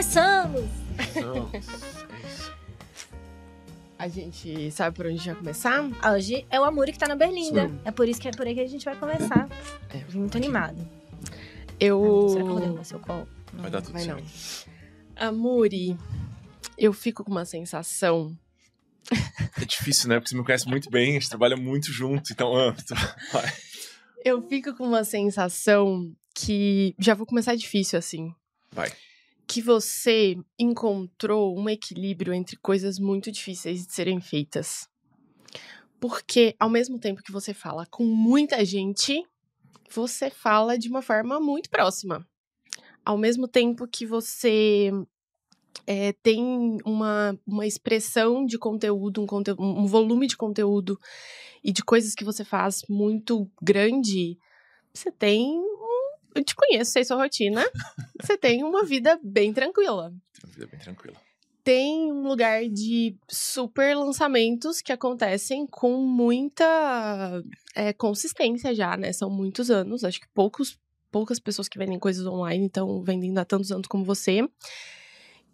[0.00, 0.64] Começamos!
[3.98, 5.82] A gente sabe por onde a gente vai começar?
[6.14, 7.68] Hoje é o Amuri que tá na Berlinda.
[7.68, 7.78] Sim.
[7.84, 9.46] É por isso que é por aí que a gente vai começar.
[9.90, 10.02] É.
[10.14, 10.78] Muito animada.
[11.78, 12.28] Eu.
[12.30, 13.28] Será que eu vou derrubar seu colo?
[13.52, 14.26] Vai dar tudo Vai não.
[14.26, 14.70] certo.
[15.16, 15.98] Amuri,
[16.78, 18.34] eu fico com uma sensação.
[19.60, 20.18] É difícil, né?
[20.18, 22.56] Porque você me conhece muito bem, a gente trabalha muito junto, então.
[22.56, 22.74] ah,
[23.34, 23.52] vai.
[24.24, 26.94] Eu fico com uma sensação que.
[26.98, 28.34] Já vou começar difícil assim.
[28.72, 28.90] Vai.
[29.52, 34.88] Que você encontrou um equilíbrio entre coisas muito difíceis de serem feitas.
[35.98, 39.26] Porque, ao mesmo tempo que você fala com muita gente,
[39.90, 42.24] você fala de uma forma muito próxima.
[43.04, 44.92] Ao mesmo tempo que você
[45.84, 50.96] é, tem uma, uma expressão de conteúdo, um, conte um volume de conteúdo
[51.64, 54.38] e de coisas que você faz muito grande,
[54.94, 55.60] você tem.
[56.34, 57.62] Eu te conheço, sei sua rotina.
[58.20, 60.12] você tem uma vida bem tranquila.
[60.32, 61.16] Tem uma vida bem tranquila.
[61.62, 67.42] Tem um lugar de super lançamentos que acontecem com muita
[67.74, 69.12] é, consistência já, né?
[69.12, 70.02] São muitos anos.
[70.02, 70.78] Acho que poucos,
[71.10, 74.48] poucas pessoas que vendem coisas online estão vendendo há tantos anos como você.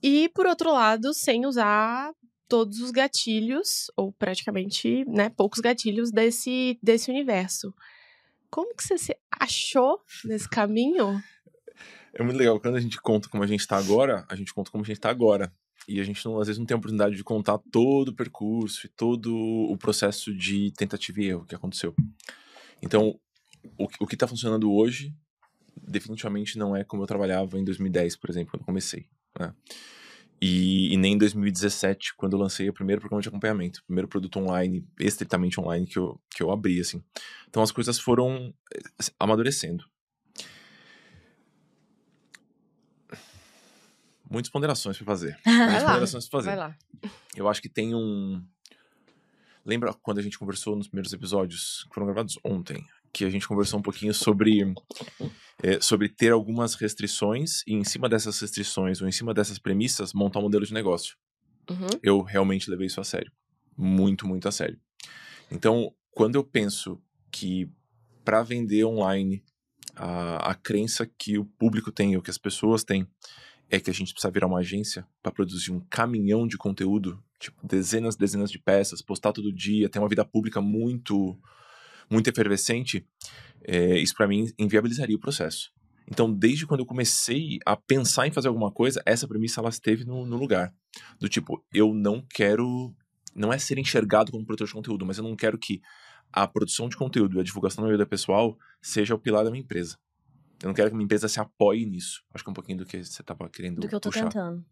[0.02, 2.12] E, por outro lado, sem usar
[2.48, 7.74] todos os gatilhos, ou praticamente, né, poucos gatilhos desse, desse universo.
[8.50, 11.22] Como que você se achou nesse caminho?
[12.14, 14.70] É muito legal, quando a gente conta como a gente tá agora, a gente conta
[14.70, 15.52] como a gente tá agora.
[15.89, 18.86] E a gente, não, às vezes, não tem a oportunidade de contar todo o percurso
[18.86, 21.94] e todo o processo de tentativa e erro que aconteceu.
[22.83, 23.19] Então,
[23.78, 25.14] o, o que tá funcionando hoje,
[25.77, 29.06] definitivamente não é como eu trabalhava em 2010, por exemplo, quando comecei.
[29.39, 29.55] né?
[30.41, 34.06] E, e nem em 2017, quando eu lancei o primeiro programa de acompanhamento, o primeiro
[34.06, 37.03] produto online, estritamente online, que eu, que eu abri, assim.
[37.48, 38.81] Então, as coisas foram eh,
[39.19, 39.84] amadurecendo.
[44.31, 45.39] Muitas ponderações pra fazer.
[45.47, 46.51] Muitas lá, ponderações pra fazer.
[46.51, 46.77] Vai lá.
[47.35, 48.45] Eu acho que tem um.
[49.64, 53.46] Lembra quando a gente conversou nos primeiros episódios, que foram gravados ontem, que a gente
[53.46, 54.74] conversou um pouquinho sobre,
[55.62, 60.12] eh, sobre ter algumas restrições e, em cima dessas restrições ou em cima dessas premissas,
[60.12, 61.16] montar um modelo de negócio.
[61.70, 61.89] Uhum.
[62.02, 63.33] Eu realmente levei isso a sério.
[63.77, 64.78] Muito, muito a sério.
[65.50, 67.00] Então, quando eu penso
[67.30, 67.70] que
[68.24, 69.42] para vender online,
[69.95, 73.06] a, a crença que o público tem, ou que as pessoas têm,
[73.70, 77.66] é que a gente precisa virar uma agência para produzir um caminhão de conteúdo, tipo,
[77.66, 81.39] dezenas, dezenas de peças, postar todo dia, ter uma vida pública muito,
[82.11, 83.06] muito efervescente,
[83.64, 85.70] é, isso para mim inviabilizaria o processo.
[86.08, 90.05] Então, desde quando eu comecei a pensar em fazer alguma coisa, essa premissa ela esteve
[90.05, 90.72] no, no lugar.
[91.18, 92.95] Do tipo, eu não quero.
[93.34, 95.80] Não é ser enxergado como produtor de conteúdo, mas eu não quero que
[96.33, 99.50] a produção de conteúdo e a divulgação da minha vida pessoal seja o pilar da
[99.50, 99.98] minha empresa.
[100.62, 102.22] Eu não quero que a minha empresa se apoie nisso.
[102.33, 104.24] Acho que é um pouquinho do que você estava querendo Do que eu tô puxar.
[104.24, 104.64] tentando.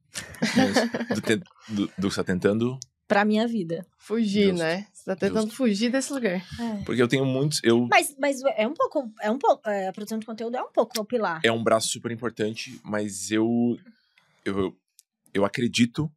[1.15, 2.79] Do, do, do que você tá tentando.
[3.07, 3.87] Pra minha vida.
[3.99, 4.59] Fugir, Justo.
[4.65, 4.87] né?
[4.93, 5.57] Você tá tentando Justo.
[5.57, 6.43] fugir desse lugar.
[6.87, 7.61] Porque eu tenho muitos.
[7.63, 9.13] Eu, Mas, mas é um pouco.
[9.21, 9.69] É um pouco.
[9.69, 11.41] é, a produção de conteúdo é um pouco o pilar.
[11.45, 13.77] é um braço super importante, mas eu,
[14.45, 14.75] eu,
[15.35, 16.11] eu acredito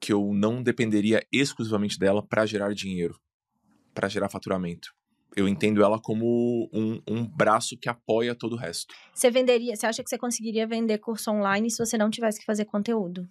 [0.00, 3.20] que eu não dependeria exclusivamente dela para gerar dinheiro,
[3.92, 4.88] para gerar faturamento.
[5.36, 8.94] Eu entendo ela como um, um braço que apoia todo o resto.
[9.14, 9.76] Você venderia.
[9.76, 13.28] Você acha que você conseguiria vender curso online se você não tivesse que fazer conteúdo?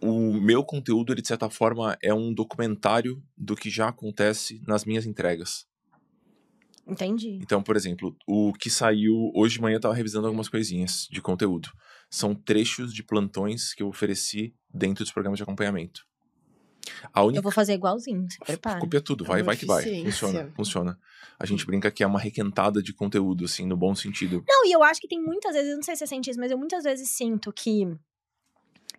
[0.00, 4.84] O meu conteúdo, ele, de certa forma, é um documentário do que já acontece nas
[4.84, 5.66] minhas entregas.
[6.86, 7.38] Entendi.
[7.42, 11.20] Então, por exemplo, o que saiu hoje de manhã eu tava revisando algumas coisinhas de
[11.20, 11.68] conteúdo.
[12.10, 16.06] São trechos de plantões que eu ofereci dentro dos programas de acompanhamento.
[17.12, 18.26] A única Eu vou fazer igualzinho.
[18.30, 18.80] Se prepara.
[18.80, 20.02] Copia tudo, vai, É vai que vai.
[20.04, 20.98] Funciona, funciona.
[21.38, 24.42] A gente brinca que é uma requentada de conteúdo, assim, no bom sentido.
[24.48, 26.40] Não, e eu acho que tem muitas vezes, eu não sei se você sente isso,
[26.40, 27.86] mas eu muitas vezes sinto que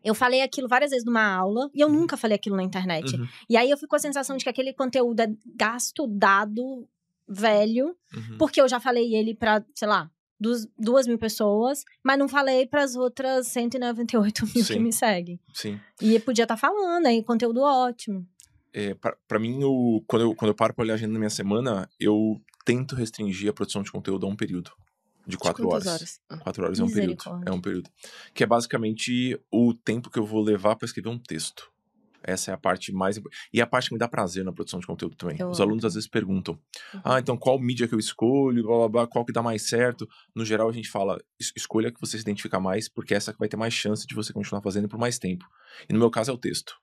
[0.04, 3.16] eu falei aquilo várias vezes numa aula e eu nunca falei aquilo na internet.
[3.16, 6.88] Uhum, E aí eu fico com a sensação de que aquele conteúdo é gasto, dado,
[7.28, 8.38] velho, uhum.
[8.38, 10.10] porque eu já falei ele pra, sei lá,
[10.40, 14.80] duas, duas mil pessoas, mas não falei pras outras 198 mil que Sim.
[14.80, 15.40] me seguem.
[15.54, 15.80] Sim.
[16.02, 18.26] E podia estar falando aí, conteúdo ótimo.
[18.74, 18.96] É,
[19.28, 21.90] pra mim, o, quando, eu, quando eu paro pra olhar a agenda da minha semana,
[22.00, 24.72] eu tento restringir a produção de conteúdo a um período.
[25.30, 26.02] De quatro quantas horas.
[26.02, 26.22] horas?
[26.30, 26.38] Ah.
[26.38, 27.24] Quatro horas é um período.
[27.46, 27.90] É um período.
[28.34, 31.72] Que é basicamente o tempo que eu vou levar pra escrever um texto.
[32.22, 33.48] Essa é a parte mais importante.
[33.54, 35.38] E é a parte que me dá prazer na produção de conteúdo também.
[35.40, 36.60] Eu Os alunos às vezes perguntam:
[36.94, 37.02] Uhum.
[37.06, 40.06] ah, então qual mídia que eu escolho, blá blá blá, qual que dá mais certo?
[40.36, 43.40] No geral, a gente fala: es- escolha que você se identifica mais, porque essa que
[43.40, 45.46] vai ter mais chance de você continuar fazendo por mais tempo.
[45.90, 46.76] E no meu caso é o texto.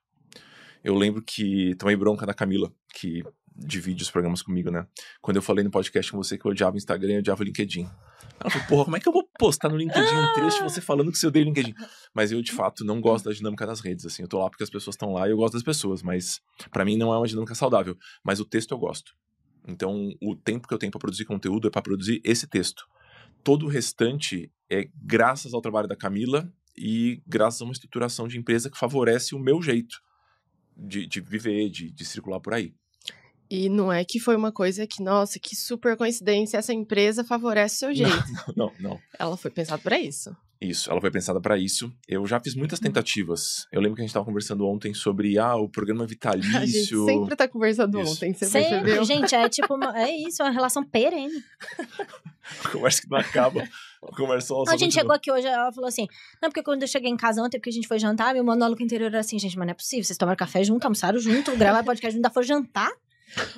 [0.87, 3.25] Eu lembro que tomei bronca da Camila, que
[3.57, 4.87] divide os programas comigo, né?
[5.21, 7.45] Quando eu falei no podcast com você que eu odiava o Instagram e odiava o
[7.45, 7.91] LinkedIn.
[8.39, 11.11] Ela falou, porra, como é que eu vou postar no LinkedIn um trecho você falando
[11.11, 11.75] que você odeia o LinkedIn?
[12.15, 14.23] Mas eu, de fato, não gosto da dinâmica das redes, assim.
[14.23, 16.41] Eu tô lá porque as pessoas estão lá e eu gosto das pessoas, mas
[16.71, 17.99] para mim não é uma dinâmica saudável.
[18.23, 19.13] Mas o texto eu gosto.
[19.67, 22.87] Então, o tempo que eu tenho para produzir conteúdo é para produzir esse texto.
[23.43, 26.49] Todo o restante é graças ao trabalho da Camila
[26.79, 30.06] e graças a uma estruturação de empresa que favorece o meu jeito
[30.77, 32.75] de, de viver, de, de circular por aí.
[33.49, 37.77] E não é que foi uma coisa que, nossa, que super coincidência, essa empresa favorece
[37.77, 38.25] o seu jeito.
[38.57, 38.99] Não, não.
[39.19, 40.37] Ela foi pensada para isso.
[40.61, 41.93] Isso, ela foi pensada para isso.
[42.09, 43.67] Eu já fiz muitas tentativas.
[43.71, 46.57] Eu lembro que a gente estava conversando ontem sobre ah, o programa vitalício.
[46.57, 48.13] A gente sempre tá conversando Isso.
[48.13, 49.05] ontem, você Sempre, percebeu?
[49.05, 51.45] gente, é tipo, uma- é isso, é uma relação perene.
[52.73, 53.69] Conversa que não acaba.
[54.17, 56.07] Conversa A gente chegou aqui hoje, ela falou assim:
[56.41, 58.83] Não, porque quando eu cheguei em casa ontem, porque a gente foi jantar, meu monólogo
[58.83, 60.05] interior era assim, gente, mas não é possível.
[60.05, 62.91] Vocês tomaram café junto, almoçaram junto, gravaram podcast junto, ainda foram jantar.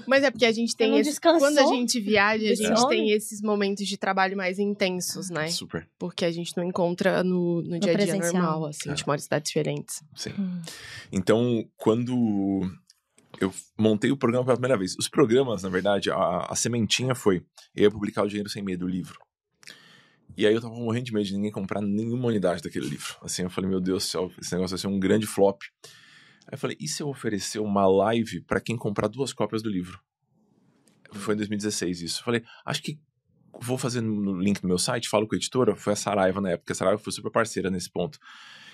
[0.06, 2.88] Mas é porque a gente tem esse, quando a gente viaja, a gente homem?
[2.88, 5.48] tem esses momentos de trabalho mais intensos, né?
[5.48, 8.42] Super, Porque a gente não encontra no, no dia a dia presencial.
[8.42, 10.02] normal, assim, a gente mora em cidades diferentes.
[10.14, 10.32] sim.
[11.12, 12.70] Então, quando
[13.40, 17.44] eu montei o programa pela primeira vez, os programas, na verdade, a, a sementinha foi
[17.74, 19.18] eu ia publicar o Dinheiro Sem Medo, o livro.
[20.36, 23.16] E aí eu tava morrendo de medo de ninguém comprar nenhuma unidade daquele livro.
[23.22, 25.62] Assim, eu falei, meu Deus do céu, esse negócio vai ser um grande flop.
[26.48, 29.68] Aí eu falei, e se eu oferecer uma live para quem comprar duas cópias do
[29.68, 30.00] livro?
[31.12, 32.20] Foi em 2016 isso.
[32.20, 32.98] Eu falei, acho que
[33.60, 36.50] vou fazer no link do meu site, falo com a editora, foi a Saraiva na
[36.50, 38.18] época, a Saraiva foi super parceira nesse ponto.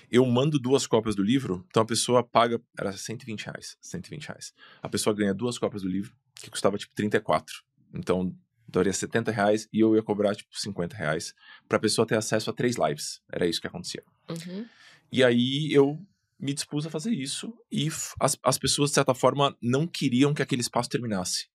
[0.09, 4.53] Eu mando duas cópias do livro, então a pessoa paga, era 120 reais, 120 reais.
[4.81, 7.61] A pessoa ganha duas cópias do livro, que custava tipo 34.
[7.93, 8.33] Então,
[8.67, 11.33] daria 70 reais e eu ia cobrar tipo 50 reais
[11.67, 13.21] pra pessoa ter acesso a três lives.
[13.31, 14.03] Era isso que acontecia.
[14.29, 14.65] Uhum.
[15.11, 15.99] E aí eu
[16.39, 17.87] me dispus a fazer isso e
[18.19, 21.47] as, as pessoas, de certa forma, não queriam que aquele espaço terminasse.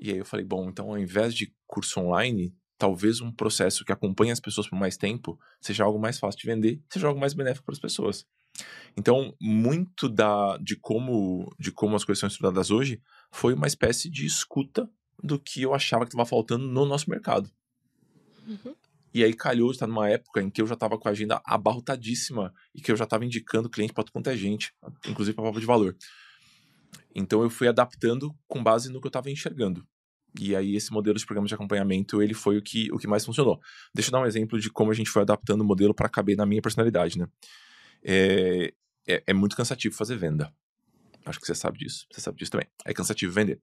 [0.00, 3.92] E aí eu falei, bom, então ao invés de curso online, talvez um processo que
[3.92, 7.32] acompanhe as pessoas por mais tempo seja algo mais fácil de vender, seja algo mais
[7.32, 8.26] benéfico para as pessoas.
[8.96, 13.00] Então, muito da, de, como, de como as coisas são estudadas hoje
[13.30, 14.90] foi uma espécie de escuta
[15.22, 17.50] do que eu achava que estava faltando no nosso mercado.
[18.46, 18.74] Uhum.
[19.14, 21.40] E aí calhou de estar numa época em que eu já estava com a agenda
[21.44, 24.72] abarrotadíssima e que eu já estava indicando cliente para quanto é gente,
[25.06, 25.96] inclusive para prova de valor.
[27.14, 29.86] Então eu fui adaptando com base no que eu estava enxergando.
[30.40, 33.24] E aí esse modelo de programa de acompanhamento, ele foi o que, o que mais
[33.24, 33.60] funcionou.
[33.94, 36.36] Deixa eu dar um exemplo de como a gente foi adaptando o modelo para caber
[36.36, 37.26] na minha personalidade, né?
[38.02, 38.72] É,
[39.06, 40.52] é, é muito cansativo fazer venda.
[41.24, 42.06] Acho que você sabe disso.
[42.10, 42.66] Você sabe disso também.
[42.84, 43.60] É cansativo vender.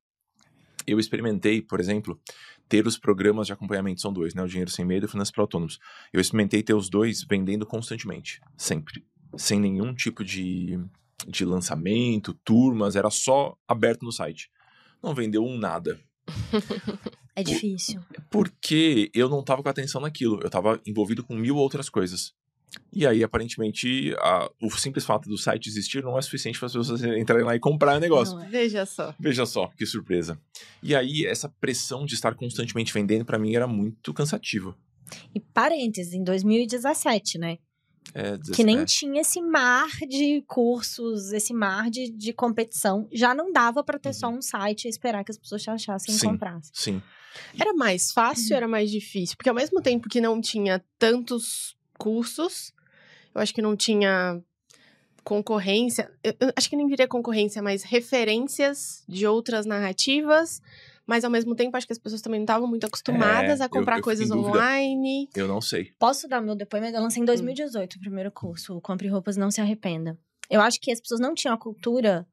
[0.89, 2.19] Eu experimentei, por exemplo,
[2.67, 4.43] ter os programas de acompanhamento, são dois, né?
[4.43, 5.79] O Dinheiro Sem Medo e o Finanças para Autônomos.
[6.11, 9.05] Eu experimentei ter os dois vendendo constantemente, sempre.
[9.37, 10.79] Sem nenhum tipo de,
[11.27, 14.49] de lançamento, turmas, era só aberto no site.
[15.01, 15.99] Não vendeu um nada.
[17.35, 18.01] É difícil.
[18.29, 20.41] Porque eu não estava com atenção naquilo.
[20.41, 22.33] Eu estava envolvido com mil outras coisas.
[22.93, 26.73] E aí, aparentemente, a- o simples fato do site existir não é suficiente para as
[26.73, 28.35] pessoas entrarem lá e comprar o negócio.
[28.35, 28.47] Não é.
[28.49, 29.13] Veja só.
[29.19, 30.39] Veja só, que surpresa.
[30.83, 34.75] E aí, essa pressão de estar constantemente vendendo, para mim, era muito cansativa.
[35.33, 37.57] E parênteses, em 2017, né?
[38.13, 38.99] É, Que nem 17.
[38.99, 43.07] tinha esse mar de cursos, esse mar de, de competição.
[43.11, 46.15] Já não dava pra ter só um site e esperar que as pessoas te achassem
[46.15, 46.27] e Sim.
[46.29, 46.71] comprassem.
[46.73, 47.01] Sim.
[47.59, 49.35] Era mais fácil, era mais difícil?
[49.37, 52.73] Porque ao mesmo tempo que não tinha tantos cursos,
[53.35, 54.41] eu acho que não tinha
[55.23, 56.11] concorrência.
[56.23, 60.61] Eu, eu acho que nem diria concorrência, mas referências de outras narrativas.
[61.05, 63.65] Mas ao mesmo tempo, acho que as pessoas também não estavam muito acostumadas É, a
[63.65, 64.47] eu- comprar eu fico coisas dúvida.
[64.49, 65.27] online.
[65.35, 65.91] Eu não sei.
[65.97, 66.95] Posso dar meu depoimento?
[66.95, 70.17] Eu lancei em 2018 o primeiro curso, o Compre Roupas Não Se Arrependa.
[70.51, 72.27] Eu acho que as pessoas não tinham a cultura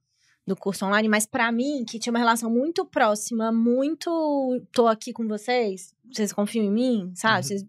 [0.47, 5.13] do curso online, mas pra mim, que tinha uma relação muito próxima, muito tô aqui
[5.13, 7.37] com vocês, vocês confiam em mim, sabe?
[7.39, 7.43] Uhum.
[7.43, 7.67] Vocês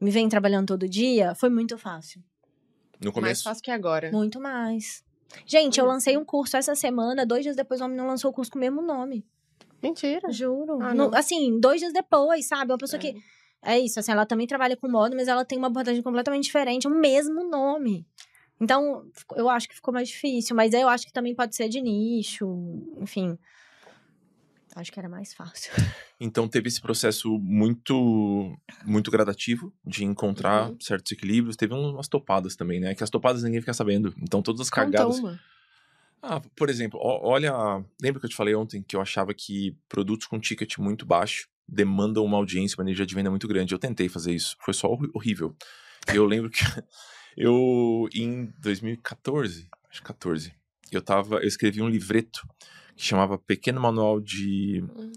[0.00, 2.22] me vêm trabalhando todo dia, foi muito fácil.
[3.00, 3.44] No Mais começo.
[3.44, 4.10] fácil que agora.
[4.10, 5.04] Muito mais.
[5.46, 8.34] Gente, eu lancei um curso essa semana, dois dias depois o homem não lançou o
[8.34, 9.24] curso com o mesmo nome.
[9.80, 10.32] Mentira.
[10.32, 10.78] Juro.
[10.82, 12.72] Ah, No- assim, dois dias depois, sabe?
[12.72, 13.00] Uma pessoa É.
[13.12, 13.22] que.
[13.62, 16.86] É isso, assim, ela também trabalha com moda, mas ela tem uma abordagem completamente diferente,
[16.86, 18.06] o mesmo nome.
[18.60, 19.04] Então,
[19.36, 21.80] eu acho que ficou mais difícil, mas aí eu acho que também pode ser de
[21.80, 22.46] nicho,
[23.00, 23.38] enfim.
[24.76, 25.72] Acho que era mais fácil.
[26.20, 28.52] Então teve esse processo muito
[28.84, 30.76] muito gradativo de encontrar Uhum.
[30.80, 31.54] certos equilíbrios.
[31.54, 32.92] Teve umas topadas também, né?
[32.92, 34.12] Que as topadas ninguém fica sabendo.
[34.20, 35.16] Então todas as Conta cagadas.
[35.20, 35.38] uma.
[36.20, 37.52] Ah, por exemplo, olha.
[38.02, 41.48] Lembra que eu te falei ontem que eu achava que produtos com ticket muito baixo
[41.68, 43.72] demandam uma audiência, uma energia de venda muito grande.
[43.72, 44.56] Eu tentei fazer isso.
[44.58, 45.54] Foi só horrível.
[46.12, 46.64] Eu lembro que
[47.38, 50.52] eu, em 2014, acho que 14,
[50.90, 51.36] eu tava.
[51.36, 52.40] Eu escrevi um livreto
[52.96, 54.82] que chamava Pequeno Manual de.
[54.82, 55.12] Hum.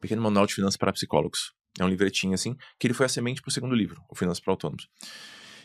[0.00, 1.52] Pequeno Manual de Finanças para Psicólogos.
[1.78, 4.52] É um livretinho assim, que ele foi a semente pro segundo livro, o Finanças para
[4.52, 4.88] Autônomos.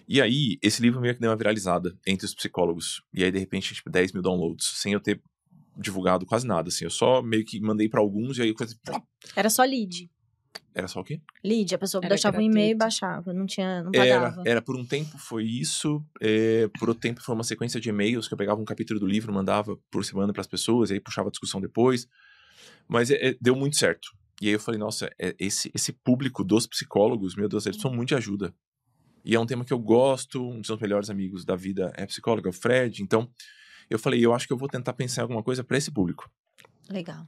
[0.08, 3.02] E aí, esse livro meio que deu uma viralizada entre os psicólogos.
[3.12, 5.20] E aí, de repente, tipo, 10 mil downloads, sem eu ter
[5.76, 6.84] divulgado quase nada, assim.
[6.84, 8.78] Eu só meio que mandei para alguns e aí coisa.
[9.36, 10.08] Era só lead.
[10.74, 11.22] Era só o quê?
[11.44, 12.78] Lead, a pessoa Era deixava um e-mail e gratuito.
[12.80, 14.44] baixava, não tinha, não Era, pagava.
[14.46, 18.28] era por um tempo foi isso, é, por outro tempo foi uma sequência de e-mails
[18.28, 21.00] que eu pegava um capítulo do livro, mandava por semana para as pessoas, e aí
[21.00, 22.08] puxava a discussão depois.
[22.88, 24.10] Mas é, é, deu muito certo.
[24.42, 27.94] E aí eu falei, nossa, é, esse, esse público dos psicólogos, meu Deus, eles são
[27.94, 28.54] muito de ajuda.
[29.24, 32.06] E é um tema que eu gosto, um dos meus melhores amigos da vida é
[32.06, 33.02] psicólogo, é o Fred.
[33.02, 33.30] Então,
[33.90, 36.30] eu falei, eu acho que eu vou tentar pensar em alguma coisa para esse público.
[36.90, 37.26] Legal.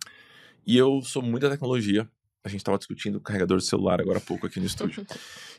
[0.65, 2.07] E eu sou muito da tecnologia.
[2.48, 5.06] A gente estava discutindo carregador de celular agora há pouco aqui no estúdio.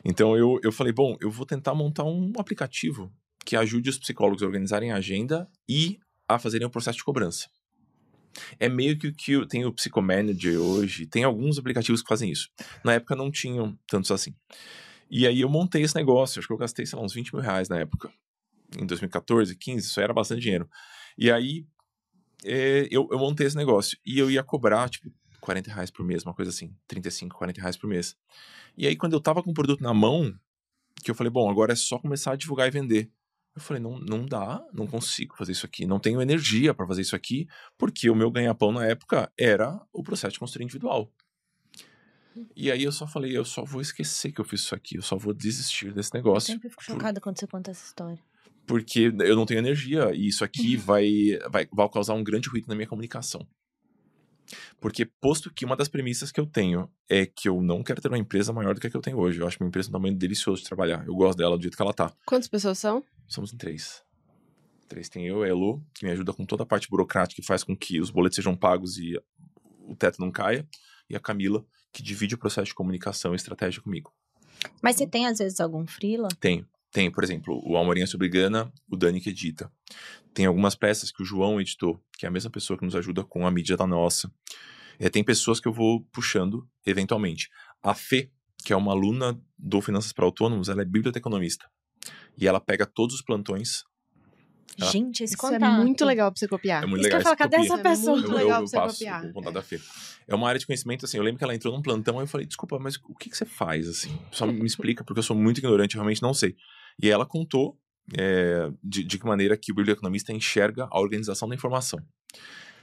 [0.03, 3.13] Então eu, eu falei, bom, eu vou tentar montar um aplicativo
[3.45, 7.47] que ajude os psicólogos a organizarem a agenda e a fazerem o processo de cobrança.
[8.59, 12.49] É meio que o que tem o Psychomanager hoje, tem alguns aplicativos que fazem isso.
[12.83, 14.33] Na época não tinham tantos assim.
[15.11, 17.43] E aí eu montei esse negócio, acho que eu gastei, sei lá, uns 20 mil
[17.43, 18.11] reais na época.
[18.79, 20.67] Em 2014, 15, isso era bastante dinheiro.
[21.15, 21.67] E aí
[22.43, 23.95] é, eu, eu montei esse negócio.
[24.03, 26.75] E eu ia cobrar, tipo, 40 reais por mês, uma coisa assim.
[26.87, 28.15] 35, 40 reais por mês.
[28.77, 30.33] E aí, quando eu tava com o produto na mão,
[31.03, 33.11] que eu falei, bom, agora é só começar a divulgar e vender.
[33.55, 37.01] Eu falei, não, não dá, não consigo fazer isso aqui, não tenho energia para fazer
[37.01, 41.11] isso aqui, porque o meu ganha-pão na época era o processo de consultoria individual.
[42.55, 45.01] E aí eu só falei, eu só vou esquecer que eu fiz isso aqui, eu
[45.01, 48.19] só vou desistir desse Eu negócio sempre fico chocada quando você conta essa história.
[48.65, 52.67] porque eu não tenho energia e isso aqui vai, vai, vai causar um grande ruído
[52.67, 53.45] na minha comunicação.
[54.79, 58.07] Porque, posto que uma das premissas que eu tenho é que eu não quero ter
[58.07, 59.39] uma empresa maior do que a que eu tenho hoje.
[59.39, 61.05] Eu acho minha empresa um tamanho delicioso de trabalhar.
[61.07, 62.11] Eu gosto dela do jeito que ela tá.
[62.25, 63.03] Quantas pessoas são?
[63.27, 64.03] Somos em três.
[64.87, 67.63] Três tem eu, a Elo, que me ajuda com toda a parte burocrática que faz
[67.63, 69.15] com que os boletos sejam pagos e
[69.87, 70.67] o teto não caia.
[71.09, 74.11] E a Camila, que divide o processo de comunicação e estratégia comigo.
[74.81, 76.27] Mas você tem, às vezes, algum freela?
[76.39, 76.67] Tenho.
[76.91, 79.71] Tem, por exemplo, o Almorinha sobre Gana, o Dani que edita.
[80.33, 83.23] Tem algumas peças que o João editou, que é a mesma pessoa que nos ajuda
[83.23, 84.31] com a mídia da nossa.
[84.99, 87.49] É, tem pessoas que eu vou puxando eventualmente.
[87.83, 88.31] A Fê,
[88.65, 91.69] que é uma aluna do Finanças para Autônomos, ela é biblioteconomista.
[92.37, 93.83] E ela pega todos os plantões.
[94.81, 94.85] Ah.
[94.85, 95.63] Gente, esse Isso contato.
[95.63, 96.83] é muito legal pra você copiar.
[96.83, 97.35] É muito Isso que eu legal.
[97.37, 98.17] falar, cadê essa pessoa?
[98.17, 99.25] Muito Eu, eu, legal eu pra você passo copiar.
[99.25, 99.79] o contato da Fê.
[100.27, 102.27] É uma área de conhecimento, assim, eu lembro que ela entrou num plantão e eu
[102.27, 104.17] falei, desculpa, mas o que, que você faz, assim?
[104.31, 106.55] Só me explica, porque eu sou muito ignorante, eu realmente não sei.
[107.01, 107.77] E ela contou
[108.17, 111.99] é, de, de que maneira que o biblioeconomista enxerga a organização da informação.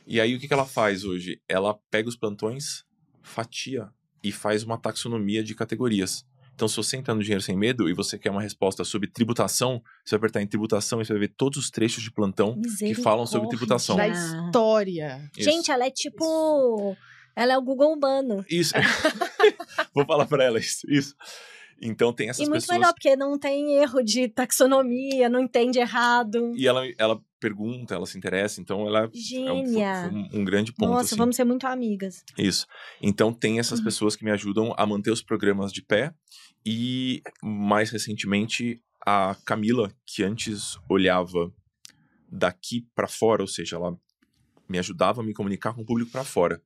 [0.06, 1.40] E aí, o que, que ela faz hoje?
[1.48, 2.84] Ela pega os plantões,
[3.22, 3.88] fatia
[4.22, 6.24] e faz uma taxonomia de categorias.
[6.54, 9.82] Então, se você entra no Dinheiro Sem Medo e você quer uma resposta sobre tributação,
[10.02, 12.94] você vai apertar em tributação e você vai ver todos os trechos de plantão que
[12.94, 13.94] falam sobre tributação.
[13.94, 15.30] Da história.
[15.36, 15.50] Isso.
[15.50, 16.96] Gente, ela é tipo.
[17.34, 18.42] Ela é o Google humano.
[18.48, 18.72] Isso.
[19.94, 20.90] Vou falar pra ela isso.
[20.90, 21.14] isso.
[21.80, 22.78] Então tem essas e muito pessoas.
[22.78, 26.52] melhor, porque não tem erro de taxonomia, não entende errado.
[26.56, 30.08] E ela, ela pergunta, ela se interessa, então ela é um, Gênia.
[30.08, 30.88] foi um, um grande ponto.
[30.90, 31.16] Nossa, assim.
[31.16, 32.24] vamos ser muito amigas.
[32.38, 32.66] Isso.
[33.02, 33.84] Então tem essas Uhum.
[33.84, 36.14] pessoas que me ajudam a manter os programas de pé.
[36.64, 41.52] E mais recentemente, a Camila, que antes olhava
[42.28, 43.96] daqui pra fora, ou seja, ela
[44.68, 46.60] me ajudava a me comunicar com o público pra fora.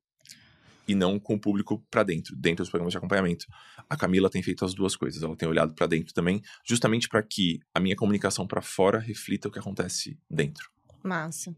[0.88, 3.46] E não com o público pra dentro, dentro dos programas de acompanhamento.
[3.88, 5.22] A Camila tem feito as duas coisas.
[5.22, 9.48] Ela tem olhado pra dentro também, justamente para que a minha comunicação pra fora reflita
[9.48, 10.70] o que acontece dentro.
[11.02, 11.54] Massa.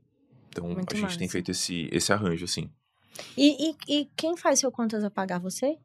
[0.48, 2.70] Então Muito a gente tem feito esse, esse arranjo, assim.
[3.36, 5.78] E, e, e quem faz seu contas a pagar você?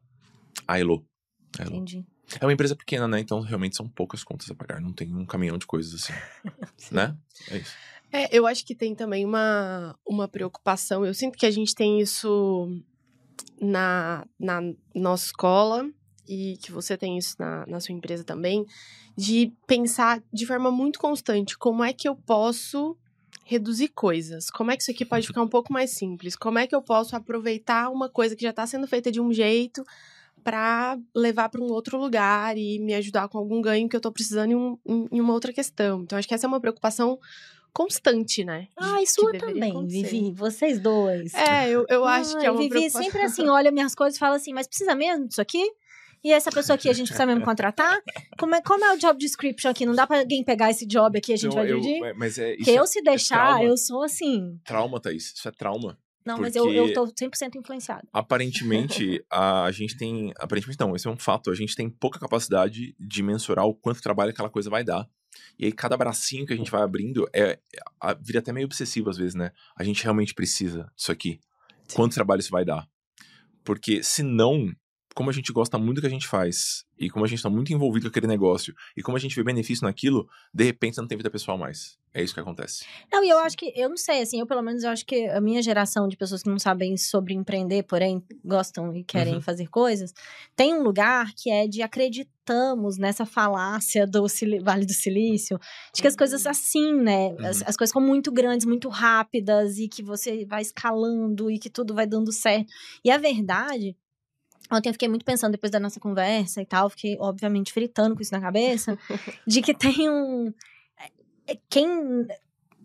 [0.66, 1.06] A Elo.
[1.58, 1.76] A Elo.
[1.76, 2.06] Entendi.
[2.40, 3.20] É uma empresa pequena, né?
[3.20, 4.80] Então realmente são poucas contas a pagar.
[4.80, 6.12] Não tem um caminhão de coisas assim.
[6.92, 7.16] né?
[7.50, 7.74] É isso.
[8.12, 11.04] É, eu acho que tem também uma, uma preocupação.
[11.04, 12.82] Eu sinto que a gente tem isso
[13.60, 14.60] na, na
[14.94, 15.88] nossa escola
[16.28, 18.64] e que você tem isso na, na sua empresa também,
[19.16, 22.96] de pensar de forma muito constante como é que eu posso
[23.44, 26.66] reduzir coisas, como é que isso aqui pode ficar um pouco mais simples, como é
[26.66, 29.82] que eu posso aproveitar uma coisa que já está sendo feita de um jeito
[30.44, 34.12] para levar para um outro lugar e me ajudar com algum ganho que eu tô
[34.12, 36.02] precisando em, um- em uma outra questão.
[36.02, 37.18] Então, acho que essa é uma preocupação
[37.72, 38.68] constante, né?
[38.76, 40.02] Ah, e sua também, acontecer.
[40.08, 40.32] Vivi.
[40.32, 41.32] Vocês dois.
[41.34, 43.02] É, eu, eu acho que é Ai, uma Vivi preocupação.
[43.02, 45.64] sempre assim, olha minhas coisas e fala assim, mas precisa mesmo disso aqui?
[46.24, 47.96] E essa pessoa aqui a gente precisa mesmo contratar?
[48.38, 49.86] Como é, como é o job description aqui?
[49.86, 52.04] Não dá pra alguém pegar esse job aqui e a gente Então, vai eu- dividir?
[52.04, 53.64] é, mas é, é eu se deixar, trauma.
[53.64, 54.58] eu sou assim.
[54.64, 55.32] trauma, Thaís.
[55.36, 55.96] Isso é trauma.
[56.26, 58.02] Não, mas eu, eu tô 100% influenciada.
[58.12, 60.32] Aparentemente, a, a gente tem.
[60.38, 61.50] Aparentemente não, esse é um fato.
[61.50, 65.08] A gente tem pouca capacidade de mensurar o quanto trabalho aquela coisa vai dar.
[65.58, 67.58] E aí, cada bracinho que a gente vai abrindo é,
[68.00, 69.52] a- vira até meio obsessivo às vezes, né?
[69.76, 71.40] A gente realmente precisa disso aqui.
[71.86, 71.96] Sim.
[71.96, 72.88] Quanto trabalho isso vai dar?
[73.64, 74.72] Porque se não,
[75.18, 77.50] como a gente gosta muito do que a gente faz, e como a gente está
[77.50, 81.00] muito envolvido com aquele negócio, e como a gente vê benefício naquilo, de repente você
[81.00, 81.98] não tem vida pessoal mais.
[82.14, 82.84] É isso que acontece.
[83.12, 85.26] Não, e eu acho que, eu não sei, assim, eu pelo menos eu acho que
[85.26, 89.40] a minha geração de pessoas que não sabem sobre empreender, porém gostam e querem Uhum.
[89.40, 90.14] fazer coisas,
[90.54, 94.24] tem um lugar que é de acreditamos nessa falácia do
[94.62, 95.58] Vale do Silício,
[95.92, 97.64] de que as coisas assim, né, as, Uhum.
[97.66, 101.92] as coisas são muito grandes, muito rápidas e que você vai escalando e que tudo
[101.92, 102.72] vai dando certo.
[103.04, 103.96] E a verdade
[104.70, 108.22] Ontem eu fiquei muito pensando, depois da nossa conversa e tal, fiquei, obviamente, fritando com
[108.22, 108.98] isso na cabeça,
[109.46, 110.52] de que tem um.
[111.46, 112.26] é, Quem.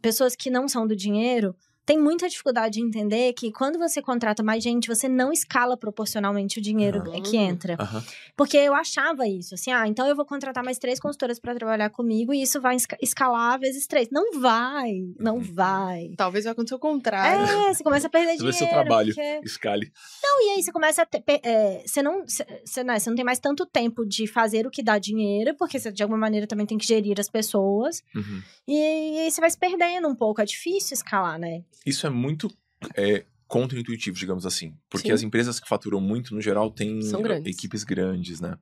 [0.01, 4.41] Pessoas que não são do dinheiro têm muita dificuldade de entender que quando você contrata
[4.41, 7.21] mais gente, você não escala proporcionalmente o dinheiro Não.
[7.21, 7.75] que entra.
[7.79, 8.03] Aham.
[8.35, 11.89] Porque eu achava isso, assim, ah, então eu vou contratar mais três consultoras para trabalhar
[11.89, 14.09] comigo e isso vai esca- escalar vezes três.
[14.11, 15.41] Não vai, não Uhum.
[15.53, 16.09] vai.
[16.17, 17.43] Talvez vai acontecer o contrário.
[17.69, 18.57] É, você começa a perder Talvez dinheiro.
[18.57, 19.13] seu trabalho.
[19.13, 19.91] porque- Escale.
[20.23, 21.23] não, e aí você começa a ter.
[21.43, 24.71] é, você, não, você, você, né, você não tem mais tanto tempo de fazer o
[24.71, 28.01] que dá dinheiro, porque você de alguma maneira também tem que gerir as pessoas.
[28.15, 28.41] Uhum.
[28.67, 28.73] E,
[29.15, 30.41] e aí você vai se perdendo um pouco.
[30.41, 31.63] É difícil escalar, né?
[31.85, 32.49] Isso é muito
[32.95, 34.75] é, contra-intuitivo, digamos assim.
[34.89, 35.13] Porque Sim.
[35.13, 37.55] as empresas que faturam muito, no geral, têm São grandes.
[37.55, 38.57] equipes grandes, né?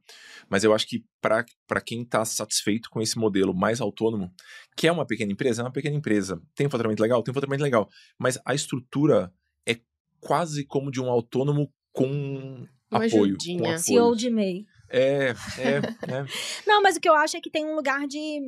[0.49, 4.33] Mas eu acho que para quem está satisfeito com esse modelo mais autônomo,
[4.75, 6.41] que é uma pequena empresa, é uma pequena empresa.
[6.55, 7.23] Tem um faturamento legal?
[7.23, 7.89] Tem um faturamento legal.
[8.19, 9.31] Mas a estrutura
[9.65, 9.79] é
[10.19, 13.23] quase como de um autônomo com Uma apoio.
[13.23, 13.59] ajudinha.
[13.59, 13.79] Com apoio.
[13.79, 14.65] CEO de MEI.
[14.89, 16.25] É, é, é.
[16.67, 18.41] Não, mas o que eu acho é que tem um lugar de.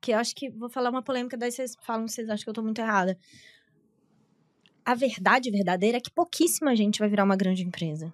[0.00, 0.48] Que eu acho que.
[0.50, 3.18] Vou falar uma polêmica, daí vocês falam vocês acham que eu tô muito errada.
[4.90, 8.12] A verdade verdadeira é que pouquíssima gente vai virar uma grande empresa.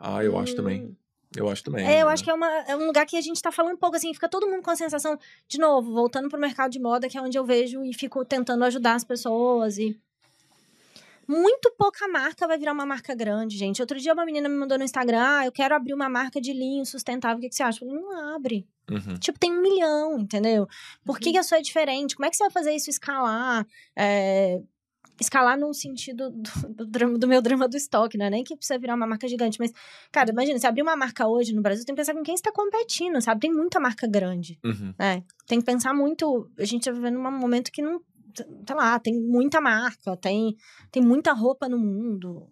[0.00, 0.80] Ah, eu acho também.
[0.80, 0.94] Hum.
[1.36, 1.84] Eu acho também.
[1.84, 2.12] É, eu né?
[2.14, 4.14] acho que é, uma, é um lugar que a gente tá falando um pouco assim,
[4.14, 7.20] fica todo mundo com a sensação, de novo, voltando pro mercado de moda, que é
[7.20, 9.94] onde eu vejo e fico tentando ajudar as pessoas e.
[11.28, 13.82] Muito pouca marca vai virar uma marca grande, gente.
[13.82, 16.54] Outro dia uma menina me mandou no Instagram, ah, eu quero abrir uma marca de
[16.54, 17.84] linho sustentável, o que, que você acha?
[17.84, 18.66] Eu falei, não abre.
[18.90, 19.18] Uhum.
[19.18, 20.66] Tipo, tem um milhão, entendeu?
[21.04, 22.16] Por que, que a sua é diferente?
[22.16, 23.66] Como é que você vai fazer isso escalar?
[23.96, 24.60] É,
[25.20, 28.28] Escalar num sentido do, do, do meu drama do estoque, né?
[28.28, 29.72] Nem que precisa virar uma marca gigante, mas,
[30.10, 32.50] cara, imagina, se abrir uma marca hoje no Brasil, tem que pensar com quem está
[32.52, 33.40] competindo, sabe?
[33.40, 34.92] Tem muita marca grande, Uhum.
[34.98, 35.22] né?
[35.46, 36.50] Tem que pensar muito.
[36.58, 38.00] A gente tá vivendo um momento que não.
[38.36, 40.56] Sei lá, tem muita marca, tem,
[40.90, 42.48] tem muita roupa no mundo.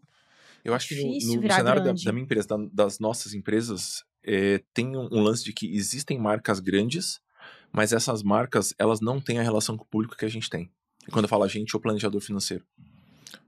[0.64, 4.62] Eu acho que no- no, cenário da, da minha empresa, da- das nossas empresas, é,
[4.72, 7.20] tem um, um lance de que existem marcas grandes,
[7.72, 10.70] mas essas marcas, elas não têm a relação com o público que a gente tem.
[11.06, 12.64] E quando eu falo a gente, o planejador financeiro.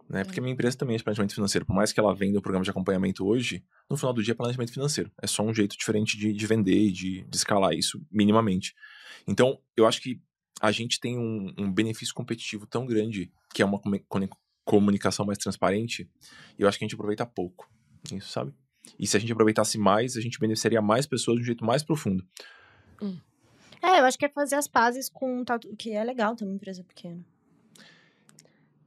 [0.09, 0.25] Né?
[0.25, 1.65] Porque a minha empresa também é de planejamento financeiro.
[1.65, 4.35] Por mais que ela venda o programa de acompanhamento hoje, no final do dia é
[4.35, 5.11] planejamento financeiro.
[5.21, 8.75] É só um jeito diferente de, de vender e de, de escalar isso minimamente.
[9.27, 10.21] Então, eu acho que
[10.61, 13.81] a gente tem um, um benefício competitivo tão grande, que é uma
[14.65, 16.09] comunicação mais transparente,
[16.59, 17.69] e eu acho que a gente aproveita pouco.
[18.13, 18.53] Isso, sabe?
[18.99, 21.83] E se a gente aproveitasse mais, a gente beneficiaria mais pessoas de um jeito mais
[21.83, 22.25] profundo.
[23.83, 26.55] É, eu acho que é fazer as pazes com o que é legal ter uma
[26.55, 27.25] empresa pequena.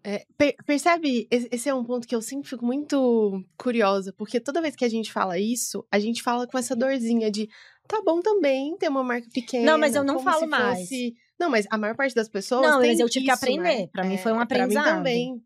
[0.10, 1.28] É, per- percebe?
[1.30, 4.90] Esse é um ponto que eu sempre fico muito curiosa, porque toda vez que a
[4.90, 7.50] gente fala isso, a gente fala com essa dorzinha de
[7.86, 9.66] tá bom também ter uma marca pequena.
[9.72, 10.80] Não, mas eu não falo mais.
[10.80, 12.62] fosse- Não, mas a maior parte das pessoas.
[12.62, 13.52] Não, mas eu tive que isso, né?
[13.58, 13.88] aprender.
[13.92, 14.96] Pra mim foi um É, pra mim aprendizado.
[14.96, 15.44] também.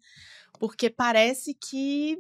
[0.60, 2.20] Porque parece que.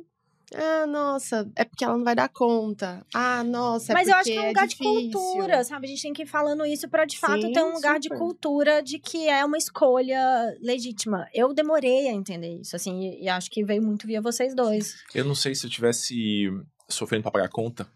[0.53, 3.05] Ah, nossa, é porque ela não vai dar conta.
[3.13, 4.93] Ah, nossa, é Mas eu acho que é um lugar difícil.
[4.93, 5.87] de cultura, sabe?
[5.87, 8.09] A gente tem que ir falando isso pra de fato Sim, ter um lugar de
[8.09, 8.17] super.
[8.17, 10.19] cultura de que é uma escolha
[10.61, 11.25] legítima.
[11.33, 14.95] Eu demorei a entender isso, assim, e, e acho que veio muito via vocês dois.
[15.15, 16.49] Eu não sei se eu tivesse
[16.89, 17.87] sofrendo pra pagar a conta,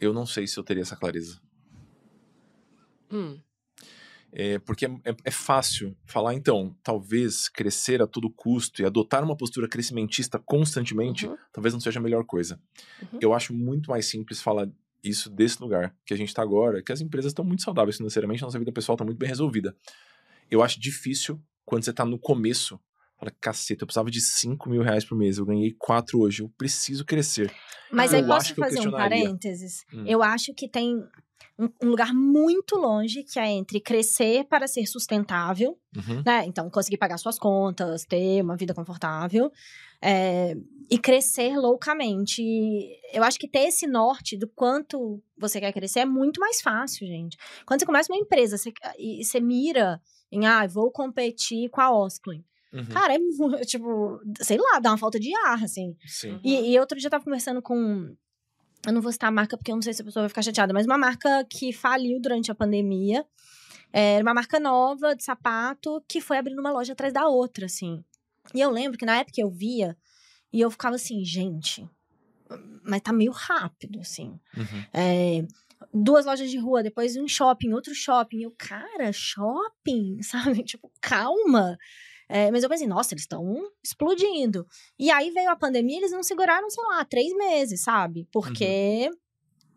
[0.00, 1.38] eu não sei se eu teria essa clareza.
[3.10, 3.38] Hum,
[4.34, 9.22] É, porque é, é- é fácil falar, então, talvez crescer a todo custo e adotar
[9.22, 11.36] uma postura crescimentista constantemente, Uhum.
[11.52, 12.58] talvez não seja a melhor coisa.
[13.02, 13.18] Uhum.
[13.20, 14.68] Eu acho muito mais simples falar
[15.04, 18.42] isso desse lugar que a gente tá agora, que as empresas estão muito saudáveis financeiramente,
[18.42, 19.76] a nossa vida pessoal tá muito bem resolvida.
[20.50, 22.80] Eu acho difícil quando você tá no começo.
[23.18, 26.48] Fala, caceta, eu precisava de 5 mil reais por mês, eu ganhei 4 hoje, eu
[26.58, 27.52] preciso crescer.
[27.90, 29.84] Mas Ah, aí eu posso eu fazer um parênteses?
[29.92, 30.04] Hum.
[30.06, 31.04] Eu acho que tem
[31.58, 36.22] um, um lugar muito longe que é entre crescer para ser sustentável, Uhum.
[36.24, 36.44] né?
[36.46, 39.50] Então, conseguir pagar suas contas, ter uma vida confortável.
[40.04, 40.56] é,
[40.90, 42.42] e crescer loucamente.
[42.42, 46.60] E Eu acho que ter esse norte do quanto você quer crescer é muito mais
[46.60, 47.36] fácil, gente.
[47.64, 51.90] Quando você começa uma empresa você, e você mira em, ah, vou competir com a
[51.96, 52.44] Osklin.
[52.72, 52.84] Uhum.
[52.86, 53.18] Cara, é
[53.64, 55.94] tipo, sei lá, dá uma falta de ar, assim.
[56.06, 56.40] Sim.
[56.42, 58.12] E, e outro dia eu tava conversando com.
[58.86, 60.42] Eu não vou citar a marca porque eu não sei se a pessoa vai ficar
[60.42, 63.24] chateada, mas uma marca que faliu durante a pandemia.
[63.92, 67.66] É, Era uma marca nova de sapato que foi abrindo uma loja atrás da outra,
[67.66, 68.02] assim.
[68.54, 69.96] E eu lembro que na época eu via
[70.52, 71.88] e eu ficava assim, gente,
[72.82, 74.38] mas tá meio rápido, assim.
[74.56, 74.84] Uhum.
[74.92, 75.46] É,
[75.92, 78.42] duas lojas de rua, depois um shopping, outro shopping.
[78.42, 80.62] Eu, cara, shopping, sabe?
[80.62, 81.78] Tipo, calma.
[82.34, 84.66] É, mas eu pensei, nossa, eles estão explodindo.
[84.98, 88.26] E aí veio a pandemia, eles não seguraram, sei lá, três meses, sabe?
[88.32, 89.10] Porque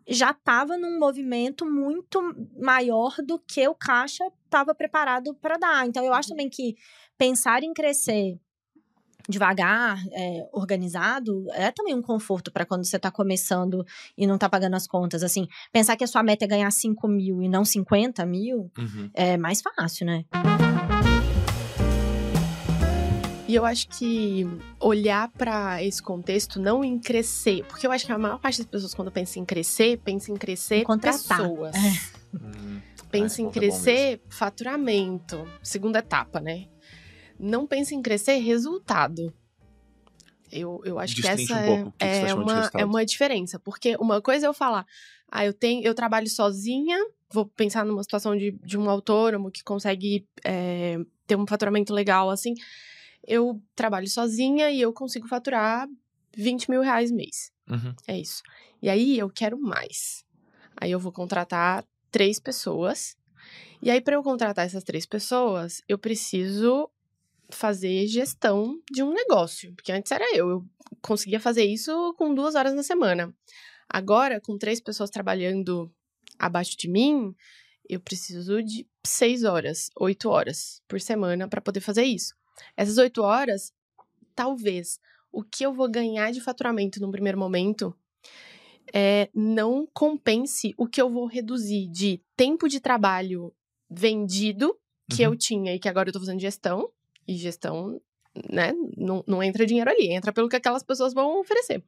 [0.08, 2.18] já estava num movimento muito
[2.58, 5.86] maior do que o caixa estava preparado para dar.
[5.86, 6.74] Então, eu acho também que
[7.18, 8.38] pensar em crescer
[9.28, 13.84] devagar, é, organizado, é também um conforto para quando você está começando
[14.16, 15.22] e não está pagando as contas.
[15.22, 19.10] Assim, pensar que a sua meta é ganhar 5 mil e não 50 mil Uhum.
[19.12, 20.24] é mais fácil, né?
[23.48, 24.44] E eu acho que
[24.80, 28.66] olhar pra esse contexto, não em crescer, porque eu acho que a maior parte das
[28.66, 31.38] pessoas, quando pensa em crescer, pensa em crescer Em contratar.
[31.38, 31.76] pessoas.
[32.34, 32.80] Hum.
[33.08, 36.66] Pensa esse em é bom crescer faturamento, segunda etapa, né?
[37.38, 39.32] Não pensa em crescer resultado.
[40.50, 43.58] Eu, eu acho que essa um o que tá é, uma, é uma diferença.
[43.58, 44.84] Porque uma coisa é eu falar,
[45.30, 46.98] ah, eu tenho, eu trabalho sozinha,
[47.30, 52.30] vou pensar numa situação de, de um autônomo que consegue é, ter um faturamento legal,
[52.30, 52.54] assim.
[53.26, 55.88] Eu trabalho sozinha e eu consigo faturar
[56.36, 57.50] 20 mil reais mês.
[57.68, 57.94] Uhum.
[58.06, 58.42] É isso.
[58.80, 60.24] E aí eu quero mais.
[60.76, 63.16] Aí eu vou contratar três pessoas.
[63.82, 66.90] E aí, para eu contratar essas três pessoas, eu preciso
[67.50, 69.74] fazer gestão de um negócio.
[69.74, 70.48] Porque antes era eu.
[70.48, 70.66] Eu
[71.00, 73.34] conseguia fazer isso com duas horas na semana.
[73.88, 75.90] Agora, com três pessoas trabalhando
[76.38, 77.34] abaixo de mim,
[77.88, 82.34] eu preciso de seis horas, oito horas por semana para poder fazer isso.
[82.76, 83.72] Essas oito horas,
[84.34, 84.98] talvez
[85.32, 87.94] o que eu vou ganhar de faturamento num primeiro momento
[88.94, 93.52] é, não compense o que eu vou reduzir de tempo de trabalho
[93.90, 94.76] vendido
[95.10, 95.32] que Uhum.
[95.32, 96.90] eu tinha e que agora eu tô fazendo gestão.
[97.28, 98.00] E gestão,
[98.50, 101.82] né, não, não entra dinheiro ali, entra pelo que aquelas pessoas vão oferecer.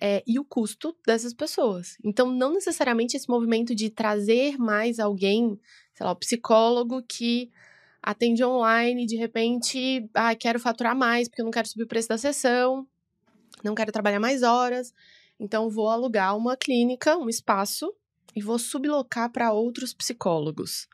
[0.00, 1.96] É, e o custo dessas pessoas.
[2.02, 5.58] Então, não necessariamente esse movimento de trazer mais alguém,
[5.94, 7.50] sei lá, o psicólogo que
[8.02, 12.08] atende online, de repente, ah, quero faturar mais porque eu não quero subir o preço
[12.08, 12.86] da sessão,
[13.62, 14.92] não quero trabalhar mais horas,
[15.38, 17.92] então vou alugar uma clínica, um espaço
[18.34, 20.88] e vou sublocar para outros psicólogos.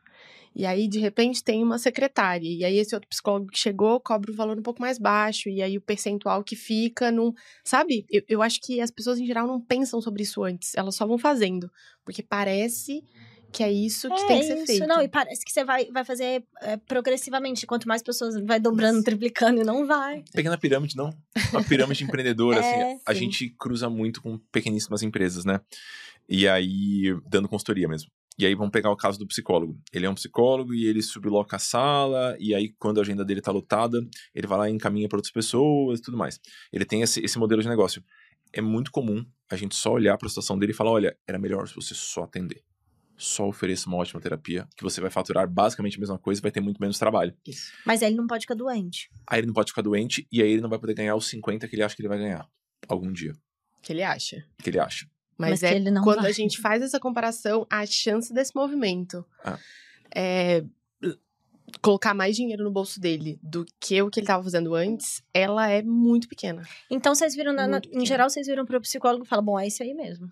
[0.59, 2.49] E aí, de repente, tem uma secretária.
[2.49, 5.51] E aí, esse outro psicólogo que chegou cobra um valor um pouco mais baixo.
[5.51, 7.35] E aí, o percentual que fica não.
[7.63, 8.07] Sabe?
[8.11, 10.75] Eu, eu acho que as pessoas, em geral, não pensam sobre isso antes.
[10.75, 11.71] Elas só vão fazendo.
[12.07, 13.05] Porque parece
[13.53, 14.87] que é isso que tem que ser isso, feito.
[14.87, 15.01] não.
[15.03, 17.67] E parece que você vai, vai fazer é, progressivamente.
[17.67, 20.23] Quanto mais pessoas vai dobrando, triplicando, e não vai.
[20.33, 21.11] Pequena pirâmide, não.
[21.53, 23.01] Uma pirâmide empreendedora, É, assim.
[23.07, 23.21] A sim.
[23.21, 25.61] gente cruza muito com pequeníssimas empresas, né?
[26.29, 28.11] E aí, dando consultoria mesmo.
[28.39, 29.79] E aí, vamos pegar o caso do psicólogo.
[29.93, 33.41] Ele é um psicólogo e ele subloca a sala, e aí, quando a agenda dele
[33.41, 33.99] tá lotada,
[34.35, 36.39] ele vai lá e encaminha para outras pessoas e tudo mais.
[36.73, 38.05] Ele tem esse, esse modelo de negócio.
[38.53, 41.39] É muito comum a gente só olhar para a situação dele e falar: olha, era
[41.39, 42.63] melhor se você só atender.
[43.17, 46.51] Só ofereça uma ótima terapia, que você vai faturar basicamente a mesma coisa e vai
[46.51, 47.35] ter muito menos trabalho.
[47.47, 47.73] Isso.
[47.85, 49.09] Mas aí ele não pode ficar doente.
[49.27, 51.67] Aí ele não pode ficar doente e aí ele não vai poder ganhar os 50
[51.67, 52.47] que ele acha que ele vai ganhar
[52.89, 53.33] algum dia,
[53.83, 54.45] Que ele acha.
[54.63, 55.09] que ele acha.
[55.39, 56.31] Mas, Mas é ele não quando vai.
[56.31, 59.59] a gente faz essa comparação, a chance desse movimento Ah.
[60.15, 60.65] é
[61.83, 65.69] colocar mais dinheiro no bolso dele do que o que ele estava fazendo antes, ela
[65.69, 66.63] é muito pequena.
[66.91, 69.67] Então vocês viram, na- na- em geral, vocês viram pro psicólogo e falam: bom, é
[69.67, 70.31] isso aí mesmo.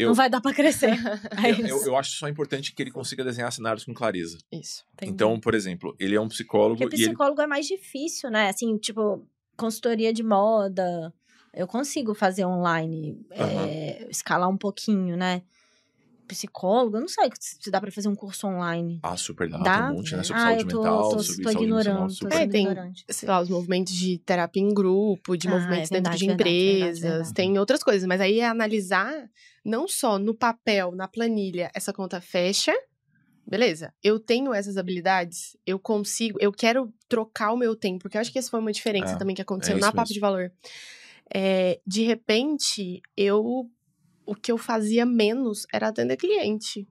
[0.00, 0.90] Eu, Não vai dar pra crescer.
[1.44, 4.38] É eu, eu, eu acho só importante que ele consiga desenhar cenários com clareza.
[4.50, 4.84] Isso.
[4.94, 5.12] Entendi.
[5.12, 7.08] Então, por exemplo, ele é um psicólogo Porque e ele.
[7.08, 8.48] psicólogo é mais difícil, né?
[8.48, 11.12] Assim, tipo, consultoria de moda.
[11.52, 15.42] Eu consigo fazer online, é, escalar um pouquinho, né?
[16.30, 19.00] Psicólogo, eu não sei se dá pra fazer um curso online.
[19.02, 19.74] Ah, super dá, Dá?
[19.76, 20.22] tem um monte, né?
[20.22, 22.32] Sobre ah, saúde eu tô, mental, tô, sobre tô saúde emocional, ignorando, super.
[22.36, 23.04] É, tem- ignorante.
[23.10, 26.26] sei lá, os movimentos de terapia em grupo, de Ah, movimentos é dentro verdade, de
[26.26, 27.34] verdade, empresas, verdade, verdade.
[27.34, 29.30] tem outras coisas, mas aí é analisar
[29.64, 32.72] não só no papel, na planilha, essa conta fecha,
[33.46, 38.20] beleza, eu tenho essas habilidades, eu consigo, eu quero trocar o meu tempo, porque eu
[38.20, 40.14] acho que essa foi uma diferença É, também que aconteceu é na Papo mesmo.
[40.14, 40.52] de Valor.
[41.32, 43.70] É, de repente, eu,
[44.26, 46.86] o que eu fazia menos era atender cliente.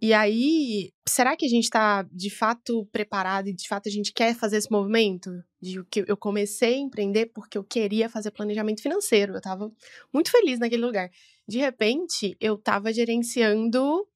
[0.00, 4.12] E aí, será que a gente tá de fato preparado e de fato a gente
[4.12, 5.30] quer fazer esse movimento?
[5.60, 9.34] De que eu comecei a empreender porque eu queria fazer planejamento financeiro.
[9.34, 9.72] Eu tava
[10.12, 11.10] muito feliz naquele lugar.
[11.48, 14.06] De repente, eu tava gerenciando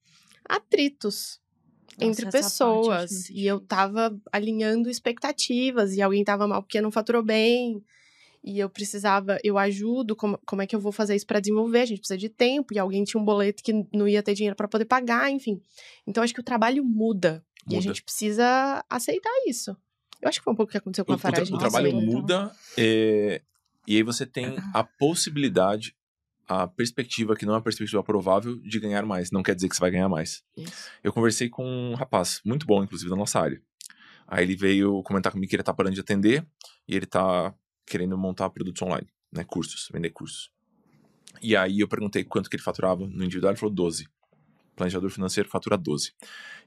[0.47, 1.41] atritos
[1.97, 3.29] Nossa, entre pessoas.
[3.29, 3.67] E eu difícil.
[3.67, 5.93] tava alinhando expectativas.
[5.93, 7.83] E alguém tava mal porque não faturou bem.
[8.43, 11.81] E eu precisava, eu ajudo, como, como é que eu vou fazer isso para desenvolver?
[11.81, 14.55] A gente precisa de tempo, e alguém tinha um boleto que não ia ter dinheiro
[14.55, 15.61] para poder pagar, enfim.
[16.07, 17.81] Então acho que o trabalho muda, e a Muda.
[17.89, 19.77] gente precisa aceitar isso.
[20.19, 21.53] Eu acho que foi um pouco o que aconteceu com a o tra- Farage.
[21.53, 22.05] o trabalho total.
[22.05, 22.51] muda.
[22.77, 23.41] é,
[23.87, 25.95] E aí você tem a possibilidade,
[26.47, 29.29] a perspectiva, que não é uma perspectiva provável, de ganhar mais.
[29.31, 30.43] Não quer dizer que você vai ganhar mais.
[30.57, 30.89] Isso.
[31.03, 33.61] Eu conversei com um rapaz, muito bom, inclusive, da nossa área.
[34.27, 36.45] Aí ele veio comentar comigo que ele tá parando de atender
[36.87, 37.53] e ele tá
[37.85, 39.43] querendo montar produtos online, né?
[39.43, 40.51] Cursos, vender cursos.
[41.41, 44.07] E aí eu perguntei quanto que ele faturava no individual, ele falou 12.
[44.75, 46.13] Planejador financeiro fatura 12.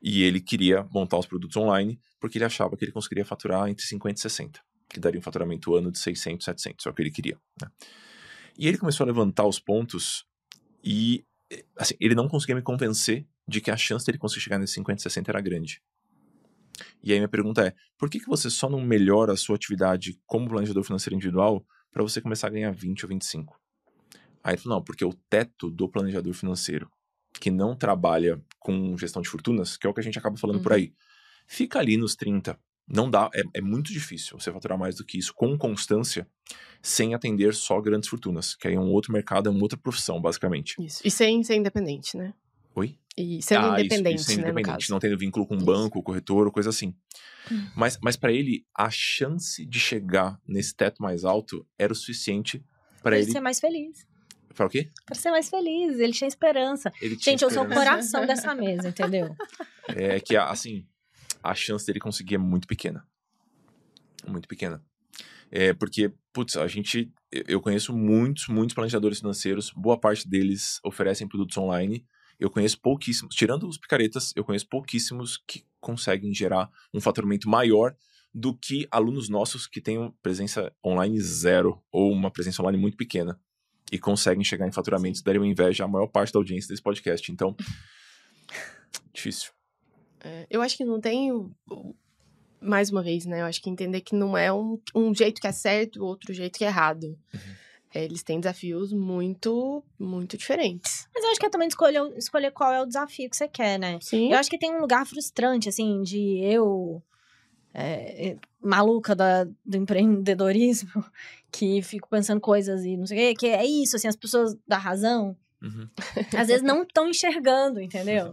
[0.03, 3.85] E ele queria montar os produtos online porque ele achava que ele conseguiria faturar entre
[3.85, 7.11] 50 e 60, que daria um faturamento ano de 600, 700, é o que ele
[7.11, 7.39] queria.
[7.61, 7.71] Né?
[8.59, 10.25] E ele começou a levantar os pontos
[10.83, 11.25] e
[11.77, 15.03] assim, ele não conseguia me convencer de que a chance dele conseguir chegar nesse 50,
[15.03, 15.83] 60 era grande.
[17.03, 20.19] E aí minha pergunta é, por que, que você só não melhora a sua atividade
[20.27, 23.61] como planejador financeiro individual para você começar a ganhar 20 ou 25?
[24.43, 26.91] Aí ele falou, não, porque o teto do planejador financeiro,
[27.41, 30.61] que não trabalha com gestão de fortunas, que é o que a gente acaba falando
[30.61, 30.79] por Uhum.
[30.79, 30.93] aí,
[31.47, 32.59] fica ali nos 30.
[32.87, 36.29] Não dá, é, é muito difícil você faturar mais do que isso com constância,
[36.83, 40.21] sem atender só grandes fortunas, que aí é um outro mercado, é uma outra profissão,
[40.21, 40.75] basicamente.
[40.79, 41.01] Isso.
[41.03, 42.35] E sem ser independente, né?
[42.75, 42.99] Oi?
[43.17, 45.67] E sendo Ah, independente, isso, sendo né, independente, não tendo vínculo com um Isso.
[45.67, 46.95] banco, corretor ou coisa assim.
[47.51, 47.69] Hum.
[47.77, 52.59] Mas, mas para ele, a chance de chegar nesse teto mais alto era o suficiente
[52.59, 53.33] para Pra ele ele.
[53.33, 54.05] ser mais feliz.
[54.55, 54.91] Para o quê?
[55.07, 55.99] Pra ser mais feliz.
[55.99, 56.93] Ele tinha esperança.
[57.01, 57.91] Ele tinha Gente, eu sou o esperança.
[57.91, 59.35] coração dessa mesa, entendeu?
[59.89, 60.87] É que, assim,
[61.43, 63.07] a chance dele conseguir é muito pequena.
[64.27, 64.83] Muito pequena.
[65.51, 67.13] É porque, putz, a gente.
[67.31, 72.05] eu- Eu conheço muitos, muitos planejadores financeiros, boa parte deles oferecem produtos online.
[72.39, 77.95] Eu conheço pouquíssimos, tirando os picaretas, eu conheço pouquíssimos que conseguem gerar um faturamento maior
[78.35, 83.41] do que alunos nossos que tenham presença online zero ou uma presença online muito pequena
[83.93, 87.31] e conseguem chegar em faturamentos, dariam inveja à maior parte da audiência desse podcast.
[87.31, 87.55] Então,
[89.15, 89.53] difícil.
[90.21, 91.31] É, eu acho que não tem.
[92.61, 93.43] Mais uma vez, né?
[93.43, 96.59] Eu acho que entender que não é um, um jeito que é certo, outro jeito
[96.59, 97.05] que é errado.
[97.05, 97.41] Uhum.
[97.95, 101.09] É, eles têm desafios muito, muito diferentes.
[101.15, 103.79] Mas eu acho que é também escolher, escolher qual é o desafio que você quer,
[103.79, 103.99] né?
[104.03, 104.33] Sim.
[104.33, 107.01] Eu acho que tem um lugar frustrante, assim, de eu,
[107.73, 111.05] é, é, maluca da, do empreendedorismo,
[111.53, 114.57] que fico pensando coisas e não sei o quê, que é isso, assim, as pessoas
[114.67, 115.89] da razão, Uhum.
[116.37, 118.33] às vezes não estão enxergando, entendeu?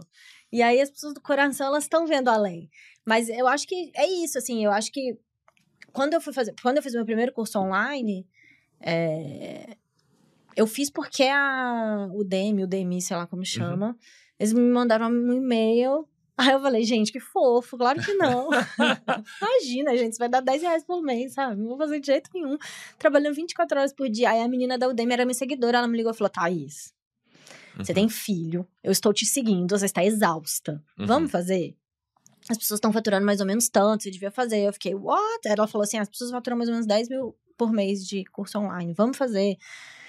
[0.52, 2.70] E aí as pessoas do coração, elas estão vendo além.
[3.06, 5.16] Mas eu acho que é isso, assim, eu acho que
[5.92, 8.26] quando eu fui fazer, quando eu fiz meu primeiro curso online,
[8.82, 9.76] é,
[10.56, 13.96] eu fiz porque a, o DM, o DMI, sei lá como chama,
[14.38, 16.06] eles me mandaram um e-mail.
[16.36, 18.48] Aí eu falei, gente, que fofo, claro que não.
[19.40, 21.60] Imagina, gente, isso vai dar 10 reais por mês, sabe?
[21.60, 22.56] Não vou fazer de jeito nenhum.
[22.98, 24.30] Trabalhando 24 horas por dia.
[24.30, 26.92] Aí a menina da UDEM era minha seguidora, ela me ligou e falou: Thaís,
[27.76, 27.94] você Uhum.
[27.94, 30.82] tem filho, eu estou te seguindo, você está exausta.
[30.98, 31.06] Uhum.
[31.06, 31.76] Vamos fazer?
[32.48, 34.66] As pessoas estão faturando mais ou menos tanto, você devia fazer.
[34.66, 35.46] Eu fiquei, what?
[35.46, 38.58] Ela falou assim: as pessoas faturam mais ou menos 10 mil por mês de curso
[38.58, 38.92] online.
[38.92, 39.56] Vamos fazer.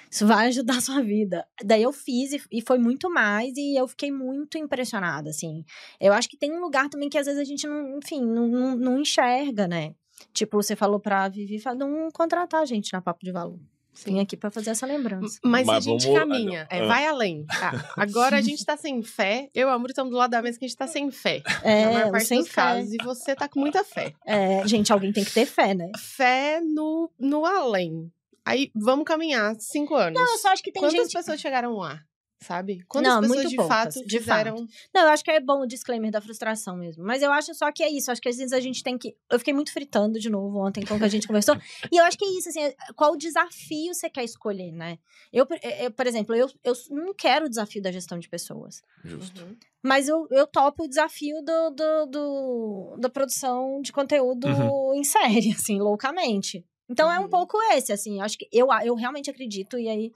[0.09, 1.45] Isso vai ajudar a sua vida.
[1.63, 5.63] Daí eu fiz e, e foi muito mais, e eu fiquei muito impressionada, assim.
[5.99, 8.47] Eu acho que tem um lugar também que às vezes a gente não, enfim, não,
[8.47, 9.93] não, não enxerga, né?
[10.33, 13.59] Tipo, você falou pra Vivi, não contratar a gente na Papo de Valor.
[14.05, 15.39] Vim aqui pra fazer essa lembrança.
[15.43, 16.87] Mas, Mas a gente vamos- caminha, é, ah.
[16.87, 17.45] vai além.
[17.45, 17.93] tá?
[17.97, 19.49] Agora a gente tá sem fé.
[19.53, 21.41] Eu e a Amor estamos do lado da mesa que a gente tá sem fé.
[21.63, 22.53] na É, maior o parte sem dos fé.
[22.55, 22.91] casos.
[22.93, 24.13] E você tá com muita fé.
[24.25, 25.91] É, gente, alguém tem que ter fé, né?
[25.99, 28.11] Fé no, no além.
[28.45, 30.19] Aí vamos caminhar cinco anos.
[30.19, 31.13] Não, eu só acho que tem Quantas gente.
[31.13, 32.01] pessoas chegaram lá?
[32.43, 32.83] Sabe?
[32.87, 34.67] Quantas Não, pessoas muito de poucas, fato de fizeram.
[34.93, 37.03] Não, eu acho que é bom o disclaimer da frustração mesmo.
[37.03, 38.11] Mas eu acho só que é isso.
[38.11, 39.15] Acho que às vezes a gente tem que.
[39.29, 41.55] Eu fiquei muito fritando de novo ontem com o que a gente conversou.
[41.91, 44.97] E eu acho que é isso, assim, é- qual o desafio você quer escolher, né?
[45.31, 45.47] Eu,
[45.81, 48.81] eu, por exemplo, eu, eu não quero o desafio da gestão de pessoas.
[49.03, 49.41] Justo.
[49.43, 49.55] Uhum.
[49.81, 54.47] Mas eu, eu topo o desafio do, do, do- da produção de conteúdo
[54.95, 56.65] em série, assim, loucamente.
[56.89, 57.29] Então é um Uhum.
[57.29, 58.19] pouco esse, assim.
[58.21, 60.11] Acho que eu, eu realmente acredito, e aí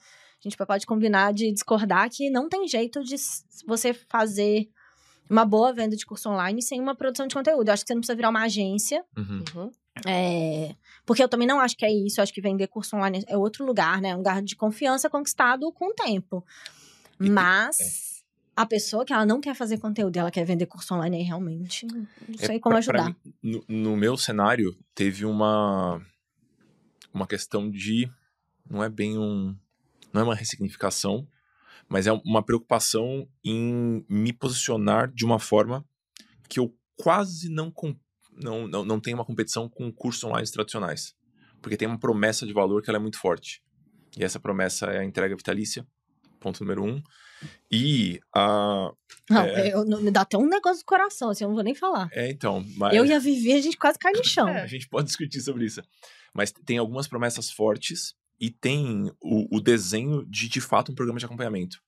[0.49, 3.15] gente pode combinar de discordar que não tem jeito de
[3.65, 4.69] você fazer
[5.29, 7.67] uma boa venda de curso online sem uma produção de conteúdo.
[7.67, 9.03] Eu acho que você não precisa virar uma agência.
[9.17, 9.43] Uhum.
[9.55, 9.71] Uhum.
[10.05, 12.19] é, porque eu também não acho que é isso.
[12.19, 14.10] Eu acho que vender curso online é outro lugar, né?
[14.10, 16.45] É um lugar de confiança conquistado com o tempo.
[17.19, 18.23] Mas
[18.55, 21.23] a pessoa que ela não quer fazer conteúdo e ela quer vender curso online aí
[21.23, 22.07] realmente não
[22.39, 23.15] É, sei como pra- pra ajudar.
[23.23, 26.01] mim, no, no meu cenário, teve uma,
[27.13, 28.10] uma questão de.
[28.69, 29.55] Não é bem um.
[30.17, 31.27] Não é uma ressignificação,
[31.88, 35.86] mas é uma preocupação em me posicionar de uma forma
[36.49, 37.95] que eu quase não, com-
[38.34, 41.13] não, não, não tenho uma competição com cursos online tradicionais.
[41.62, 43.62] Porque tem uma promessa de valor que ela é muito forte.
[44.17, 45.86] E essa promessa é a entrega vitalícia,
[46.39, 46.99] ponto número um.
[47.71, 48.91] E a.
[49.30, 49.71] Não, É.
[49.71, 52.10] eu, me dá até um negócio do coração, assim, eu não vou nem falar.
[52.12, 52.65] É, então.
[52.75, 52.95] Mas...
[52.95, 54.47] Eu e a Vivi, a gente quase cai no chão.
[54.49, 54.63] É.
[54.63, 55.82] A gente pode discutir sobre isso.
[56.34, 61.19] Mas tem algumas promessas fortes e tem o, o desenho de de fato um programa
[61.19, 61.82] de acompanhamento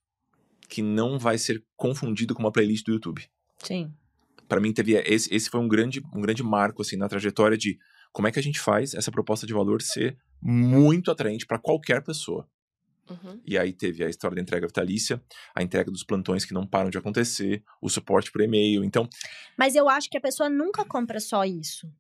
[0.68, 3.28] que não vai ser confundido com uma playlist do YouTube.
[3.58, 3.92] Sim.
[4.48, 7.78] Para mim teve esse, esse foi um grande um grande marco assim na trajetória de
[8.12, 12.04] como é que a gente faz essa proposta de valor ser muito atraente para qualquer
[12.04, 12.48] pessoa.
[13.10, 13.42] Uhum.
[13.46, 15.22] E aí teve a história da entrega vitalícia,
[15.56, 18.84] a entrega dos plantões que não param de acontecer, o suporte por e-mail.
[18.84, 19.10] Então,
[19.58, 21.92] Mas eu acho que a pessoa nunca compra só isso.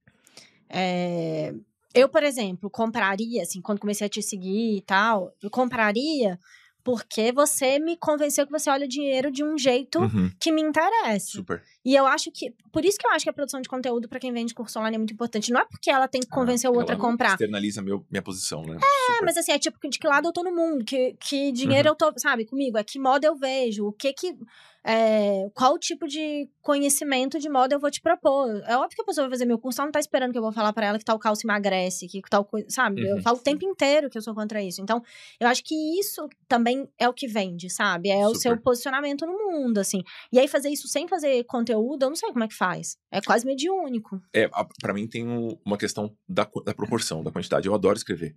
[0.70, 1.54] É,
[1.94, 6.40] Eu, por exemplo, compraria, assim, quando comecei a te seguir e tal, eu compraria
[6.84, 10.62] porque você me convenceu que você olha o dinheiro de um jeito uhum, que me
[10.62, 11.28] interessa.
[11.34, 11.62] super.
[11.84, 12.54] E eu acho que.
[12.72, 14.96] Por isso que eu acho que a produção de conteúdo para quem vende curso online
[14.96, 15.52] é muito importante.
[15.52, 17.32] Não é porque ela tem que convencer o outro a comprar.
[17.32, 18.78] Externaliza meu, minha posição, né?
[18.78, 21.90] É, mas assim, é tipo, de que lado eu tô no mundo, que, que dinheiro
[21.90, 24.36] eu tô, sabe, comigo, é que moda eu vejo, o que que.
[24.84, 28.50] É, qual tipo de conhecimento de moda eu vou te propor.
[28.66, 30.42] É óbvio que a pessoa vai fazer meu curso, ela não tá esperando que eu
[30.42, 33.02] vou falar pra ela que tal calça emagrece, que tal coisa, sabe?
[33.08, 33.22] Eu Uhum.
[33.22, 34.82] falo o tempo inteiro que eu sou contra isso.
[34.82, 35.02] Então,
[35.40, 38.10] eu acho que isso também é o que vende, sabe?
[38.10, 38.64] É o seu Super.
[38.64, 40.02] posicionamento no mundo, assim.
[40.32, 42.98] E aí, fazer isso sem fazer conteúdo, eu não sei como é que faz.
[43.12, 44.22] É quase mediúnico.
[44.34, 47.68] É, a- pra mim tem um- uma questão da, da proporção, da quantidade.
[47.68, 48.36] Eu adoro escrever.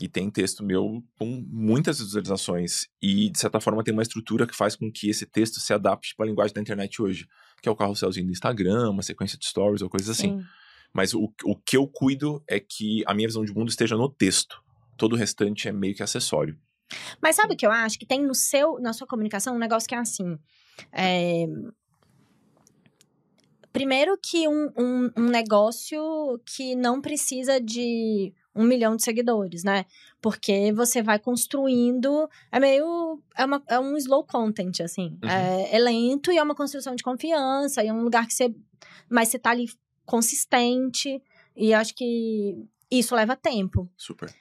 [0.00, 2.88] E tem texto meu com muitas visualizações.
[3.02, 6.14] E, de certa forma, tem uma estrutura que faz com que esse texto se adapte
[6.16, 7.28] para a linguagem da internet hoje.
[7.62, 10.38] Que é o carrosselzinho do Instagram, uma sequência de stories ou coisas assim.
[10.38, 10.44] Sim.
[10.92, 14.08] Mas o, o que eu cuido é que a minha visão de mundo esteja no
[14.08, 14.62] texto.
[14.96, 16.58] Todo o restante é meio que acessório.
[17.22, 17.98] Mas sabe o que eu acho?
[17.98, 20.38] Que tem no seu, na sua comunicação um negócio que é assim.
[20.92, 21.46] é,
[23.72, 29.84] Primeiro que um, um, um negócio que não precisa de um milhão de seguidores, né?
[30.20, 32.28] Porque você vai construindo.
[32.50, 33.20] É meio.
[33.36, 35.18] É, uma, é um slow content, assim.
[35.22, 35.28] Uhum.
[35.28, 37.82] É, é lento e é uma construção de confiança.
[37.82, 38.54] E é um lugar que você.
[39.08, 39.66] Mas você tá ali
[40.04, 41.22] consistente.
[41.56, 42.56] E acho que
[42.90, 43.88] isso leva tempo.
[43.96, 44.32] Super.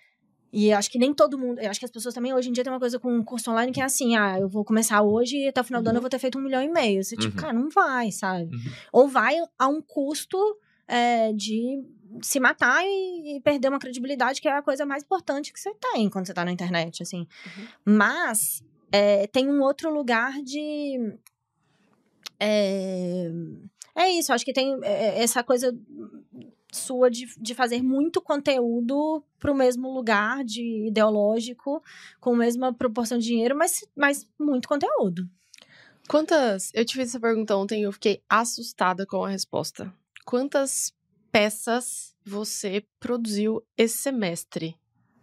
[0.51, 1.59] E acho que nem todo mundo.
[1.59, 3.71] Eu acho que as pessoas também hoje em dia tem uma coisa com curso online
[3.71, 6.01] que é assim: ah, eu vou começar hoje e até o final do ano eu
[6.01, 7.03] vou ter feito um milhão e meio.
[7.03, 7.41] Você, tipo, Uhum.
[7.41, 8.45] cara, não vai, sabe?
[8.55, 8.71] Uhum.
[8.91, 10.37] Ou vai a um custo
[10.87, 11.83] é, de
[12.21, 15.73] se matar e, e perder uma credibilidade, que é a coisa mais importante que você
[15.75, 17.19] tem quando você tá na internet, assim.
[17.19, 17.95] Uhum.
[17.97, 21.17] Mas é, tem um outro lugar de.
[22.39, 23.29] É,
[23.95, 25.75] é isso, acho que tem é, essa coisa
[26.71, 31.83] sua de, de fazer muito conteúdo pro mesmo lugar de ideológico,
[32.19, 35.27] com a mesma proporção de dinheiro, mas, mas muito conteúdo.
[36.07, 36.71] Quantas.
[36.73, 39.93] Eu te fiz essa pergunta ontem e eu fiquei assustada com a resposta.
[40.25, 40.93] Quantas
[41.31, 44.75] peças você produziu esse semestre?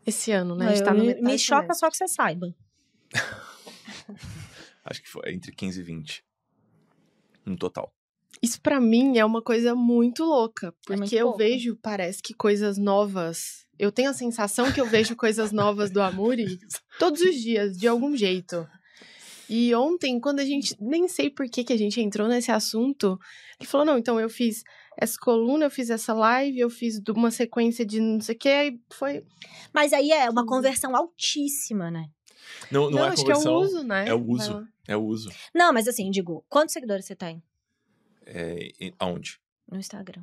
[0.06, 0.80] Esse ano, né?
[0.80, 2.54] Tá Eu- metade me do choca só que você saiba.
[4.84, 6.24] Acho que foi entre 15 e 20.
[7.44, 7.92] No total.
[8.42, 12.76] Isso pra mim é uma coisa muito louca, porque muito eu vejo, parece que coisas
[12.76, 13.66] novas.
[13.78, 16.58] Eu tenho a sensação que eu vejo coisas novas do Amuri
[16.98, 18.68] todos os dias, de algum jeito.
[19.48, 20.76] E ontem, quando a gente.
[20.80, 23.18] Nem sei por que, que a gente entrou nesse assunto,
[23.60, 24.62] ele falou: não, então eu fiz
[24.96, 28.48] essa coluna, eu fiz essa live, eu fiz uma sequência de não sei o que,
[28.48, 29.24] aí foi.
[29.72, 32.08] Mas aí é uma conversão altíssima, né?
[32.70, 33.54] Não, não, é acho que é conversão.
[33.54, 34.08] o uso, né?
[34.08, 34.68] é o uso.
[34.88, 35.30] É o uso.
[35.54, 37.42] Não, mas assim, digo, quantos seguidores você tem
[38.24, 39.40] É, aonde?
[39.70, 40.22] no Instagram?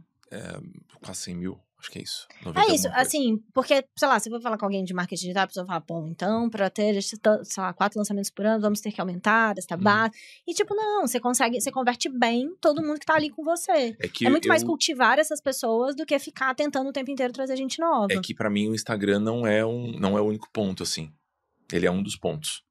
[1.01, 1.59] Quase 100 mil.
[1.83, 2.27] Acho que é isso.
[2.45, 5.21] 90 É isso, assim, porque, sei lá, se eu for falar com alguém de marketing
[5.23, 7.19] digital, a pessoa fala, bom, então, pra ter, sei
[7.57, 9.77] lá, quatro lançamentos por ano, vamos ter que aumentar Uhum.
[9.79, 10.13] base.
[10.47, 13.97] E, tipo, não, você consegue, você converte bem todo mundo que tá ali com você.
[13.99, 17.11] É que é muito eu, mais cultivar essas pessoas do que ficar tentando o tempo
[17.11, 18.13] inteiro trazer gente nova.
[18.13, 21.11] É que pra mim o Instagram não é um não é o único ponto assim.
[21.69, 22.63] Ele é um dos pontos.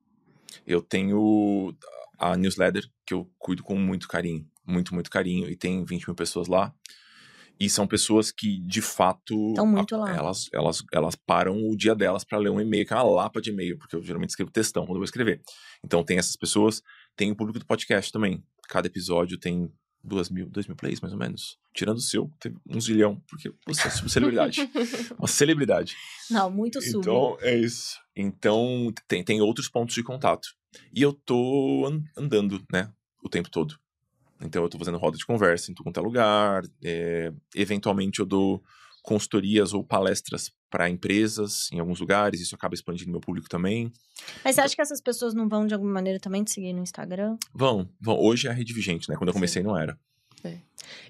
[0.67, 1.77] Eu tenho
[2.19, 6.15] a newsletter que eu cuido com muito carinho, muito muito carinho e tem 20 mil
[6.15, 6.73] pessoas lá.
[7.65, 9.53] E são pessoas que de fato
[9.95, 10.17] a- lá.
[10.17, 13.41] elas elas elas param o dia delas pra ler um e-mail, que é uma lapa
[13.41, 15.41] de e-mail, porque eu geralmente escrevo textão quando eu vou escrever.
[15.85, 16.83] Então tem essas pessoas,
[17.17, 18.43] tem o público do podcast também.
[18.69, 19.71] Cada episódio tem
[20.03, 21.57] duas mil, dois mil plays, mais ou menos.
[21.75, 24.61] Tirando o seu, teve um zilhão, porque você é uma celebridade.
[25.19, 25.95] uma celebridade.
[26.31, 26.99] Não, muito sub.
[26.99, 27.97] Então, é isso.
[28.17, 30.49] Então, tem, tem outros pontos de contato.
[30.93, 32.91] E eu tô an- andando, né,
[33.23, 33.79] o tempo todo.
[34.45, 36.63] Então, eu tô fazendo roda de conversa em todo quanto é lugar.
[36.83, 38.63] é, eventualmente, eu dou
[39.03, 42.41] consultorias ou palestras para empresas em alguns lugares.
[42.41, 43.93] Isso acaba expandindo meu público também.
[44.45, 46.83] Mas você acha que essas pessoas não vão, de alguma maneira, também te seguir no
[46.83, 47.37] Instagram?
[47.53, 48.19] Vão, vão.
[48.19, 49.17] Hoje é a rede vigente, né?
[49.17, 49.99] Quando eu comecei, não era.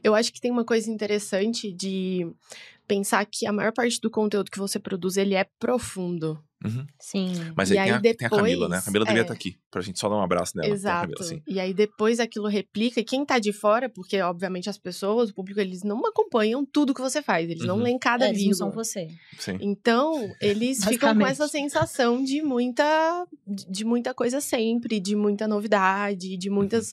[0.02, 2.26] Eu acho que tem uma coisa interessante de
[2.94, 6.38] pensar que a maior parte do conteúdo que você produz, ele é profundo.
[6.64, 6.86] Uhum.
[7.00, 7.32] Sim.
[7.56, 8.76] Mas E aí, tem, aí a, tem a Camila, né?
[8.76, 9.22] A depois, Camila devia é.
[9.22, 10.68] estar aqui, pra gente só dar um abraço nela.
[10.68, 11.00] A Exato.
[11.12, 11.42] Camila, sim.
[11.48, 15.34] E aí depois aquilo replica, e quem tá de fora, porque obviamente as pessoas, o
[15.34, 17.82] público, eles não acompanham tudo que você faz, eles não Uhum.
[17.82, 18.58] leem cada É, eles não vírgula.
[18.58, 19.08] são você.
[19.38, 19.58] sim.
[19.60, 25.48] Então, eles ficam com essa sensação de muita de de muita coisa sempre, de muita
[25.48, 26.92] novidade, de muitas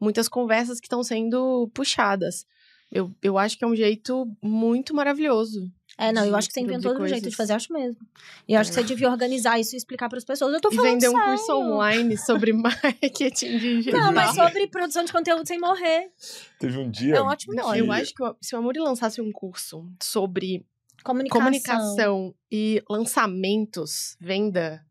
[0.00, 2.44] muitas conversas que estão sendo puxadas.
[2.90, 5.70] Eu, eu acho que é um jeito muito maravilhoso.
[5.96, 8.00] É, não, eu acho que você inventou um jeito de fazer, acho mesmo.
[8.48, 10.52] E eu acho que você devia organizar isso e explicar para as pessoas.
[10.52, 11.26] Eu tô E falando vender um sério.
[11.36, 14.00] curso online sobre marketing digital.
[14.00, 16.10] Não, mas sobre produção de conteúdo sem morrer.
[16.58, 17.14] Teve um dia.
[17.16, 20.66] É um ótimo Não, eu acho que se o Amori lançasse um curso sobre
[21.04, 21.40] Comunicação.
[21.44, 24.84] comunicação e lançamentos, venda,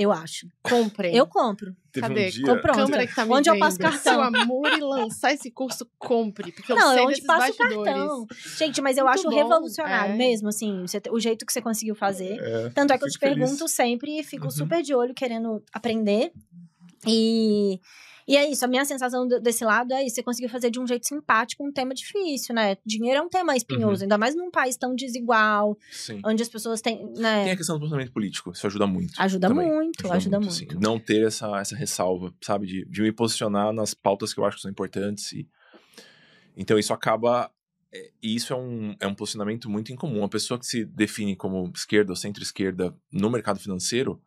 [0.00, 0.46] Eu acho.
[0.62, 1.14] comprem.
[1.16, 1.74] Eu compro.
[1.90, 2.26] Teve Cadê?
[2.26, 2.46] um dia.
[2.46, 2.60] Comprou.
[2.74, 2.86] Pronto.
[2.90, 4.12] Câmera que tá me Onde eu passo cartão?
[4.14, 6.52] Se o Amori lançar esse curso, compre.
[6.52, 7.84] Porque eu não, sei é onde passa o bastidores.
[7.84, 8.26] cartão.
[8.56, 10.16] Gente, mas eu Muito acho bom, revolucionário é.
[10.16, 12.38] mesmo, assim, o jeito que você conseguiu fazer.
[12.40, 13.36] É, Tanto é que eu te feliz.
[13.38, 14.50] pergunto sempre e fico Uhum.
[14.50, 16.32] super de olho querendo aprender.
[17.06, 17.80] E,
[18.28, 20.16] e é isso, a minha sensação desse lado é isso.
[20.16, 22.76] Você conseguiu fazer de um jeito simpático um tema difícil, né?
[22.84, 23.56] Dinheiro é um tema Uhum.
[23.56, 26.20] espinhoso, ainda mais num país tão desigual, Sim.
[26.24, 26.98] onde as pessoas têm.
[27.14, 27.50] Tem Né?
[27.50, 28.52] a questão do posicionamento político.
[28.52, 29.14] Isso ajuda muito.
[29.18, 29.66] Ajuda também.
[29.72, 30.50] muito, ajuda muito.
[30.52, 30.66] assim.
[30.80, 32.66] Não ter essa, essa ressalva, sabe?
[32.66, 35.32] De, de me posicionar nas pautas que eu acho que são importantes.
[35.32, 35.48] E...
[36.56, 37.50] Então isso acaba.
[37.92, 40.18] é, E isso é um, é um posicionamento muito incomum.
[40.18, 44.20] Uma pessoa que se define como esquerda ou centro-esquerda no mercado financeiro,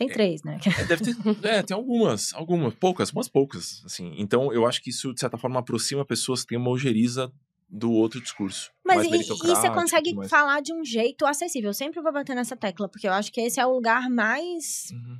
[0.00, 0.58] Tem três, né?
[0.78, 1.16] é, deve ter.
[1.46, 3.82] é, tem algumas, algumas, poucas, umas poucas.
[3.84, 4.14] Assim.
[4.18, 7.30] Então eu acho que isso, de certa forma, aproxima pessoas que têm uma ojeriza
[7.68, 8.72] do outro discurso.
[8.84, 11.70] Mas e, e você consegue mais- falar de um jeito acessível.
[11.70, 14.88] Eu sempre vou bater nessa tecla, porque eu acho que esse é o lugar mais
[14.92, 15.18] Uhum.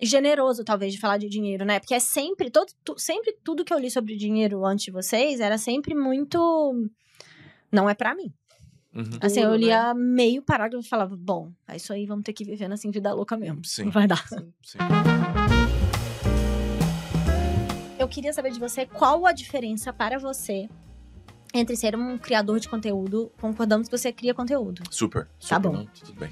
[0.00, 1.78] generoso, talvez, de falar de dinheiro, né?
[1.80, 5.40] Porque é sempre, todo, tu- sempre tudo que eu li sobre dinheiro antes de vocês
[5.40, 6.88] era sempre muito.
[7.72, 8.32] Não é pra mim.
[8.96, 9.18] Uhum.
[9.20, 9.66] Assim, eu Duro, né?
[9.66, 13.12] lia meio parágrafo e falava, bom, é isso aí, vamos ter que vivendo assim, vida
[13.12, 13.62] louca mesmo.
[13.64, 13.84] Sim.
[13.84, 14.24] Não vai dar.
[14.62, 14.78] Sim.
[17.98, 20.68] Eu queria saber de você qual a diferença para você
[21.54, 25.26] entre ser um criador de conteúdo, concordamos que você cria conteúdo, Super.
[25.38, 25.72] super Tá bom.
[25.72, 26.28] não, tudo bem.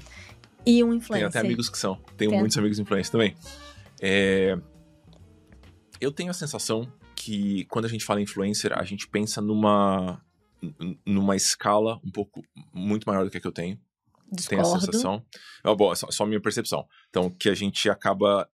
[0.65, 1.27] e um Tenho influencer.
[1.27, 1.95] até amigos que são.
[2.17, 2.39] Tenho Tem.
[2.39, 3.35] muitos amigos influentes também.
[4.01, 4.57] É,
[5.99, 10.21] Eu tenho a sensação que quando a gente fala influencer, a gente pensa numa
[11.05, 12.41] numa escala um pouco
[12.73, 13.79] muito maior do que a que eu tenho.
[14.47, 14.85] Tenho essa Discordo.
[14.85, 15.25] sensação.
[15.63, 16.87] É, bom, é só, só minha percepção.
[17.09, 18.49] Então, que a gente acaba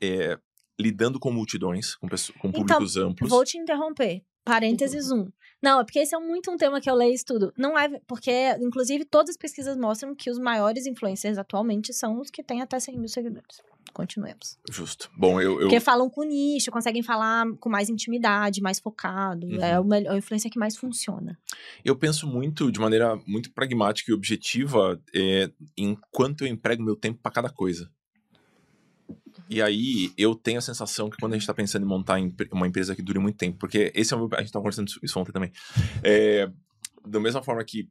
[0.00, 0.38] é,
[0.78, 3.30] lidando com multidões, com, pessoas, com Então, públicos amplos.
[3.30, 4.22] Vou te interromper.
[4.44, 5.28] Parênteses um.
[5.62, 7.52] Não, é porque esse é muito um tema que eu leio e estudo.
[7.58, 12.30] Não é, porque, inclusive, todas as pesquisas mostram que os maiores influencers atualmente são os
[12.30, 13.60] que têm até 100 mil seguidores.
[13.92, 14.58] Continuemos.
[14.70, 15.10] Justo.
[15.16, 19.46] Bom, eu, eu Porque falam com nicho, conseguem falar com mais intimidade, mais focado.
[19.46, 19.62] Uhum.
[19.62, 21.38] É melhor, o influencer que mais funciona.
[21.84, 26.96] Eu penso muito, de maneira muito pragmática e objetiva, é, em quanto eu emprego meu
[26.96, 27.90] tempo para cada coisa.
[29.48, 32.18] E aí, eu tenho a sensação que quando a gente está pensando em montar
[32.52, 34.90] uma empresa que dure muito tempo, porque esse é o meu, a gente estava conversando
[35.02, 35.50] isso ontem também,
[36.02, 36.50] é,
[37.06, 37.88] da mesma forma que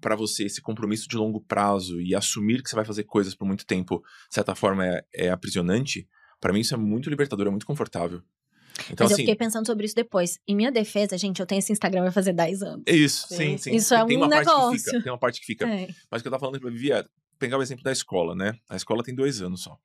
[0.00, 3.46] para você esse compromisso de longo prazo e assumir que você vai fazer coisas por
[3.46, 6.08] muito tempo, de certa forma é, é aprisionante,
[6.40, 8.22] para mim isso é muito libertador, é muito confortável.
[8.90, 10.38] Então, Mas eu assim, fiquei pensando sobre isso depois.
[10.46, 12.82] Em minha defesa, gente, eu tenho esse Instagram vai fazer 10 anos.
[12.86, 13.36] é isso, Sim.
[13.36, 13.74] sim, sim.
[13.74, 14.78] Isso é tem um uma parte que negócio.
[14.78, 15.68] fica, tem uma parte que fica.
[15.68, 15.88] É.
[16.10, 17.04] Mas o que eu tava falando pra Vivi é
[17.38, 18.54] pegar o exemplo da escola, né?
[18.68, 19.76] A escola tem dois anos só.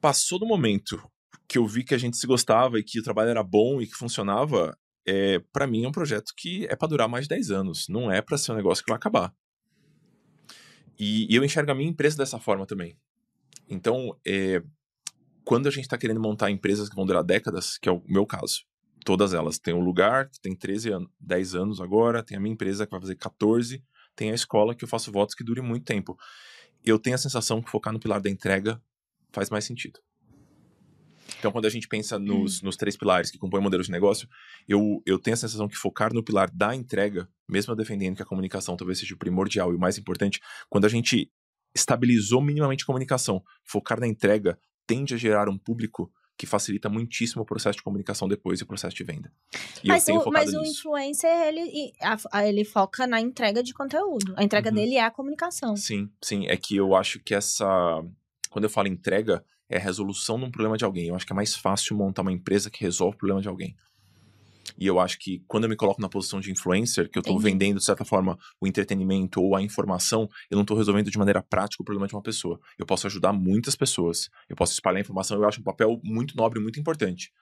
[0.00, 1.02] Passou do momento
[1.46, 3.86] que eu vi que a gente se gostava e que o trabalho era bom e
[3.86, 7.50] que funcionava, é, para mim é um projeto que é pra durar mais de 10
[7.50, 7.88] anos.
[7.88, 9.34] Não é pra ser um negócio que vai acabar.
[10.98, 12.96] E, e eu enxergo a minha empresa dessa forma também.
[13.68, 14.62] Então, é,
[15.44, 18.26] quando a gente tá querendo montar empresas que vão durar décadas, que é o meu
[18.26, 18.64] caso,
[19.04, 19.58] todas elas.
[19.58, 22.90] Tem um lugar que tem 13 anos, 10 anos agora, tem a minha empresa que
[22.90, 23.82] vai fazer 14,
[24.14, 26.18] tem a escola que eu faço votos que dure muito tempo.
[26.84, 28.80] Eu tenho a sensação que focar no pilar da entrega
[29.32, 30.00] faz mais sentido.
[31.40, 34.28] Então, quando a gente pensa nos, nos três pilares que compõem o modelo de negócio,
[34.68, 38.26] eu, eu tenho a sensação que focar no pilar da entrega, mesmo defendendo que a
[38.26, 40.38] comunicação talvez seja o primordial e o mais importante,
[40.68, 41.32] quando a gente
[41.74, 47.42] estabilizou minimamente a comunicação, focar na entrega tende a gerar um público que facilita muitíssimo
[47.42, 49.30] o processo de comunicação depois e o processo de venda.
[49.84, 51.92] E Mas, o, mas o influencer, ele,
[52.46, 54.34] ele foca na entrega de conteúdo.
[54.36, 54.74] A entrega Uhum.
[54.74, 55.76] dele é a comunicação.
[55.76, 56.46] Sim, sim.
[56.48, 57.66] É que eu acho que essa.
[58.48, 61.06] Quando eu falo entrega, é a resolução de um problema de alguém.
[61.06, 63.76] Eu acho que é mais fácil montar uma empresa que resolve o problema de alguém.
[64.78, 67.38] E eu acho que quando eu me coloco na posição de influencer, que eu estou
[67.38, 71.42] vendendo, de certa forma, o entretenimento ou a informação, eu não estou resolvendo de maneira
[71.42, 72.58] prática o problema de uma pessoa.
[72.78, 74.28] Eu posso ajudar muitas pessoas.
[74.48, 75.36] Eu posso espalhar informação.
[75.36, 77.32] Eu acho um papel muito nobre, muito importante.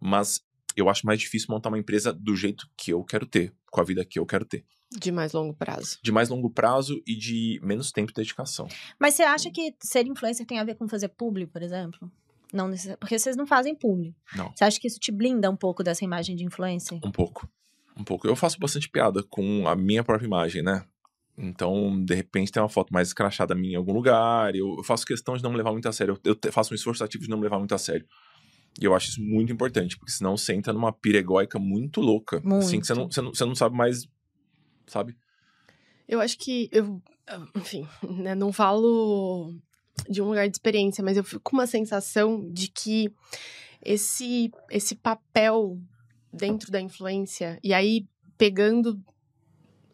[0.00, 0.40] Mas
[0.76, 3.84] eu acho mais difícil montar uma empresa do jeito que eu quero ter, com a
[3.84, 4.64] vida que eu quero ter.
[4.98, 5.98] De mais longo prazo.
[6.02, 8.68] De mais longo prazo e de menos tempo e dedicação.
[8.98, 12.10] Mas você acha que ser influencer tem a ver com fazer publi, por exemplo?
[12.52, 13.00] Não necessariamente.
[13.00, 14.14] Porque vocês não fazem publi.
[14.36, 14.52] Não.
[14.54, 17.00] Você acha que isso te blinda um pouco dessa imagem de influencer?
[17.02, 17.48] Um pouco.
[17.96, 18.26] Um pouco.
[18.26, 20.84] Eu faço bastante piada com a minha própria imagem, né?
[21.36, 24.54] Então, de repente, tem uma foto mais escrachada minha em algum lugar.
[24.54, 26.18] Eu faço questão de não me levar muito a sério.
[26.24, 28.06] Eu, faço um esforço ativo de não me levar muito a sério.
[28.80, 32.40] E eu acho isso muito importante, porque senão você entra numa piregóica muito louca.
[32.40, 32.64] Muito.
[32.64, 34.06] Assim, que você não, você, não, você não sabe mais.
[34.92, 35.16] Sabe?
[36.06, 37.00] Eu acho que eu,
[37.56, 39.54] enfim, né, não falo
[40.06, 43.10] de um lugar de experiência, mas eu fico com uma sensação de que
[43.82, 45.80] esse esse papel
[46.30, 49.02] dentro da influência e aí pegando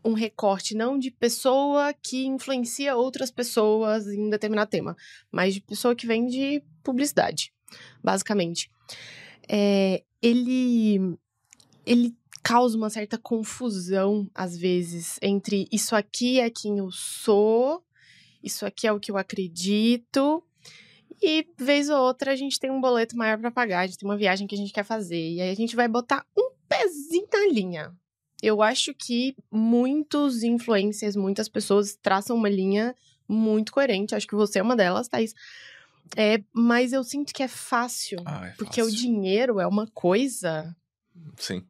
[0.04, 4.96] um recorte não de pessoa que influencia outras pessoas em um determinado tema,
[5.30, 7.52] mas de pessoa que vem de publicidade,
[8.02, 8.68] basicamente.
[9.48, 11.16] É, ele
[11.86, 17.82] ele causa uma certa confusão às vezes entre isso aqui é quem eu sou,
[18.42, 20.42] isso aqui é o que eu acredito.
[21.20, 24.08] E vez ou outra a gente tem um boleto maior para pagar, a gente tem
[24.08, 27.26] uma viagem que a gente quer fazer e aí a gente vai botar um pezinho
[27.32, 27.92] na linha.
[28.40, 32.94] Eu acho que muitos influencers, muitas pessoas traçam uma linha
[33.28, 34.14] muito coerente.
[34.14, 35.34] Acho que você é uma delas, Thaís.
[36.16, 38.18] É, mas eu sinto que é fácil.
[38.24, 38.98] Ah, é porque o fácil.
[38.98, 40.74] dinheiro é uma coisa.
[41.36, 41.66] Sim.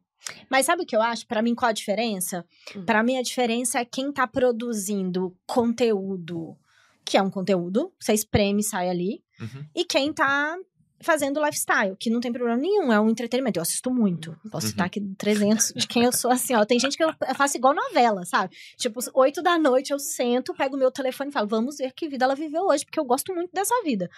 [0.49, 1.25] Mas sabe o que eu acho?
[1.27, 2.45] Pra mim, qual a diferença?
[2.75, 2.85] Hum.
[2.85, 6.57] Pra mim, a diferença é quem tá produzindo conteúdo,
[7.05, 9.65] que é um conteúdo, você espreme e sai ali, Uhum.
[9.75, 10.55] e quem tá
[11.01, 13.57] fazendo lifestyle, que não tem problema nenhum, é um entretenimento.
[13.57, 14.35] Eu assisto muito.
[14.51, 14.71] Posso Uhum.
[14.71, 16.65] citar aqui 300 de quem eu sou assim, ó.
[16.65, 18.55] Tem gente que eu faço igual novela, sabe?
[18.77, 22.09] Tipo, 8 da noite eu sento, pego o meu telefone e falo, vamos ver que
[22.09, 24.09] vida ela viveu hoje, porque eu gosto muito dessa vida.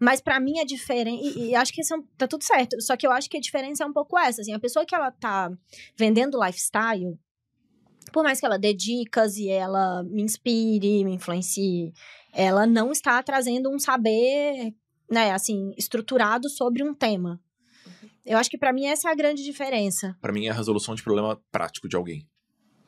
[0.00, 2.80] Mas pra mim é diferente, e, e acho que isso é um- tá tudo certo.
[2.80, 4.94] Só que eu acho que a diferença é um pouco essa, assim, a pessoa que
[4.94, 5.50] ela tá
[5.96, 7.16] vendendo lifestyle,
[8.12, 11.92] por mais que ela dê dicas e ela me inspire, me influencie,
[12.32, 14.74] ela não está trazendo um saber,
[15.10, 17.40] né, assim, estruturado sobre um tema.
[18.24, 20.16] Eu acho que pra mim essa é a grande diferença.
[20.20, 22.26] Pra mim é a resolução de problema prático de alguém,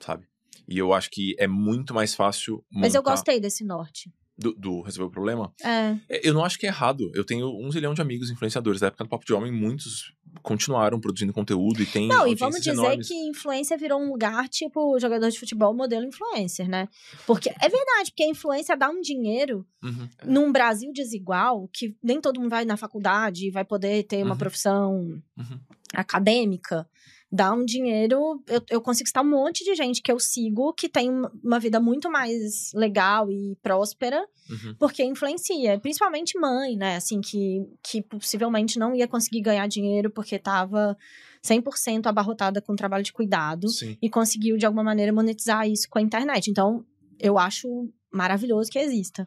[0.01, 0.27] sabe?
[0.69, 4.13] E eu acho que é muito mais fácil Mas eu montar- gostei desse norte.
[4.39, 5.53] Do, do resolver o problema.
[5.65, 5.97] É.
[6.09, 7.11] É, Eu não acho que é errado.
[7.15, 8.81] Eu tenho um zilhão de amigos influenciadores.
[8.81, 10.13] Da época do Papo de Homem, muitos
[10.43, 13.09] continuaram produzindo conteúdo e tem Não, e vamos dizer enormes.
[13.09, 16.89] que influência virou um lugar tipo jogador de futebol modelo influencer, né?
[17.27, 20.09] Porque é verdade, porque a influência dá um dinheiro Uhum.
[20.25, 24.33] num Brasil desigual, que nem todo mundo vai na faculdade e vai poder ter uma
[24.33, 24.39] Uhum.
[24.39, 24.93] profissão
[25.39, 25.59] Uhum.
[25.95, 26.87] acadêmica.
[27.31, 28.41] Dá um dinheiro.
[28.47, 31.11] Eu, eu consigo citar um monte de gente que eu sigo que tem
[31.43, 34.77] uma- vida muito mais legal e próspera Uhum.
[34.79, 36.97] porque influencia, principalmente mãe, né?
[36.97, 40.97] Assim, que, que possivelmente não ia conseguir ganhar dinheiro porque estava
[41.43, 43.97] 100% abarrotada com trabalho de cuidado Sim.
[44.01, 46.49] e conseguiu, de alguma maneira, monetizar isso com a internet.
[46.49, 46.85] Então,
[47.19, 49.25] eu acho maravilhoso que exista.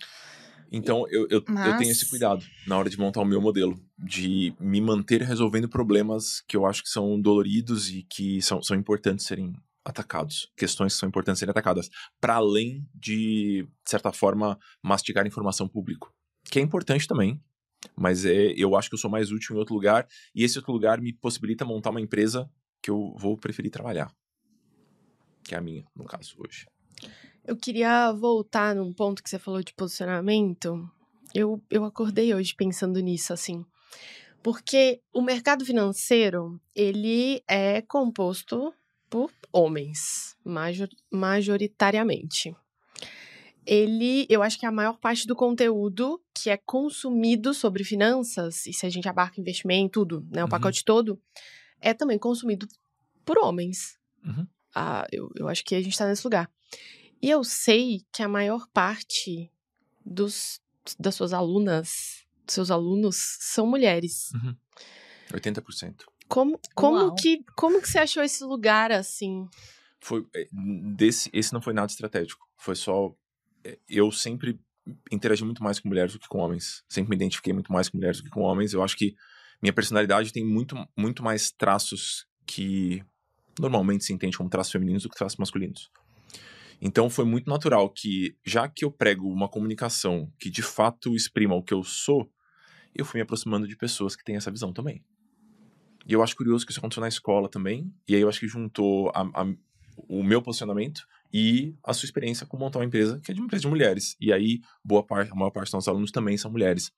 [0.72, 3.80] Então, eu, eu, eu Mas- tenho esse cuidado na hora de montar o meu modelo.
[3.98, 8.78] De me manter resolvendo problemas que eu acho que são doloridos e que são, são
[8.78, 9.54] importantes serem
[9.84, 10.52] atacados.
[10.56, 11.90] Questões que são importantes serem atacadas.
[12.22, 16.14] Para além de, de certa forma, mastigar informação público.
[16.44, 17.42] Que é importante também.
[17.96, 20.08] Mas é, eu acho que eu sou mais útil em outro lugar.
[20.36, 22.50] E esse outro lugar me possibilita montar uma empresa
[22.82, 24.14] que eu vou preferir trabalhar.
[25.44, 26.68] Que é a minha, no caso, hoje.
[27.46, 30.90] Eu queria voltar num ponto que você falou de posicionamento.
[31.34, 33.66] Eu, eu acordei hoje pensando nisso, assim.
[34.44, 38.74] Porque o mercado financeiro, ele é composto
[39.10, 42.56] por homens, major, majoritariamente.
[43.66, 48.74] Ele, eu acho que a maior parte do conteúdo que é consumido sobre finanças, e
[48.74, 50.50] se a gente abarca investimento, tudo, né, o Uhum.
[50.50, 51.20] pacote todo,
[51.82, 52.68] é também consumido
[53.26, 53.98] por homens.
[54.24, 54.48] Uhum.
[54.74, 56.50] Ah, eu, eu acho que a gente tá nesse lugar.
[57.22, 59.52] E eu sei que a maior parte
[60.06, 60.62] dos,
[60.98, 64.30] das suas alunas, dos seus alunos, são mulheres.
[65.32, 66.04] 80%.
[66.28, 67.16] Como, como, Uau.
[67.16, 69.48] que, como que você achou esse lugar assim?
[70.00, 70.48] foi é,
[70.96, 73.14] desse esse não foi nada estratégico foi só
[73.64, 74.60] é, eu sempre
[75.12, 77.98] interagi muito mais com mulheres do que com homens sempre me identifiquei muito mais com
[77.98, 79.16] mulheres do que com homens eu acho que
[79.62, 83.04] minha personalidade tem muito muito mais traços que
[83.60, 85.92] normalmente se entende como traços femininos do que traços masculinos
[86.82, 91.56] então foi muito natural que já que eu prego uma comunicação que de fato exprima
[91.56, 92.32] o que eu sou
[92.96, 95.04] eu fui me aproximando de pessoas que têm essa visão também
[96.08, 97.94] e eu acho curioso que isso aconteceu na escola também.
[98.08, 99.54] E aí eu acho que juntou a- a-
[100.08, 103.46] o meu posicionamento e a sua experiência com montar uma empresa que é de uma
[103.46, 104.16] empresa de mulheres.
[104.20, 106.92] E aí, boa parte, a maior parte dos nossos alunos também são mulheres.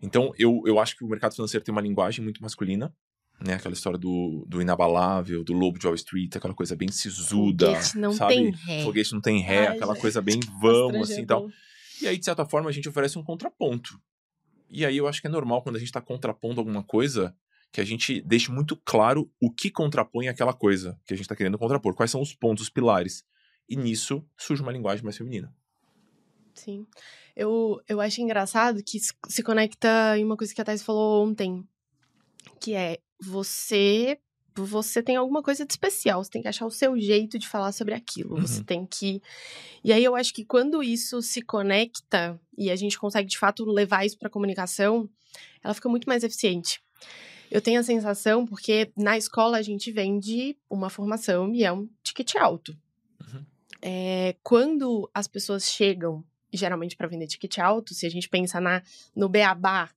[0.00, 2.94] Então, eu, eu acho que o mercado financeiro tem uma linguagem muito masculina.
[3.44, 3.54] Né?
[3.54, 7.98] Aquela história do, do inabalável, do lobo de Wall Street, aquela coisa bem sisuda, Foguete
[7.98, 8.34] não sabe?
[8.34, 8.82] tem ré.
[8.82, 10.02] Foguete não tem ré, Ai, aquela gente.
[10.02, 11.48] coisa bem vamos, assim, e tal.
[12.02, 14.00] E aí, de certa forma, a gente oferece um contraponto.
[14.68, 17.34] E aí eu acho que é normal quando a gente está contrapondo alguma coisa
[17.72, 21.36] que a gente deixe muito claro o que contrapõe aquela coisa que a gente está
[21.36, 21.94] querendo contrapor.
[21.94, 23.24] Quais são os pontos, os pilares.
[23.68, 25.54] E nisso surge uma linguagem mais feminina.
[26.54, 26.86] Sim.
[27.36, 31.66] Eu, eu acho engraçado que se conecta em uma coisa que a Thais falou ontem,
[32.60, 34.18] que é você
[34.56, 37.72] você tem alguma coisa de especial, você tem que achar o seu jeito de falar
[37.72, 38.34] sobre aquilo.
[38.34, 38.42] Uhum.
[38.42, 39.22] Você tem que.
[39.82, 43.64] E aí eu acho que quando isso se conecta e a gente consegue de fato
[43.64, 45.08] levar isso para comunicação,
[45.62, 46.82] ela fica muito mais eficiente.
[47.50, 51.88] Eu tenho a sensação, porque na escola a gente vende uma formação e é um
[52.02, 52.76] ticket alto.
[53.20, 53.44] Uhum.
[53.82, 58.82] É, quando as pessoas chegam, geralmente para vender ticket alto, se a gente pensa na,
[59.16, 59.90] no beabá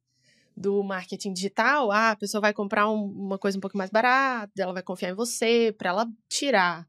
[0.56, 4.52] do marketing digital, ah, a pessoa vai comprar um- uma coisa um pouco mais barata,
[4.62, 6.88] ela vai confiar em você, para ela tirar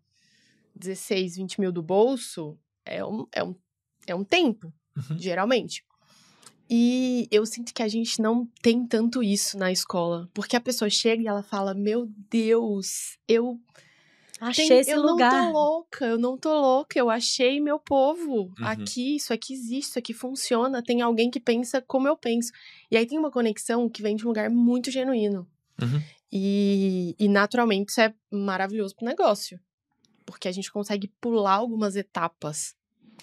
[0.75, 3.55] 16, 20 mil do bolso, é um, é um,
[4.07, 5.19] é um tempo, Uhum.
[5.19, 5.85] geralmente.
[6.69, 10.29] E eu sinto que a gente não tem tanto isso na escola.
[10.33, 13.61] Porque a pessoa chega e ela fala: Meu Deus, eu
[14.41, 15.33] Achei tem- esse eu lugar.
[15.33, 18.67] não tô louca, eu não tô louca, eu achei meu povo Uhum.
[18.67, 22.51] aqui, isso aqui existe, isso aqui funciona, tem alguém que pensa como eu penso.
[22.91, 25.49] E aí tem uma conexão que vem de um lugar muito genuíno.
[25.81, 26.03] Uhum.
[26.33, 29.59] E, e naturalmente isso é maravilhoso pro negócio.
[30.27, 32.75] Porque a gente consegue pular algumas etapas.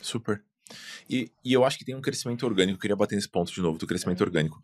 [0.01, 0.41] Super.
[1.09, 3.59] E, e eu acho que tem um crescimento orgânico, eu queria bater nesse ponto de
[3.61, 4.61] novo, do crescimento orgânico.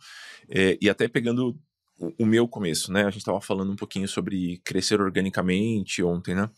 [0.48, 1.60] É, e até pegando
[2.00, 3.02] o, meu começo, né?
[3.02, 6.50] A gente estava falando um pouquinho sobre crescer organicamente ontem, né?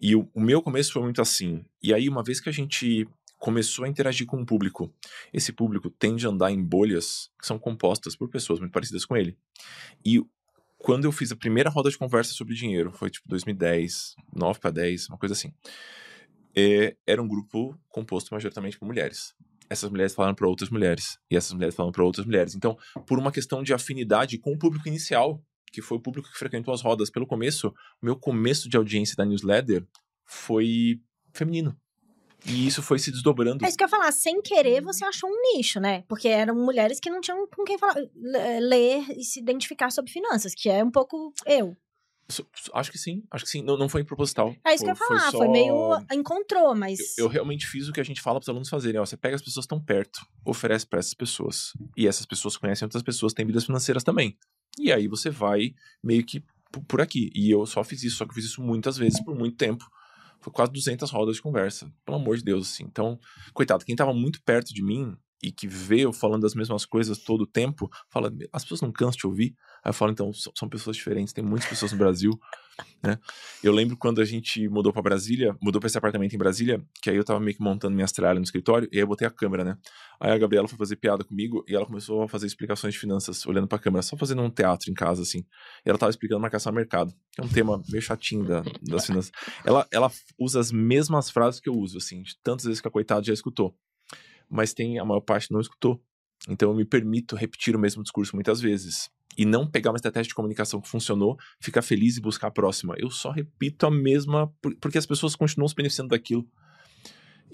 [0.00, 1.64] E o, o meu começo foi muito assim.
[1.82, 3.08] E aí, uma vez que a gente
[3.38, 4.92] começou a interagir com o público,
[5.32, 9.16] esse público tende a andar em bolhas que são compostas por pessoas muito parecidas com
[9.16, 9.36] ele.
[10.04, 10.22] E
[10.78, 14.70] quando eu fiz a primeira roda de conversa sobre dinheiro, foi tipo 2010, 9 para
[14.70, 15.52] 10, uma coisa assim
[16.56, 19.34] é, era um grupo composto majoritariamente por mulheres.
[19.68, 21.18] Essas mulheres falaram para outras mulheres.
[21.30, 22.54] E essas mulheres falaram para outras mulheres.
[22.54, 25.42] Então, por uma questão de afinidade com o público inicial,
[25.72, 27.68] que foi o público que frequentou as rodas pelo começo,
[28.00, 29.86] o meu começo de audiência da newsletter
[30.24, 31.00] foi
[31.34, 31.76] feminino.
[32.44, 33.64] E isso foi se desdobrando.
[33.64, 36.04] É isso que eu ia falar, sem querer você achou um nicho, né?
[36.08, 40.54] Porque eram mulheres que não tinham com quem falar, ler e se identificar sobre finanças,
[40.54, 41.76] que é um pouco eu.
[42.74, 43.62] Acho que sim, acho que sim.
[43.62, 44.54] Não, não foi proposital.
[44.64, 45.74] É isso que eu ia falar, foi, só- meio
[46.12, 49.00] encontrou, mas Eu, eu realmente fiz o que a gente fala para os alunos fazerem.
[49.00, 51.72] Ó, você pega as pessoas estão perto, oferece para essas pessoas.
[51.96, 54.36] E essas pessoas conhecem outras pessoas, têm vidas financeiras também.
[54.78, 56.42] E aí você vai meio que
[56.88, 57.30] por aqui.
[57.34, 59.84] E eu só fiz isso, só que eu fiz isso muitas vezes, por muito tempo.
[60.40, 61.90] Foi quase 200 rodas de conversa.
[62.04, 62.84] Pelo amor de Deus, assim.
[62.84, 63.18] Então,
[63.54, 67.18] coitado, quem tava muito perto de mim e que vê eu falando as mesmas coisas
[67.18, 69.56] todo o tempo, fala, as pessoas não cansam de ouvir.
[69.84, 72.32] Aí eu falo, então, são são pessoas diferentes, tem muitas pessoas no Brasil,
[73.02, 73.18] né?
[73.62, 77.10] Eu lembro quando a gente mudou para Brasília, mudou para esse apartamento em Brasília, que
[77.10, 79.30] aí eu tava meio que montando minhas tralhas no escritório, e aí eu botei a
[79.30, 79.78] câmera, né?
[80.20, 83.46] Aí a Gabriela foi fazer piada comigo e ela começou a fazer explicações de finanças,
[83.46, 85.44] olhando pra câmera, só fazendo um teatro em casa, assim.
[85.84, 89.06] E ela tava explicando marcação a mercado, que é um tema meio chatinho da, das
[89.06, 89.30] finanças.
[89.64, 92.90] Ela, ela usa as mesmas frases que eu uso, assim, de tantas vezes que a
[92.90, 93.76] coitada já escutou.
[94.48, 96.02] Mas tem a maior parte não escutou.
[96.48, 99.10] Então eu me permito repetir o mesmo discurso muitas vezes.
[99.38, 102.94] E não pegar uma estratégia de comunicação que funcionou, ficar feliz e buscar a próxima.
[102.98, 106.46] Eu só repito a mesma, por- porque as pessoas continuam se beneficiando daquilo.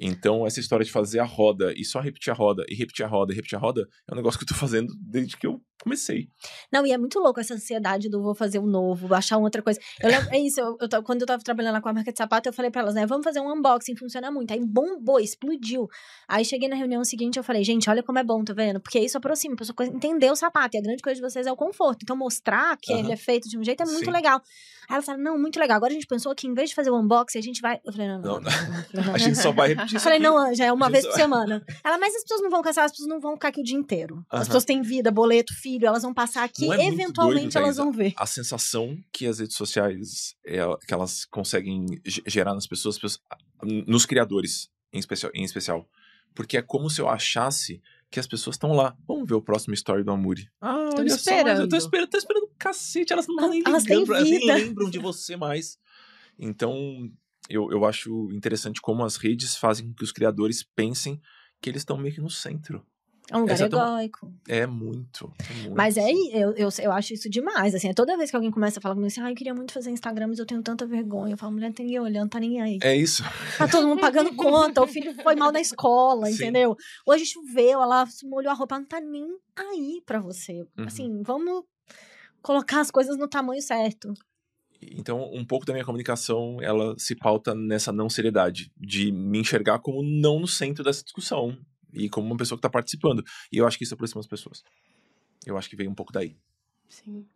[0.00, 3.08] Então, essa história de fazer a roda e só repetir a roda, e repetir a
[3.08, 5.60] roda, e repetir a roda, é um negócio que eu tô fazendo desde que eu
[5.82, 6.28] comecei.
[6.72, 9.46] Não, e é muito louco essa ansiedade do vou fazer um novo, vou achar uma
[9.46, 9.80] outra coisa.
[10.00, 12.18] Eu lembro, é isso, eu, eu quando eu tava trabalhando lá com a marca de
[12.18, 14.52] sapato, eu falei pra elas, né, vamos fazer um unboxing, funciona muito.
[14.52, 15.88] Aí bombou, explodiu.
[16.28, 18.80] Aí cheguei na reunião seguinte, eu falei, gente, olha como é bom, tá vendo?
[18.80, 21.52] Porque isso aproxima, a pessoa entender o sapato, e a grande coisa de vocês é
[21.52, 21.98] o conforto.
[22.02, 24.10] Então, mostrar que ele é feito de um jeito é muito Sim.
[24.12, 24.40] legal.
[24.88, 25.76] Aí ela falou, não, muito legal.
[25.76, 27.80] Agora a gente pensou que em vez de fazer o unboxing, a gente vai...
[27.84, 28.32] Eu falei, não, não.
[28.34, 28.52] Não, não,
[28.94, 31.10] não, não, A gente só vai repetir eu falei, não, Anja, é uma vez só-
[31.10, 31.64] por semana.
[31.84, 33.76] Ela, mas as pessoas não vão cansar, as pessoas não vão ficar aqui o dia
[33.76, 34.24] inteiro.
[34.30, 37.90] As pessoas têm vida, boleto, filho, elas vão passar aqui, é eventualmente doido, elas vão
[37.92, 38.12] ver.
[38.16, 42.98] a sensação que as redes sociais é, que elas conseguem ge- gerar nas pessoas,
[43.86, 45.88] nos criadores em especial, em especial.
[46.34, 48.96] Porque é como se eu achasse que as pessoas estão lá.
[49.06, 50.48] Vamos ver o próximo story do Amuri.
[50.60, 51.68] Ah, Tão olha só, mas eu esperando.
[51.68, 54.90] tô esperando, tô esperando cacete, elas não estão nem Elas têm ligando, elas nem lembram
[54.90, 55.78] de você mais.
[56.38, 57.10] Então,
[57.48, 61.20] eu, eu acho interessante como as redes fazem com que os criadores pensem
[61.60, 62.84] que eles estão meio que no centro.
[63.30, 63.98] É um lugar Essa é tão-.
[64.48, 65.32] É muito.
[65.38, 65.74] é muito.
[65.76, 68.82] Mas é, eu, eu, eu acho isso demais, assim, toda vez que alguém começa a
[68.82, 71.34] falar comigo assim, ah, eu queria muito fazer Instagram, mas eu tenho tanta vergonha.
[71.34, 72.78] Eu falo, mulher, não tem ninguém olhando, tá nem aí.
[72.82, 73.22] É isso.
[73.56, 76.34] Tá todo mundo pagando conta, o filho foi mal na escola, Sim.
[76.34, 76.76] entendeu?
[77.06, 79.26] Hoje choveu, ela molhou a roupa, ela não tá nem
[79.56, 80.66] aí pra você.
[80.76, 80.84] Uhum.
[80.86, 81.64] Assim, vamos
[82.42, 84.12] colocar as coisas no tamanho certo.
[84.92, 89.78] Então, um pouco da minha comunicação, ela se pauta nessa não seriedade, de me enxergar
[89.78, 91.56] como não no centro dessa discussão
[91.92, 93.22] e como uma pessoa que está participando.
[93.52, 94.62] E eu acho que isso aproxima as pessoas.
[95.46, 96.36] Eu acho que veio um pouco daí.
[96.88, 97.26] Sim.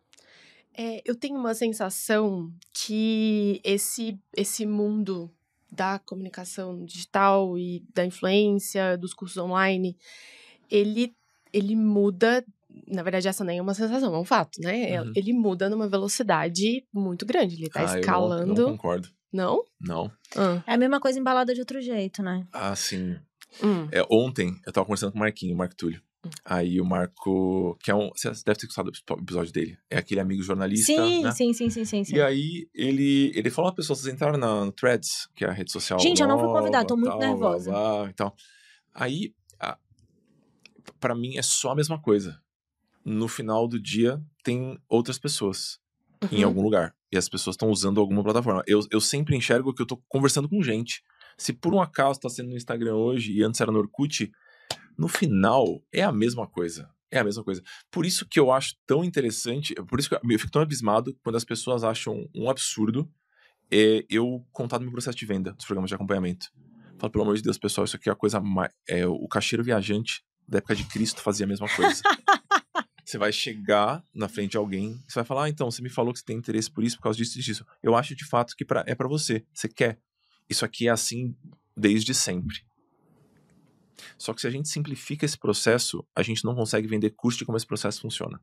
[0.73, 5.31] É, eu tenho uma sensação que esse, esse mundo
[5.71, 9.97] da comunicação digital e da influência, dos cursos online,
[10.69, 11.15] ele,
[11.51, 12.45] ele muda.
[12.87, 15.01] Na verdade, essa nem é uma sensação, é um fato, né?
[15.01, 15.11] Uhum.
[15.15, 17.55] Ele muda numa velocidade muito grande.
[17.55, 18.51] Ele tá Ah, não- escalando.
[18.61, 19.09] Eu não, concordo.
[19.31, 19.63] Não?
[19.79, 20.11] Não.
[20.35, 20.63] Ah.
[20.67, 22.45] É a mesma coisa embalada de outro jeito, né?
[22.51, 23.17] Ah, sim.
[23.63, 23.87] Hum.
[23.91, 26.01] É, ontem eu tava conversando com o Marquinho, o Marco Túlio.
[26.43, 28.09] Aí o Marco, que é um.
[28.09, 29.77] Você deve ter escutado o episódio dele.
[29.89, 30.85] É aquele amigo jornalista.
[30.93, 31.31] Sim, né?
[31.31, 32.15] sim, sim, sim, sim, sim.
[32.15, 35.71] E aí ele, ele falou, pessoas, vocês entraram na no Threads, que é a rede
[35.71, 35.99] social.
[35.99, 37.71] Gente, eu não fui nova, convidada, tô muito tal, nervosa.
[37.71, 38.35] blá, blá, e tal.
[38.93, 39.77] Aí, a,
[40.99, 42.41] pra mim é só a mesma coisa.
[43.09, 45.79] No final do dia, tem outras pessoas
[46.31, 46.45] em Uhum.
[46.47, 46.93] algum lugar.
[47.09, 48.61] E as pessoas estão usando alguma plataforma.
[48.67, 51.01] Eu, eu sempre enxergo que eu tô conversando com gente.
[51.37, 54.29] Se por um acaso tá sendo no Instagram hoje e antes era no Orkut,
[54.97, 56.89] no final é a mesma coisa.
[57.09, 57.63] É a mesma coisa.
[57.89, 61.15] Por isso que eu acho tão interessante, por isso que eu eu fico tão abismado
[61.23, 63.09] quando as pessoas acham um absurdo
[63.71, 66.47] é, eu contar do meu processo de venda dos programas de acompanhamento.
[66.97, 68.71] Falo, pelo amor de Deus, pessoal, isso aqui é a coisa mais.
[68.89, 72.01] É, o caixeiro viajante da época de Cristo fazia a mesma coisa.
[73.07, 76.11] Você vai chegar na frente de alguém, você vai falar, ah, então, você me falou
[76.11, 77.65] que você tem interesse por isso, por causa disso e disso.
[77.81, 79.45] Eu acho de fato que pra, é pra você.
[79.53, 79.97] Você quer.
[80.49, 81.33] Isso aqui é assim
[81.75, 82.65] desde sempre.
[84.17, 87.45] Só que se a gente simplifica esse processo, a gente não consegue vender curso de
[87.45, 88.41] como esse processo funciona.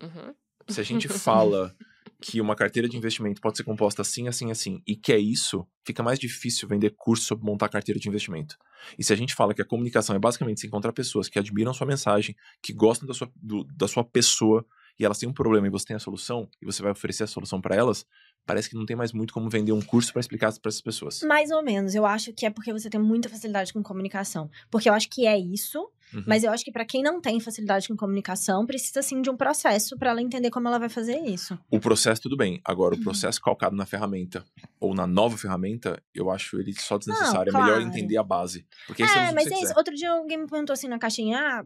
[0.00, 0.32] Uhum.
[0.68, 1.74] Se a gente fala
[2.20, 5.66] que uma carteira de investimento pode ser composta assim, assim, assim, e que é isso,
[5.84, 8.56] fica mais difícil vender curso sobre montar carteira de investimento.
[8.98, 11.72] E se a gente fala que a comunicação é basicamente se encontrar pessoas que admiram
[11.72, 14.66] sua mensagem, que gostam da sua, do- da sua pessoa,
[14.98, 17.26] e elas têm um problema e você tem a solução, e você vai oferecer a
[17.28, 18.04] solução para elas,
[18.44, 21.22] parece que não tem mais muito como vender um curso para explicar para essas pessoas.
[21.22, 21.94] Mais ou menos.
[21.94, 24.50] Eu acho que é porque você tem muita facilidade com comunicação.
[24.70, 26.24] Porque eu acho que é isso, Uhum.
[26.26, 29.36] mas eu acho que pra quem não tem facilidade com comunicação, precisa sim de um
[29.36, 31.58] processo pra ela entender como ela vai fazer isso.
[31.70, 32.60] O processo, tudo bem.
[32.64, 33.00] Agora, Uhum.
[33.00, 34.44] o processo calcado na ferramenta
[34.80, 37.52] ou na nova ferramenta, eu acho ele só desnecessário.
[37.52, 37.88] Não, é melhor claro.
[37.90, 38.66] entender a base.
[38.86, 39.60] Porque É, que mas é isso.
[39.60, 39.74] quiser.
[39.76, 41.64] Outro dia alguém me perguntou assim na caixinha, ah,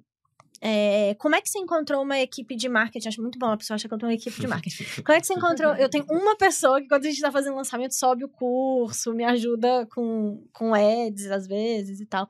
[0.64, 3.08] é, como é que você encontrou uma equipe de marketing?
[3.08, 4.84] Acho muito bom a pessoa acha que eu tenho uma equipe de marketing.
[5.04, 5.74] como é que você encontrou?
[5.74, 9.24] Eu tenho uma pessoa que quando a gente tá fazendo lançamento sobe o curso, me
[9.24, 12.28] ajuda com, com ads às vezes e tal.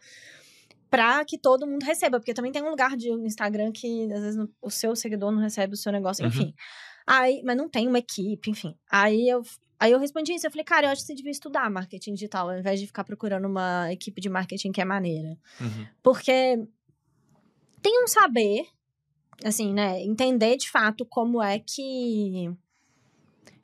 [0.93, 4.47] Pra que todo mundo receba, porque também tem um lugar de Instagram que às vezes
[4.61, 6.29] o seu seguidor não recebe o seu negócio, Uhum.
[6.29, 6.55] enfim.
[7.07, 8.77] Aí, mas não tem uma equipe, enfim.
[8.91, 9.43] Aí eu
[9.81, 12.49] Aí eu respondi isso, eu falei, cara, eu acho que você devia estudar marketing digital,
[12.51, 15.37] ao invés de ficar procurando uma equipe de marketing que é maneira.
[15.61, 15.87] Uhum.
[16.01, 16.57] Porque
[17.81, 18.65] tem um saber,
[19.45, 20.01] assim, né?
[20.05, 22.49] Entender de fato como é que.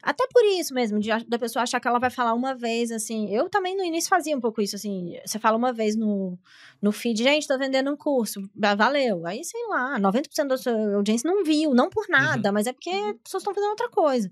[0.02, 3.28] Até por isso mesmo, de, da pessoa achar que ela vai falar uma vez, assim.
[3.34, 5.18] Eu também no início fazia um pouco isso, assim.
[5.26, 6.38] Você fala uma vez no,
[6.80, 9.26] no feed, gente, tô vendendo um curso, valeu.
[9.26, 12.90] Aí, sei lá, 90% da sua audiência não viu, não por nada, mas é porque
[12.90, 14.30] as pessoas estão fazendo outra coisa.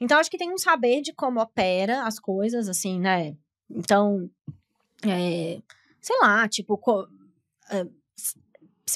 [0.00, 3.36] Então, acho que tem um saber de como opera as coisas, assim, né?
[3.70, 4.30] Então,
[5.04, 5.60] é,
[6.00, 7.08] sei lá, tipo, co-
[7.70, 7.86] é,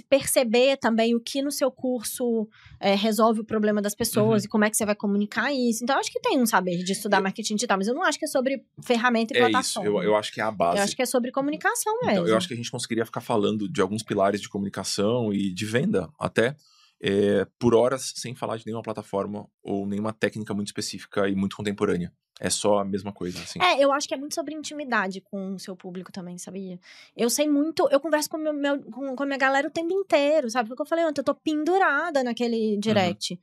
[0.03, 2.49] perceber também o que no seu curso
[2.81, 5.85] é, resolve o problema das pessoas e como é que você vai comunicar isso.
[5.85, 8.19] Então, eu acho que tem um saber de estudar marketing digital, mas eu não acho
[8.19, 9.89] que é sobre ferramenta e É isso, plataforma.
[9.89, 10.79] eu, eu acho que é a base.
[10.79, 12.13] Eu acho que é sobre comunicação mesmo.
[12.13, 15.53] Então, eu acho que a gente conseguiria ficar falando de alguns pilares de comunicação e
[15.53, 16.57] de venda, até,
[17.01, 21.57] é, por horas, sem falar de nenhuma plataforma ou nenhuma técnica muito específica e muito
[21.57, 22.13] contemporânea.
[22.39, 23.59] É só a mesma coisa, assim.
[23.63, 26.79] É, eu acho que é muito sobre intimidade com o seu público também, sabia?
[27.17, 29.93] Eu sei muito, eu converso com, meu, meu- com, com a minha galera o tempo
[29.93, 30.69] inteiro, sabe?
[30.69, 33.41] Porque eu falei ontem, eu tô pendurada naquele direct.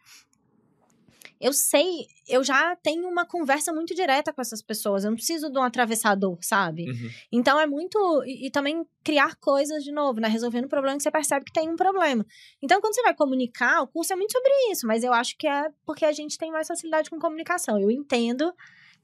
[1.41, 5.49] Eu sei, eu já tenho uma conversa muito direta com essas pessoas, eu não preciso
[5.51, 6.89] de um atravessador, sabe?
[6.89, 7.09] Uhum.
[7.33, 8.23] Então é muito.
[8.25, 10.29] E, e também criar coisas de novo, né?
[10.29, 12.25] Resolvendo um problema que você percebe que tem um problema.
[12.61, 15.45] Então, quando você vai comunicar, o curso é muito sobre isso, mas eu acho que
[15.47, 17.77] é porque a gente tem mais facilidade com comunicação.
[17.77, 18.53] Eu entendo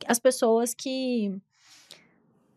[0.07, 1.31] as pessoas que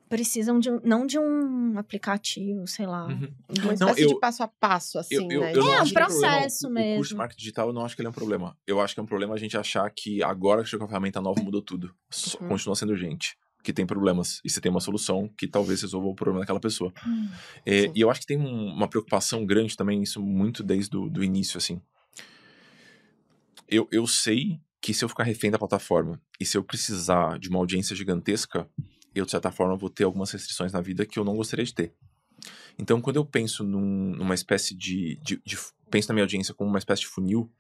[0.09, 3.07] precisam de um, não de um aplicativo, sei lá.
[3.07, 3.33] Uhum.
[3.49, 5.53] Uma Não, espécie eu- de passo a passo, assim, Eu, eu, né?
[5.55, 6.21] eu não É, um acho que problema.
[6.37, 6.97] processo O- O mesmo.
[6.97, 8.57] curso de marketing digital, eu não acho que ele é um problema.
[8.67, 11.21] Eu acho que é um problema a gente achar que agora que chegou a ferramenta
[11.21, 11.95] nova mudou tudo.
[12.43, 12.49] Uhum.
[12.49, 14.41] Continua sendo gente que tem problemas.
[14.45, 16.93] E você tem uma solução que talvez resolva o problema daquela pessoa.
[17.07, 17.29] Hum.
[17.65, 21.09] É, e eu acho que tem um- uma preocupação grande também, isso muito desde o
[21.09, 21.81] do início, assim.
[23.69, 27.49] Eu, eu sei que se eu ficar refém da plataforma e se eu precisar de
[27.49, 28.69] uma audiência gigantesca,
[29.15, 31.73] eu, de certa forma, vou ter algumas restrições na vida que eu não gostaria de
[31.73, 31.95] ter.
[32.79, 35.59] Então, quando eu penso num- numa espécie de, de- de-
[35.91, 37.53] Penso na minha audiência como uma espécie de funil,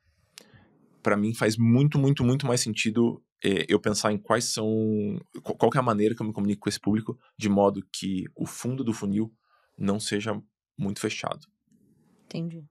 [1.02, 4.66] para mim faz muito, muito, muito mais sentido é, eu pensar em quais são.
[5.42, 8.46] Qual é a maneira que eu me comunico com esse público, de modo que o
[8.46, 9.30] fundo do funil
[9.76, 10.40] não seja
[10.78, 11.46] muito fechado.
[12.24, 12.64] Entendi.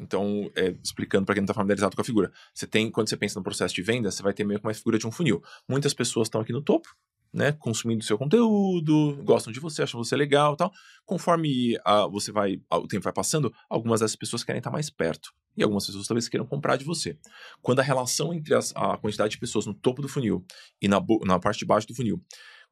[0.00, 3.16] Então, é, explicando para quem não está familiarizado com a figura, você tem, quando você
[3.16, 5.42] pensa no processo de venda, você vai ter meio que uma figura de um funil.
[5.68, 6.88] Muitas pessoas estão aqui no topo,
[7.32, 10.72] né, consumindo seu conteúdo, gostam de você, acham você legal, tal.
[11.04, 15.32] Conforme a, você vai, o tempo vai passando, algumas dessas pessoas querem estar mais perto
[15.56, 17.18] e algumas pessoas talvez queiram comprar de você.
[17.60, 20.44] Quando a relação entre as, a quantidade de pessoas no topo do funil
[20.80, 22.20] e na, na parte de baixo do funil,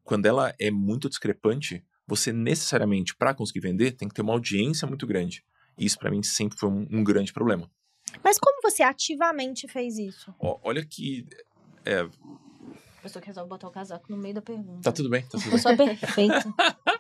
[0.03, 4.89] quando ela é muito discrepante, você necessariamente, para conseguir vender, tem que ter uma audiência
[4.89, 5.45] muito grande.
[5.79, 7.71] Isso para mim sempre foi um, um, grande problema.
[8.23, 10.35] Mas como você ativamente fez isso?
[10.39, 11.27] Ó, olha que.
[11.85, 12.01] É...
[12.01, 14.83] A pessoa que resolve botar o casaco no meio da pergunta.
[14.83, 15.51] Tá tudo bem, tá tudo bem.
[15.53, 16.55] Pessoa perfeita.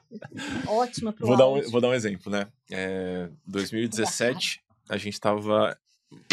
[0.69, 2.47] Ótima pro vou dar, um, vou dar um exemplo, né?
[2.71, 5.77] É, 2017, a gente estava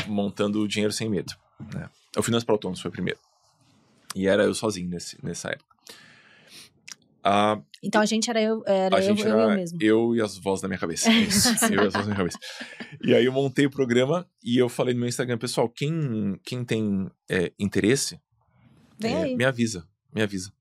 [0.08, 1.34] montando o Dinheiro Sem Medo.
[1.74, 1.90] Né?
[2.16, 3.20] O Finanças para Autônomos foi primeiro.
[4.16, 5.76] E era eu sozinho nesse, nessa época.
[7.28, 9.80] Ah, então a gente era eu, era a eu, gente eu, era eu mesmo.
[9.82, 11.10] Eu e as vozes da minha cabeça.
[11.12, 11.50] Isso.
[11.66, 12.38] eu e as vozes da minha cabeça.
[13.04, 16.64] E aí eu montei o programa e eu falei no meu Instagram, pessoal, quem, quem
[16.64, 18.20] tem é, interesse,
[19.02, 20.54] é, me avisa, me avisa.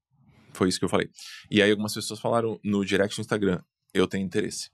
[0.54, 1.10] Foi isso que eu falei.
[1.50, 3.60] E aí algumas pessoas falaram no direct do Instagram,
[3.92, 4.70] eu tenho interesse.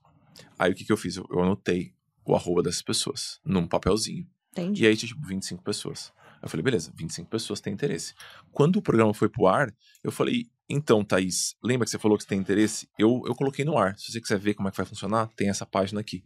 [0.57, 1.16] Aí o que, que eu fiz?
[1.16, 1.93] Eu, eu anotei
[2.24, 4.28] o arroba dessas pessoas num papelzinho.
[4.53, 4.84] Entendi.
[4.84, 6.12] E aí tinha tipo 25 pessoas.
[6.41, 8.14] Eu falei, beleza, 25 pessoas têm interesse.
[8.53, 9.74] Quando o programa foi pro ar,
[10.05, 12.89] eu falei, então, Thaís, lembra que você falou que você tem interesse?
[12.97, 13.99] Eu, eu coloquei no ar.
[13.99, 16.23] Se você quiser ver como é que vai funcionar, tem essa página aqui.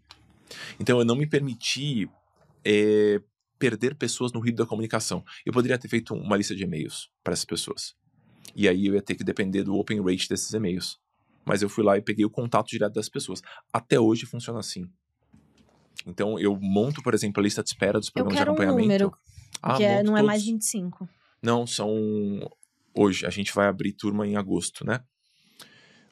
[0.79, 2.09] Então, eu não me permiti
[2.63, 3.21] é,
[3.59, 5.25] perder pessoas no ruído da comunicação.
[5.47, 7.95] Eu poderia ter feito uma lista de e-mails para essas pessoas.
[8.55, 10.99] E aí eu ia ter que depender do open rate desses e-mails.
[11.45, 13.41] Mas eu fui lá e peguei o contato direto das pessoas.
[13.73, 14.87] Até hoje funciona assim.
[16.07, 18.79] Então, eu monto, por exemplo, a lista de espera dos programas de acompanhamento.
[18.79, 19.13] Um número,
[19.63, 20.21] ah, que é, não todos.
[20.21, 21.09] é mais 25.
[21.43, 21.91] Não, são.
[22.95, 25.01] Hoje, a gente vai abrir turma em agosto, né?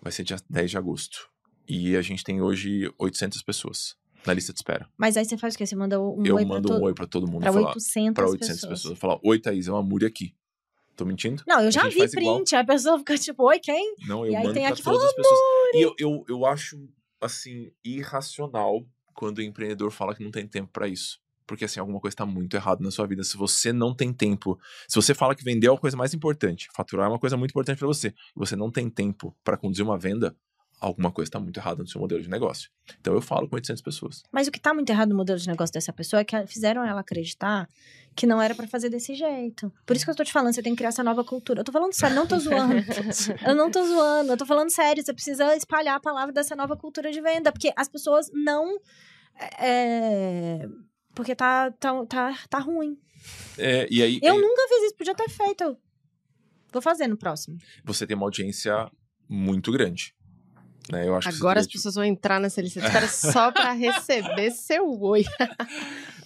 [0.01, 1.29] Vai ser dia 10 de agosto.
[1.69, 4.89] E a gente tem hoje 800 pessoas na lista de espera.
[4.97, 5.65] Mas aí você faz o quê?
[5.67, 7.43] Você manda um eu oi mando pra um oi pra todo mundo.
[7.43, 8.81] Pra 800 Pra 800 pessoas.
[8.83, 8.99] pessoas.
[8.99, 10.35] Falar, oi, Thaís, é uma múria aqui.
[10.97, 11.43] Tô mentindo?
[11.47, 12.55] Não, eu já vi print.
[12.55, 13.95] A pessoa fica tipo, oi, quem?
[14.07, 15.41] Não, eu e mando tem pra todas as pessoas.
[15.75, 16.77] E eu, eu, eu acho,
[17.21, 21.22] assim, irracional quando o empreendedor fala que não tem tempo para isso.
[21.53, 23.23] Porque, assim, alguma coisa está muito errado na sua vida.
[23.23, 26.67] Se você não tem tempo, se você fala que vender é a coisa mais importante,
[26.75, 29.85] faturar é uma coisa muito importante para você, e você não tem tempo para conduzir
[29.85, 30.35] uma venda,
[30.81, 32.71] alguma coisa está muito errada no seu modelo de negócio.
[32.99, 34.23] Então eu falo com 800 pessoas.
[34.33, 36.83] Mas o que está muito errado no modelo de negócio dessa pessoa é que fizeram
[36.83, 37.69] ela acreditar
[38.17, 39.71] que não era para fazer desse jeito.
[39.85, 41.61] Por isso que eu tô te falando, você tem que criar essa nova cultura.
[41.61, 42.75] Eu tô falando sério, não tô zoando.
[43.47, 45.05] eu não tô zoando, eu tô falando sério.
[45.05, 48.79] Você precisa espalhar a palavra dessa nova cultura de venda, porque as pessoas não.
[49.59, 50.67] É,
[51.15, 52.99] porque tá, tá, tá, tá ruim.
[53.59, 54.39] É, e aí, eu é...
[54.39, 55.77] nunca fiz isso, podia ter feito.
[56.73, 57.59] Vou fazer no próximo.
[57.85, 58.91] Você tem uma audiência
[59.29, 60.15] muito grande.
[60.91, 61.07] Né?
[61.07, 65.01] Eu acho Agora as pessoas vão entrar nessa lista de espera só para receber seu
[65.01, 65.25] oi.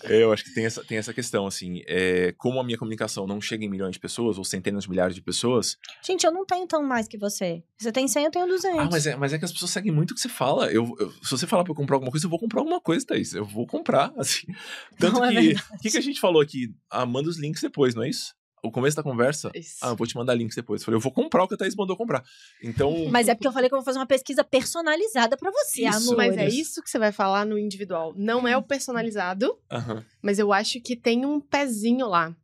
[0.04, 3.26] É, eu acho que tem essa, tem essa questão, assim, é, como a minha comunicação
[3.26, 5.76] não chega em milhões de pessoas, ou centenas de milhares de pessoas...
[6.04, 7.62] Gente, eu não tenho tão mais que você.
[7.78, 8.78] Você tem 100, eu tenho 200.
[8.78, 10.70] Ah, mas é, mas é que as pessoas seguem muito o que você fala.
[10.70, 13.04] Eu, eu se você falar pra eu comprar alguma coisa, eu vou comprar alguma coisa,
[13.06, 13.34] Thaís.
[13.34, 14.46] Eu vou comprar, assim.
[14.98, 15.54] Tanto Não é que...
[15.74, 16.74] O que, que a gente falou aqui?
[16.90, 18.34] Ah, manda os links depois, não é isso?
[18.66, 19.78] O começo da conversa, Isso.
[19.82, 20.80] ah, eu vou te mandar links depois.
[20.80, 22.24] Eu falei, eu vou comprar o que a Thaís mandou comprar.
[22.62, 23.08] Então.
[23.10, 25.98] Mas é porque eu falei que eu vou fazer uma pesquisa personalizada para você, Isso.
[26.10, 26.16] amor.
[26.16, 28.12] Mas é isso que você vai falar no individual.
[28.16, 30.04] Não é o personalizado, Aham.
[30.22, 32.34] mas eu acho que tem um pezinho lá.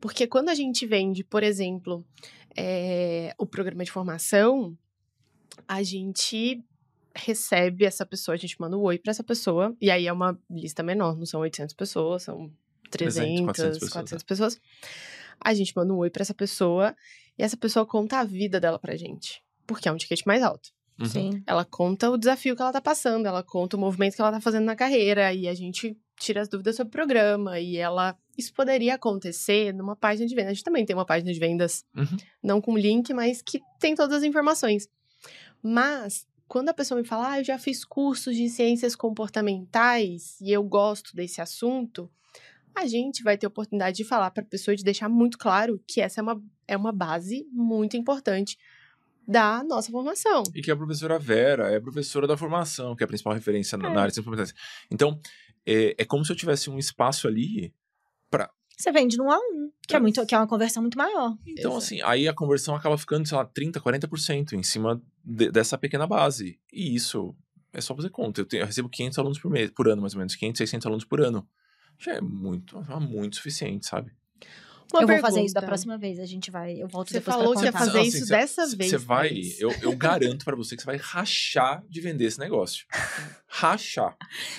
[0.00, 2.04] Porque quando a gente vende, por exemplo,
[2.56, 4.76] é, o programa de formação,
[5.68, 6.62] a gente
[7.14, 10.38] recebe essa pessoa, a gente manda um oi pra essa pessoa, e aí é uma
[10.50, 12.50] lista menor, não são 800 pessoas, são
[12.90, 14.56] 300, 400 400 pessoas, pessoas.
[14.56, 15.19] é.
[15.42, 16.94] A gente manda um oi pra essa pessoa,
[17.38, 20.70] e essa pessoa conta a vida dela pra gente, porque é um ticket mais alto.
[20.98, 21.06] Uhum.
[21.06, 21.42] Sim.
[21.46, 24.40] Ela conta o desafio que ela tá passando, ela conta o movimento que ela tá
[24.40, 28.14] fazendo na carreira, e a gente tira as dúvidas sobre o programa, e ela...
[28.36, 30.50] Isso poderia acontecer numa página de vendas.
[30.50, 32.16] A gente também tem uma página de vendas, Uhum.
[32.42, 34.88] não com link, mas que tem todas as informações.
[35.62, 40.52] Mas, quando a pessoa me fala, ah, eu já fiz cursos de ciências comportamentais, e
[40.52, 42.10] eu gosto desse assunto,
[42.74, 46.00] a gente vai ter oportunidade de falar para a pessoa, de deixar muito claro que
[46.00, 48.56] essa é uma, é uma base muito importante
[49.26, 50.42] da nossa formação.
[50.54, 53.76] E que a professora Vera é a professora da formação, que é a principal referência
[53.78, 53.92] na, É.
[53.94, 54.54] na área de ciência competência.
[54.90, 55.20] Então,
[55.66, 57.72] é, é como se eu tivesse um espaço ali
[58.30, 60.00] para Você vende no A1, que é, É.
[60.00, 61.36] muito, que é uma conversão muito maior.
[61.46, 61.76] Então, Exato.
[61.76, 66.06] assim, aí a conversão acaba ficando, sei lá, 30%, 40% em cima de- dessa pequena
[66.06, 66.58] base.
[66.72, 67.36] E isso
[67.74, 68.40] é só fazer conta.
[68.40, 70.34] Eu, tenho- eu recebo 500 alunos por mês, por ano, mais ou menos.
[70.34, 71.46] 500, 600 alunos por ano.
[72.00, 74.10] Já é muito, é muito suficiente, sabe?
[74.92, 75.66] Uma eu vou fazer isso da pergunta.
[75.76, 76.18] próxima vez.
[76.18, 76.72] A gente vai.
[76.74, 77.84] Eu volto Você depois falou pra que ia contar.
[77.86, 80.86] fazer isso cê- dessa cê- vez, Você vai, eu, eu garanto pra você que você
[80.86, 82.86] vai rachar de vender esse negócio.
[83.46, 84.16] Rachar.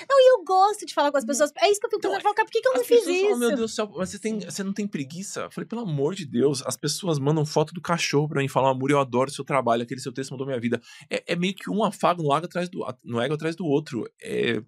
[0.09, 1.51] E eu gosto de falar com as pessoas.
[1.57, 2.17] É isso que eu fico pensando.
[2.19, 3.21] Eu falo, cara, por que, que eu não fiz isso?
[3.23, 5.41] falam, meu Deus do céu, mas você, tem, você não tem preguiça?
[5.41, 8.69] Eu falei, pelo amor de Deus, as pessoas mandam foto do cachorro pra mim falar,
[8.71, 10.81] amor, eu adoro o seu trabalho, aquele seu texto mudou minha vida.
[11.09, 14.09] É, é meio que um afago no ego atrás do, no ego atrás do outro.
[14.21, 14.61] É,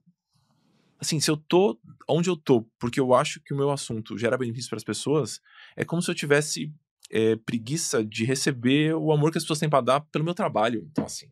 [1.00, 4.38] assim, se eu tô onde eu tô, porque eu acho que o meu assunto gera
[4.38, 5.42] benefício para as pessoas,
[5.76, 6.72] é como se eu tivesse
[7.12, 10.88] é, preguiça de receber o amor que as pessoas têm pra dar pelo meu trabalho.
[10.92, 11.28] Então, assim,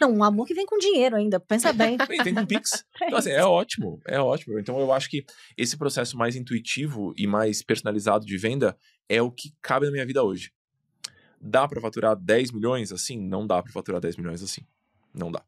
[0.00, 1.40] Não, um amor que vem com dinheiro ainda.
[1.40, 1.96] Pensa bem.
[2.08, 2.84] Bem, tem um Pix.
[3.02, 4.58] Então, assim, é ótimo, é ótimo.
[4.58, 5.24] Então, eu acho que
[5.56, 8.76] esse processo mais intuitivo e mais personalizado de venda
[9.08, 10.52] é o que cabe na minha vida hoje.
[11.40, 13.20] Dá pra faturar 10 milhões assim?
[13.20, 14.62] Não dá pra faturar 10 milhões assim.
[15.12, 15.44] Não dá.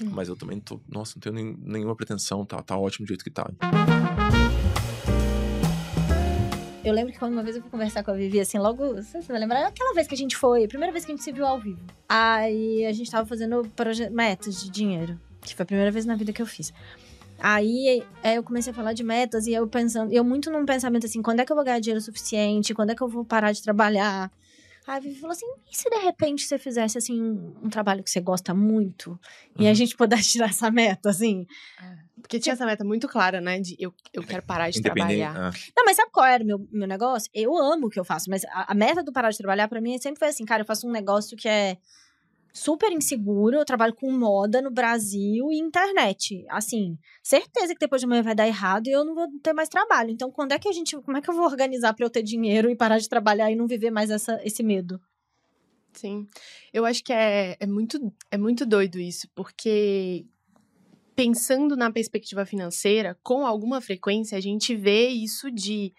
[0.00, 0.80] Mas eu também tô.
[0.88, 3.50] Nossa, não tenho nem- nenhuma pretensão, tá, tá ótimo do jeito que tá.
[6.84, 8.94] Eu lembro que uma vez eu fui conversar com a Vivi, assim, logo.
[8.96, 9.66] Você vai lembrar?
[9.66, 11.60] Aquela vez que a gente foi, a primeira vez que a gente se viu ao
[11.60, 11.78] vivo.
[12.08, 13.62] Aí a gente tava fazendo
[14.10, 16.72] metas de dinheiro, que foi a primeira vez na vida que eu fiz.
[17.38, 21.06] Aí é, eu comecei a falar de metas e eu pensando, eu muito num pensamento
[21.06, 22.74] assim, quando é que eu vou ganhar dinheiro suficiente?
[22.74, 24.30] Quando é que eu vou parar de trabalhar?
[24.86, 28.02] Aí a Vivi falou assim: e se de repente você fizesse assim um, um trabalho
[28.02, 29.18] que você gosta muito
[29.58, 29.74] e a Uhum.
[29.74, 31.46] gente pudesse tirar essa meta, assim?
[32.20, 33.58] Porque tinha essa meta muito clara, né?
[33.60, 35.34] De eu, eu quero parar de trabalhar.
[35.36, 37.30] ah, Não, mas sabe qual era o meu, meu negócio?
[37.34, 39.80] Eu amo o que eu faço, mas a, a meta do parar de trabalhar pra
[39.80, 41.78] mim sempre foi assim, cara, eu faço um negócio que é
[42.52, 46.44] super inseguro, eu trabalho com moda no Brasil e internet.
[46.48, 49.68] Assim, certeza que depois de amanhã vai dar errado e eu não vou ter mais
[49.68, 50.10] trabalho.
[50.10, 52.22] Então, quando é que a gente, como é que eu vou organizar pra eu ter
[52.22, 55.00] dinheiro e parar de trabalhar e não viver mais essa, esse medo?
[55.92, 56.26] Sim.
[56.72, 60.26] Eu acho que é, é, muito, é muito doido isso, porque
[61.14, 65.92] pensando na perspectiva financeira, com alguma frequência, a gente vê isso de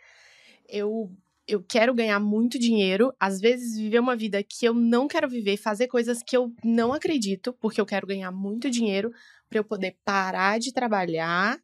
[0.67, 1.11] eu,
[1.47, 5.57] eu quero ganhar muito dinheiro, às vezes viver uma vida que eu não quero viver,
[5.57, 9.11] fazer coisas que eu não acredito, porque eu quero ganhar muito dinheiro
[9.49, 11.59] para eu poder parar de trabalhar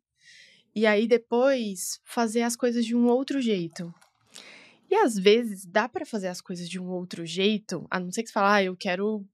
[0.76, 3.94] e aí depois fazer as coisas de um outro jeito.
[4.90, 8.24] E às vezes dá pra fazer as coisas de um outro jeito, a não ser
[8.24, 9.26] que você fale, ah, eu quero,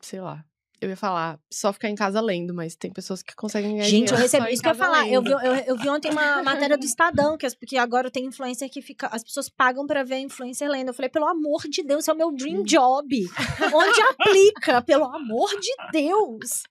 [0.00, 0.44] sei lá.
[0.78, 4.12] Eu ia falar, só ficar em casa lendo, mas tem pessoas que conseguem ganhar Gente,
[4.12, 5.08] eu recebi isso que eu ia falar.
[5.08, 8.26] Eu vi, eu, eu vi ontem uma matéria do Estadão, que, as- porque agora tem
[8.26, 9.06] influencer que fica.
[9.06, 10.88] As pessoas pagam pra ver influencer lendo.
[10.88, 13.26] Eu falei, pelo amor de Deus, isso é o meu dream job.
[13.74, 14.82] Onde aplica?
[14.82, 16.64] Pelo amor de Deus.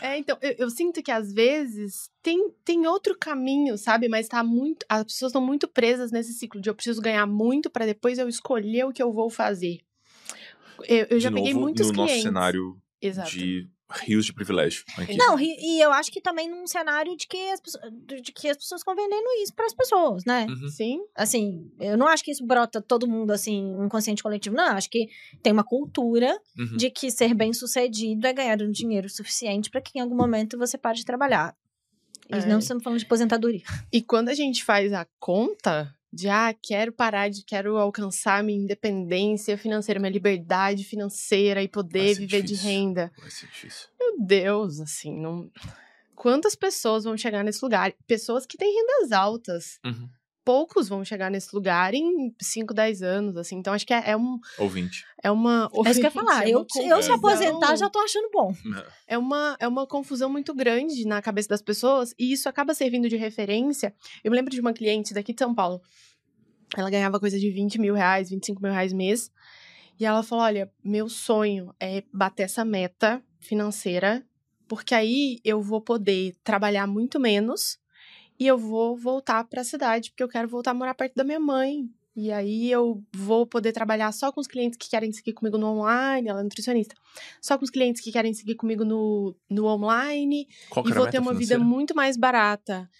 [0.00, 4.08] É, então, eu, eu sinto que às vezes tem, tem outro caminho, sabe?
[4.08, 4.86] Mas tá muito.
[4.88, 8.28] As pessoas estão muito presas nesse ciclo de eu preciso ganhar muito pra depois eu
[8.28, 9.78] escolher o que eu vou fazer.
[10.88, 12.14] Eu, eu já de peguei novo, muitos no clientes.
[12.14, 13.30] nosso cenário Exato.
[13.30, 13.68] de
[14.04, 14.84] rios de privilégio.
[14.96, 15.16] Aqui.
[15.16, 17.92] Não, e, e eu acho que também num cenário de que as, pessoas-
[18.22, 20.46] de que as pessoas estão vendendo isso pras pessoas, né?
[20.48, 20.68] Uhum.
[20.68, 21.00] Sim.
[21.12, 24.54] Assim, eu não acho que isso brota todo mundo, assim, um consciente coletivo.
[24.54, 25.08] Não, eu acho que
[25.42, 26.76] tem uma cultura Uhum.
[26.76, 30.56] de que ser bem sucedido é ganhar um dinheiro suficiente pra que em algum momento
[30.56, 31.56] você pare de trabalhar.
[32.30, 32.46] E É.
[32.46, 33.62] não estamos falando de aposentadoria.
[33.92, 38.62] E quando a gente faz a conta de, ah, quero parar de, quero alcançar minha
[38.62, 42.70] independência financeira, minha liberdade financeira e poder viver de difícil.
[42.70, 43.12] renda.
[43.18, 43.88] Vai ser difícil.
[43.98, 45.50] Meu Deus, assim, não.
[46.14, 47.92] Quantas pessoas vão chegar nesse lugar?
[48.06, 49.78] Pessoas que têm rendas altas.
[49.84, 50.08] Uhum.
[50.50, 53.56] Poucos vão chegar nesse lugar em 5, 10 anos, assim.
[53.56, 55.04] Então, acho que é, é, um, Ouvinte.
[55.22, 55.70] é uma.
[55.86, 56.44] É isso que eu ia falar.
[56.44, 58.52] é Eu, uma eu se aposentar, já tô achando bom.
[59.06, 63.08] é uma, é uma confusão muito grande na cabeça das pessoas e isso acaba servindo
[63.08, 63.94] de referência.
[64.24, 65.80] Eu me lembro de uma cliente daqui de São Paulo.
[66.76, 69.30] Ela ganhava coisa de 20 mil reais, 25 mil reais mês.
[70.00, 74.24] E ela falou: Olha, meu sonho é bater essa meta financeira,
[74.66, 77.78] porque aí eu vou poder trabalhar muito menos
[78.40, 81.22] e eu vou voltar para a cidade, porque eu quero voltar a morar perto da
[81.22, 81.88] minha mãe.
[82.16, 85.66] E aí eu vou poder trabalhar só com os clientes que querem seguir comigo no
[85.68, 86.94] online, ela é nutricionista.
[87.40, 91.18] Só com os clientes que querem seguir comigo no, no online Qual e vou ter
[91.20, 91.64] uma vida financeira?
[91.64, 92.90] muito mais barata.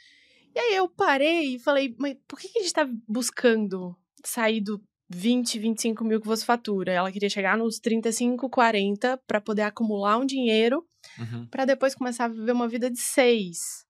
[0.54, 4.60] E aí eu parei e falei, mas por que, que a gente tá buscando sair
[4.60, 6.92] do 20, 25 mil que você fatura?
[6.92, 10.84] Ela queria chegar nos 35, 40 para poder acumular um dinheiro
[11.18, 11.46] Uhum.
[11.46, 13.86] para depois começar a viver uma vida de seis.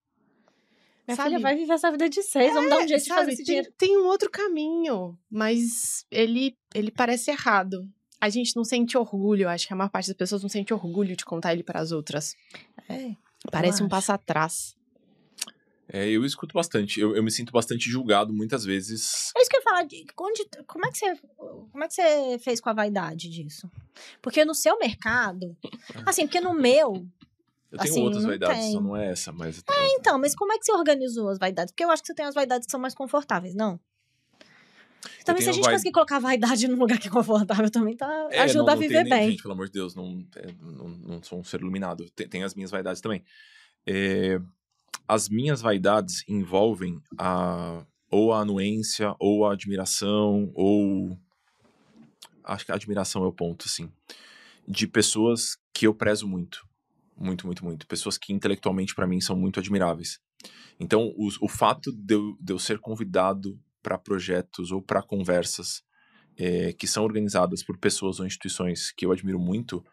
[1.10, 1.28] Minha Sabe?
[1.30, 2.52] filha vai viver essa vida de seis.
[2.54, 3.74] Vamos dar um jeito de Sabe, fazer esse tem, dinheiro.
[3.76, 7.88] tem um outro caminho, mas ele, ele parece errado.
[8.20, 11.16] A gente não sente orgulho, acho que a maior parte das pessoas não sente orgulho
[11.16, 12.34] de contar ele para as outras.
[12.88, 13.12] É.
[13.50, 14.76] Parece um passo atrás.
[15.92, 17.00] É, eu escuto bastante.
[17.00, 19.32] Eu, eu me sinto bastante julgado muitas vezes.
[19.36, 19.82] É isso que eu ia falar.
[19.84, 21.16] de- Onde, como, é que você,
[21.72, 23.68] como é que você fez com a vaidade disso?
[24.22, 25.56] Porque no seu mercado.
[26.06, 27.04] Assim, porque no meu.
[27.70, 28.72] Eu tenho Assim, outras vaidades, tem.
[28.72, 29.58] só não é essa, mas.
[29.58, 31.70] eu tenho- Então, mas como é que você organizou as vaidades?
[31.72, 33.78] Porque eu acho que você tem as vaidades que são mais confortáveis, não?
[35.24, 37.96] Também, se a gente vai- conseguir colocar a vaidade num lugar que é confortável, também
[37.96, 39.30] tá, É, ajuda não- a não tem viver nem- bem.
[39.30, 42.08] Gente, pelo amor de Deus, não, é, não, não sou um ser iluminado.
[42.10, 43.24] Tem, tem as minhas vaidades também.
[43.86, 44.40] É,
[45.06, 51.16] as minhas vaidades envolvem a, ou a anuência, ou a admiração, ou.
[52.42, 53.90] Acho que a admiração é o ponto, assim.
[54.66, 56.66] De pessoas que eu prezo muito.
[57.20, 57.86] Muito, muito, muito.
[57.86, 60.18] Pessoas que intelectualmente, para mim, são muito admiráveis.
[60.78, 65.82] Então, os- o fato de eu, de eu ser convidado para projetos ou para conversas
[66.36, 69.84] é, que são organizadas por pessoas ou instituições que eu admiro muito,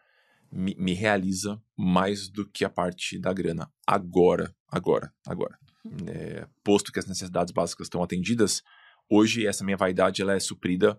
[0.50, 3.70] me, me realiza mais do que a parte da grana.
[3.86, 5.58] Agora, agora, agora.
[6.06, 8.62] É, posto que as necessidades básicas estão atendidas,
[9.10, 10.98] hoje essa minha vaidade ela é suprida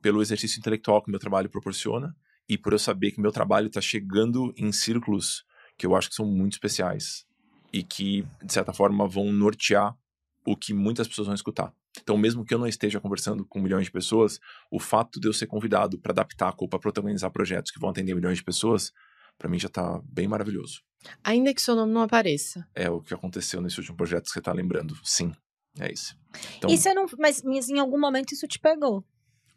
[0.00, 2.14] pelo exercício intelectual que o meu trabalho proporciona
[2.48, 5.44] e por eu saber que meu trabalho está chegando em círculos
[5.76, 7.26] que eu acho que são muito especiais
[7.72, 9.96] e que, de certa forma, vão nortear
[10.44, 11.72] o que muitas pessoas vão escutar.
[12.00, 14.38] Então, mesmo que eu não esteja conversando com milhões de pessoas,
[14.70, 18.14] o fato de eu ser convidado para adaptar ou para protagonizar projetos que vão atender
[18.14, 18.92] milhões de pessoas,
[19.38, 20.82] para mim já tá bem maravilhoso.
[21.22, 22.66] Ainda que seu nome não apareça.
[22.74, 24.96] É o que aconteceu nesse último projeto que você tá lembrando.
[25.02, 25.32] Sim,
[25.78, 26.16] é isso.
[26.56, 27.06] Então, E você não.
[27.18, 29.04] Mas, mas em algum momento isso te pegou.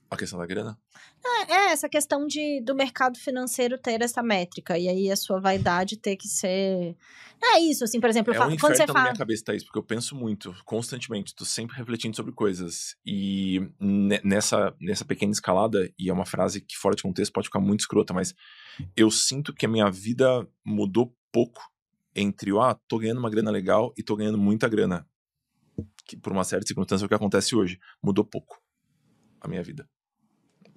[0.09, 0.77] A questão da grana?
[1.47, 4.77] É, é essa questão de, do mercado financeiro ter essa métrica.
[4.77, 6.95] E aí a sua vaidade ter que ser.
[7.41, 9.01] É isso, assim, por exemplo, É fa- um quando você na fala.
[9.03, 12.95] minha cabeça, Thaís, porque eu penso muito, constantemente, tô sempre refletindo sobre coisas.
[13.05, 17.47] E ne- nessa, nessa pequena escalada, e é uma frase que fora de contexto pode
[17.47, 18.33] ficar muito escrota, mas
[18.95, 21.61] eu sinto que a minha vida mudou pouco
[22.15, 25.07] entre o, ah, tô ganhando uma grana legal e tô ganhando muita grana.
[26.05, 27.79] Que por uma certa circunstância é o que acontece hoje.
[28.03, 28.59] Mudou pouco
[29.39, 29.87] a minha vida.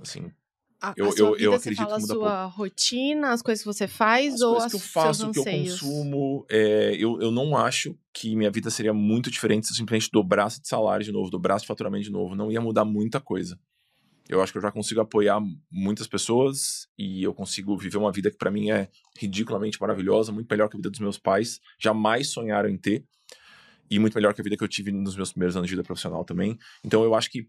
[0.03, 0.31] Assim,
[0.85, 3.41] A, Eu- a eu- vida, eu você acredito fala a que muda sua rotina, as
[3.41, 6.97] coisas que você faz as ou coisas as, que eu faço, que eu consumo, é,
[6.99, 10.67] eu, eu não acho que minha vida seria muito diferente se eu simplesmente dobrasse de
[10.67, 12.35] salário de novo, dobrasse de faturamento de novo.
[12.35, 13.57] Não ia mudar muita coisa.
[14.29, 15.41] Eu acho que eu já consigo apoiar
[15.71, 20.49] muitas pessoas e eu consigo viver uma vida que pra mim é ridiculamente maravilhosa, muito
[20.51, 23.05] melhor que a vida dos meus pais, jamais sonharam em ter,
[23.89, 25.85] e muito melhor que a vida que eu tive nos meus primeiros anos de vida
[25.85, 26.59] profissional também.
[26.85, 27.49] Então eu acho que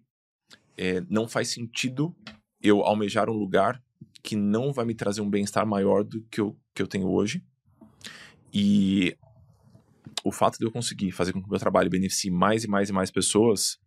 [0.78, 2.16] é, não faz sentido
[2.64, 3.84] eu almejar um lugar
[4.24, 7.44] que não vai me trazer um bem-estar maior do que eu, que eu tenho hoje.
[8.54, 9.18] E
[10.24, 12.90] o fato de eu conseguir fazer com que o meu trabalho beneficie mais e mais
[12.90, 13.78] e mais pessoas,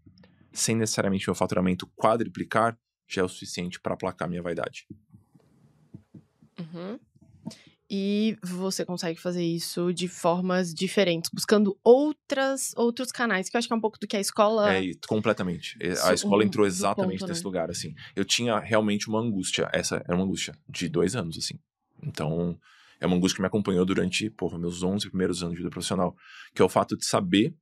[0.53, 4.87] sem necessariamente meu faturamento quadriplicar, já é o suficiente para aplacar minha vaidade.
[6.59, 6.99] Uhum.
[7.89, 13.69] E você consegue fazer isso de formas diferentes, buscando outras, outros canais, que eu acho
[13.69, 14.75] que é um pouco do que a escola.
[14.75, 15.79] É, completamente.
[16.03, 17.47] A escola um- entrou exatamente ponto, nesse né?
[17.47, 17.95] lugar, assim.
[18.17, 19.71] Eu tinha realmente uma angústia.
[19.73, 21.61] Essa era uma angústia de dois anos, assim.
[22.03, 22.59] Então,
[23.01, 26.17] é uma angústia que me acompanhou durante, porra, meus 11 primeiros anos de vida profissional.
[26.55, 27.55] Que é o fato de saber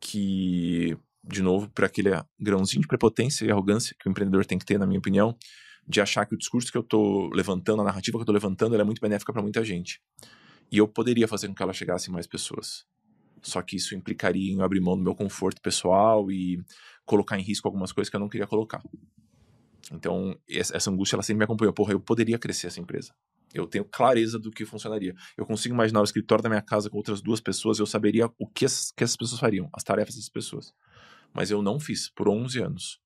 [0.00, 2.10] que, de novo, para aquele
[2.40, 5.36] grãozinho de prepotência e arrogância que o empreendedor tem que ter, na minha opinião,
[5.88, 8.78] de achar que o discurso que eu tô levantando, a narrativa que eu tô levantando,
[8.78, 10.02] é muito benéfica para muita gente.
[10.70, 12.84] E eu poderia fazer com que ela chegasse em mais pessoas.
[13.42, 16.62] Só que isso implicaria em abrir mão do meu conforto pessoal e
[17.06, 18.82] colocar em risco algumas coisas que eu não queria colocar.
[19.90, 21.72] Então, essa essa angústia, ela sempre me acompanhou.
[21.72, 23.14] Porra, eu poderia crescer essa empresa.
[23.54, 25.14] Eu tenho clareza do que funcionaria.
[25.36, 28.46] Eu consigo imaginar o escritório da minha casa com outras duas pessoas, eu saberia o
[28.46, 30.74] que essas, que essas pessoas fariam, as tarefas dessas pessoas.
[31.32, 33.00] Mas eu não fiz por 11 anos.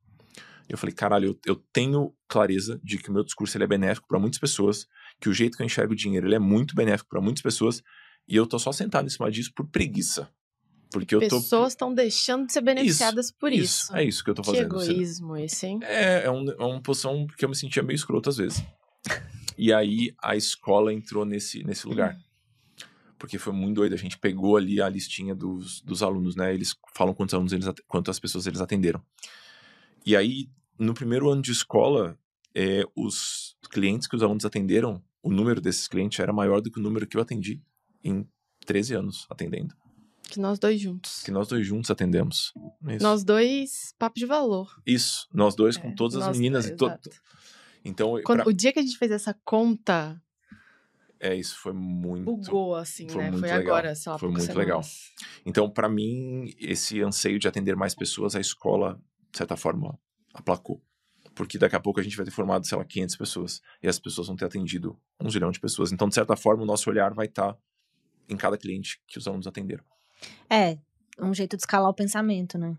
[0.72, 4.08] Eu falei, caralho, eu, eu tenho clareza de que o meu discurso ele é benéfico
[4.08, 4.86] para muitas pessoas,
[5.20, 7.82] que o jeito que eu enxergo o dinheiro ele é muito benéfico para muitas pessoas,
[8.26, 10.30] e eu tô só sentado em cima disso por preguiça.
[10.90, 11.42] Porque eu tô.
[11.42, 13.94] Pessoas estão deixando de ser beneficiadas por isso.
[13.94, 14.76] É isso que eu tô que fazendo.
[14.76, 14.92] assim.
[14.92, 15.80] egoísmo esse, hein?
[15.82, 18.64] É, é, um, é uma posição que eu me sentia meio escroto às vezes.
[19.58, 22.18] E aí a escola entrou nesse, nesse lugar.
[23.18, 23.92] Porque foi muito doido.
[23.92, 26.52] A gente pegou ali a listinha dos, dos alunos, né?
[26.54, 29.02] Eles falam quantos alunos eles, quantas pessoas eles atenderam.
[30.04, 30.48] E aí,
[30.78, 32.18] no primeiro ano de escola,
[32.54, 36.78] é, os clientes que os alunos atenderam, o número desses clientes era maior do que
[36.80, 37.62] o número que eu atendi
[38.02, 38.26] em
[38.66, 39.74] 13 anos atendendo.
[40.28, 41.22] Que nós dois juntos.
[41.22, 42.52] Que nós dois juntos atendemos.
[42.88, 43.02] Isso.
[43.02, 44.80] Nós dois, papo de valor.
[44.86, 46.66] Isso, nós dois com É, todas as meninas.
[46.66, 47.10] e to- exato.
[47.84, 50.20] Então, Quando- pra- O dia que a gente fez essa conta,
[51.20, 52.24] é, isso foi muito.
[52.24, 53.30] bugou, assim, foi né?
[53.30, 53.62] muito Foi legal.
[53.76, 54.80] agora, lá, Foi muito legal.
[55.44, 59.00] Então, para mim, esse anseio de atender mais pessoas, a escola,
[59.30, 59.98] de certa forma,
[60.34, 60.80] aplacou.
[61.34, 63.62] Porque daqui a pouco a gente vai ter formado, sei lá, 500 pessoas.
[63.82, 65.90] E as pessoas vão ter atendido um zilhão de pessoas.
[65.90, 67.56] Então, de certa forma, o nosso olhar vai estar
[68.28, 69.82] em cada cliente que os alunos atenderam.
[70.50, 70.78] É,
[71.18, 72.76] um jeito de escalar o pensamento, né?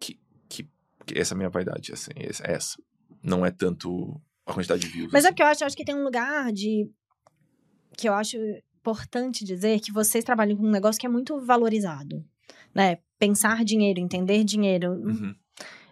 [0.00, 0.18] Que,
[0.48, 0.68] que,
[1.06, 2.76] que essa é a minha vaidade, assim, essa- é essa.
[3.22, 5.10] Não é tanto a quantidade de views.
[5.12, 5.34] Mas é assim.
[5.36, 6.90] que eu acho, eu acho que tem um lugar de.
[7.96, 8.36] Que eu acho.
[8.80, 12.24] importante dizer que vocês trabalham com um negócio que é muito valorizado,
[12.74, 12.98] né?
[13.18, 14.92] Pensar dinheiro, entender dinheiro.
[14.92, 15.34] Uhum.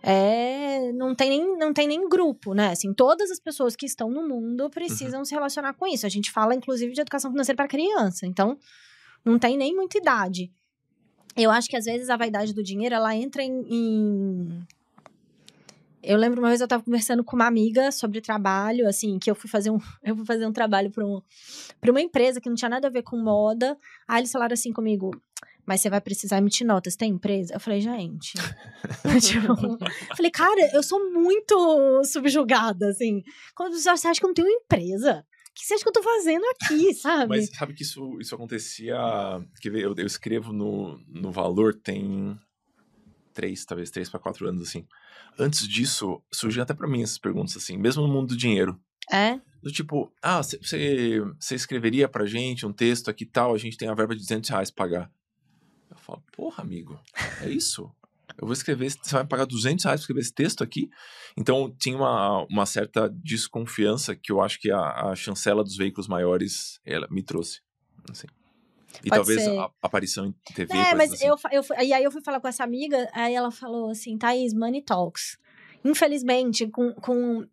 [0.07, 2.69] É, não tem nem não tem nem grupo, né?
[2.73, 5.25] Assim, todas as pessoas que estão no mundo precisam Uhum.
[5.25, 6.05] se relacionar com isso.
[6.05, 8.27] A gente fala inclusive de educação financeira para criança.
[8.27, 8.59] Então,
[9.25, 10.53] não tem nem muita idade.
[11.35, 14.67] Eu acho que às vezes a vaidade do dinheiro ela entra em, em-
[16.03, 19.35] Eu lembro uma vez eu tava conversando com uma amiga sobre trabalho, assim, que eu
[19.35, 21.23] fui fazer um, eu fui fazer um trabalho para um,
[21.81, 23.77] pra uma empresa que não tinha nada a ver com moda.
[24.07, 25.11] Aí eles falaram assim comigo:
[25.67, 27.55] mas você vai precisar emitir notas, tem empresa?
[27.55, 28.35] Eu falei, gente.
[29.21, 29.79] tipo,
[30.17, 33.23] falei, cara, eu sou muito subjugada, assim.
[33.55, 35.25] Quando você acha que eu não tenho empresa?
[35.51, 37.29] O que você acha que eu tô fazendo aqui, sabe?
[37.29, 38.97] Mas sabe que isso, isso acontecia.
[39.61, 42.39] Quer ver, eu, eu escrevo no, no valor tem
[43.33, 44.87] três, talvez três para quatro anos, assim.
[45.39, 48.81] Antes disso, surgiam até pra mim essas perguntas, assim, mesmo no mundo do dinheiro.
[49.13, 49.41] É?
[49.63, 53.89] Do tipo, ah, você escreveria pra gente um texto aqui e tal, a gente tem
[53.89, 55.11] a verba de 200 reais pra pagar.
[56.05, 57.01] Eu falo, porra, amigo,
[57.41, 57.91] é isso?
[58.37, 60.91] Eu vou escrever, você vai pagar 200 reais pra escrever esse texto aqui?
[61.37, 66.07] Então, tinha uma, uma certa desconfiança que eu acho que a, a chancela dos veículos
[66.09, 67.61] maiores, ela me trouxe,
[68.11, 68.27] assim.
[69.05, 69.59] E Pode talvez ser.
[69.59, 71.27] a aparição em TV, É, mas assim.
[71.27, 74.17] eu, eu, fui- e aí eu fui falar com essa amiga, aí ela falou assim,
[74.19, 75.39] Thaís, money talks.
[75.85, 77.47] Infelizmente, com, com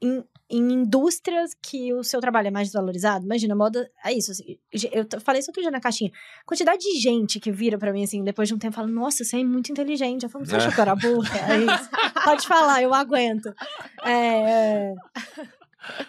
[0.00, 4.58] em, em indústrias que o seu trabalho é mais desvalorizado, imagina, moda, é isso, assim,
[4.92, 6.10] eu falei isso outro dia na caixinha,
[6.44, 9.38] quantidade de gente que vira pra mim, assim, depois de um tempo, fala, nossa, você
[9.40, 10.58] é muito inteligente, eu falo, você É.
[10.58, 11.30] achou que eu era burra?
[11.52, 11.90] É isso,
[12.24, 13.52] pode falar, eu aguento.
[14.04, 14.94] É, é,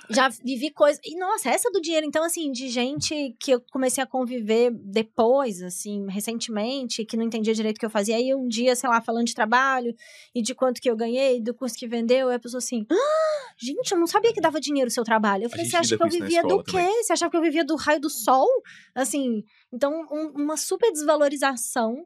[0.09, 0.99] já vivi coisas.
[1.03, 5.61] E, nossa, essa do dinheiro, então, assim, de gente que eu comecei a conviver depois,
[5.61, 8.15] assim, recentemente, que não entendia direito o que eu fazia.
[8.15, 9.93] Aí um dia, sei lá, falando de trabalho
[10.33, 12.85] e de quanto que eu ganhei, do curso que vendeu, e a pessoa assim.
[12.91, 15.43] "Ah, gente, eu não sabia que dava dinheiro o seu trabalho.
[15.45, 16.71] Eu falei, você acha que eu vivia do quê?
[16.71, 17.03] também.
[17.03, 18.47] Você achava que eu vivia do raio do sol?
[18.95, 22.05] Assim, então, um- uma super desvalorização.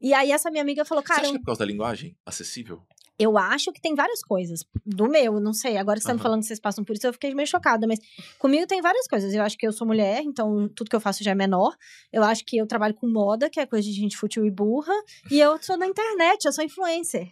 [0.00, 2.16] E aí, essa minha amiga falou, Você cara, acha que é por causa da linguagem
[2.26, 2.82] acessível?
[3.18, 4.64] Eu acho que tem várias coisas.
[4.84, 5.76] Do meu, não sei.
[5.76, 7.86] Agora que você tá me falando que vocês passam por isso, eu fiquei meio chocada.
[7.86, 7.98] Mas
[8.38, 9.32] comigo tem várias coisas.
[9.34, 11.74] Eu acho que eu sou mulher, então tudo que eu faço já é menor.
[12.12, 14.92] Eu acho que eu trabalho com moda, que é coisa de gente fútil e burra.
[15.30, 17.28] E eu sou da internet, eu sou influencer.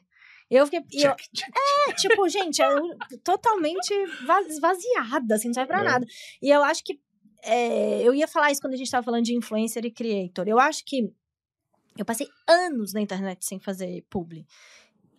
[0.51, 0.81] Eu fiquei.
[0.93, 1.55] e eu- Check, check.
[1.89, 3.95] é, tipo, gente, eu totalmente
[4.27, 5.85] va- esvaziada, assim, não serve pra É.
[5.85, 6.07] nada.
[6.43, 6.99] E eu acho que.
[7.43, 10.47] é, eu ia falar isso quando a gente tava falando de influencer e creator.
[10.49, 11.11] Eu acho que.
[11.97, 14.45] Eu passei anos na internet sem fazer publi.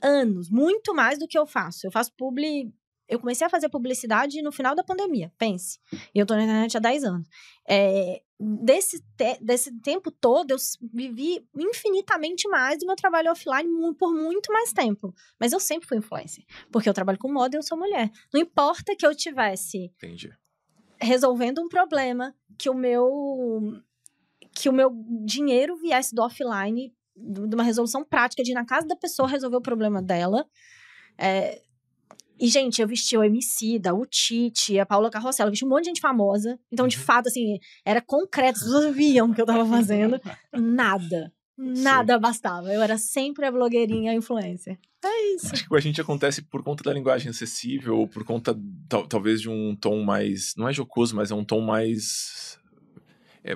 [0.01, 1.85] Anos, muito mais do que eu faço.
[1.87, 2.73] Eu faço publi.
[3.07, 5.79] Eu comecei a fazer publicidade no final da pandemia, pense.
[6.13, 7.27] E eu tô na internet há 10 anos.
[7.69, 10.57] É, desse, te- desse tempo todo, eu
[10.91, 15.13] vivi infinitamente mais do meu trabalho offline por muito mais tempo.
[15.39, 16.43] Mas eu sempre fui influencer.
[16.71, 18.09] Porque eu trabalho com moda e eu sou mulher.
[18.33, 20.33] Não importa que eu tivesse Entendi.
[20.99, 23.81] resolvendo um problema que o meu
[24.57, 24.89] que o meu
[25.25, 29.57] dinheiro viesse do offline de uma resolução prática de ir na casa da pessoa resolver
[29.57, 30.45] o problema dela
[31.17, 31.61] É,
[32.37, 35.83] e gente eu vesti o Emicida, o Tite a Paula Carrossela, eu vesti um monte
[35.83, 37.03] de gente famosa então de Uhum.
[37.03, 40.19] fato assim era concreto as pessoas viam o que eu tava fazendo
[40.51, 45.79] nada nada bastava eu era sempre a blogueirinha influencer é isso Acho que com a
[45.79, 48.57] gente acontece por conta da linguagem acessível, ou por conta,
[48.89, 50.55] tal- talvez, de um tom mais.
[50.57, 52.57] Não é jocoso, mas é um tom mais.
[53.43, 53.55] é,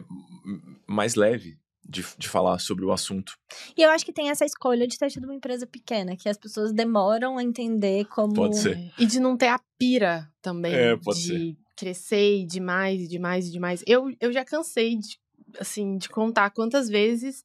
[0.85, 1.57] mais leve
[1.89, 3.33] de, de falar sobre o assunto.
[3.75, 6.37] E eu acho que tem essa escolha de ter tido uma empresa pequena, que as
[6.37, 8.33] pessoas demoram a entender como.
[8.33, 8.91] Pode ser.
[8.97, 10.73] E de não ter a pira também.
[10.73, 13.83] É, pode de crescer e demais, e demais, e demais.
[13.87, 15.17] Eu, eu já cansei de,
[15.59, 17.43] assim, de contar quantas vezes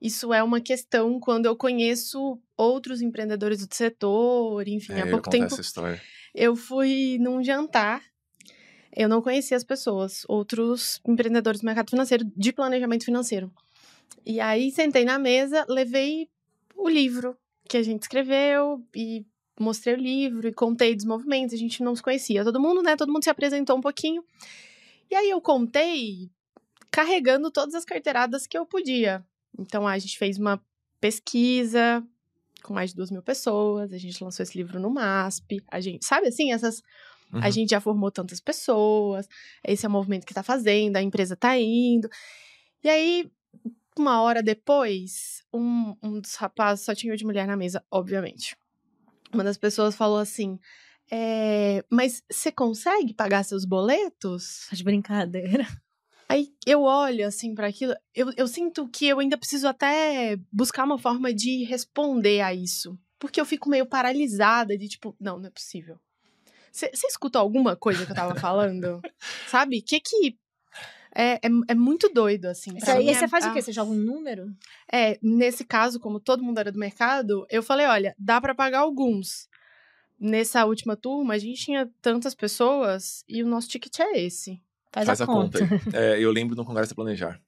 [0.00, 5.10] isso é uma questão quando eu conheço outros empreendedores do setor, enfim, É, há eu
[5.10, 6.00] pouco tempo essa história.
[6.34, 8.02] eu fui num jantar.
[8.96, 13.52] Eu não conhecia as pessoas, outros empreendedores do mercado financeiro, de planejamento financeiro.
[14.24, 16.28] E aí sentei na mesa, levei
[16.74, 17.36] o livro
[17.68, 19.24] que a gente escreveu e
[19.58, 21.54] mostrei o livro e contei dos movimentos.
[21.54, 22.96] A gente não se conhecia, todo mundo, né?
[22.96, 24.24] Todo mundo se apresentou um pouquinho.
[25.10, 26.30] E aí eu contei
[26.90, 29.24] carregando todas as carteiradas que eu podia.
[29.58, 30.62] Então a gente fez uma
[31.00, 32.04] pesquisa
[32.62, 36.04] com mais de duas mil pessoas, a gente lançou esse livro no MASP, a gente,
[36.04, 36.82] sabe assim, essas
[37.30, 37.52] a Uhum.
[37.52, 39.28] gente já formou tantas pessoas,
[39.62, 42.08] esse é o movimento que tá fazendo, a empresa tá indo.
[42.82, 43.30] E aí,
[43.98, 48.56] uma hora depois, um, um dos rapazes só tinha eu de mulher na mesa, obviamente.
[49.32, 50.58] Uma das pessoas falou assim:
[51.10, 54.66] é, Mas você consegue pagar seus boletos?
[54.70, 55.66] Tá de brincadeira.
[56.28, 60.84] Aí eu olho assim para aquilo, eu, eu sinto que eu ainda preciso até buscar
[60.84, 62.98] uma forma de responder a isso.
[63.18, 65.98] Porque eu fico meio paralisada de tipo, não, não é possível.
[66.70, 69.00] Você escutou alguma coisa que eu tava falando?
[69.48, 69.82] Sabe?
[69.82, 70.36] Que que.
[71.20, 72.74] É, é, é muito doido, assim.
[72.78, 73.58] Pra e aí você é- faz o quê?
[73.58, 74.54] ah, Você joga um número?
[74.92, 78.80] É, nesse caso, como todo mundo era do mercado, eu falei, olha, dá pra pagar
[78.80, 79.48] alguns.
[80.20, 84.60] Nessa última turma, a gente tinha tantas pessoas e o nosso ticket é esse.
[84.92, 85.58] Faz, Faz a, conta.
[85.58, 85.68] aí.
[85.94, 87.40] É, eu lembro no Congresso Planejar.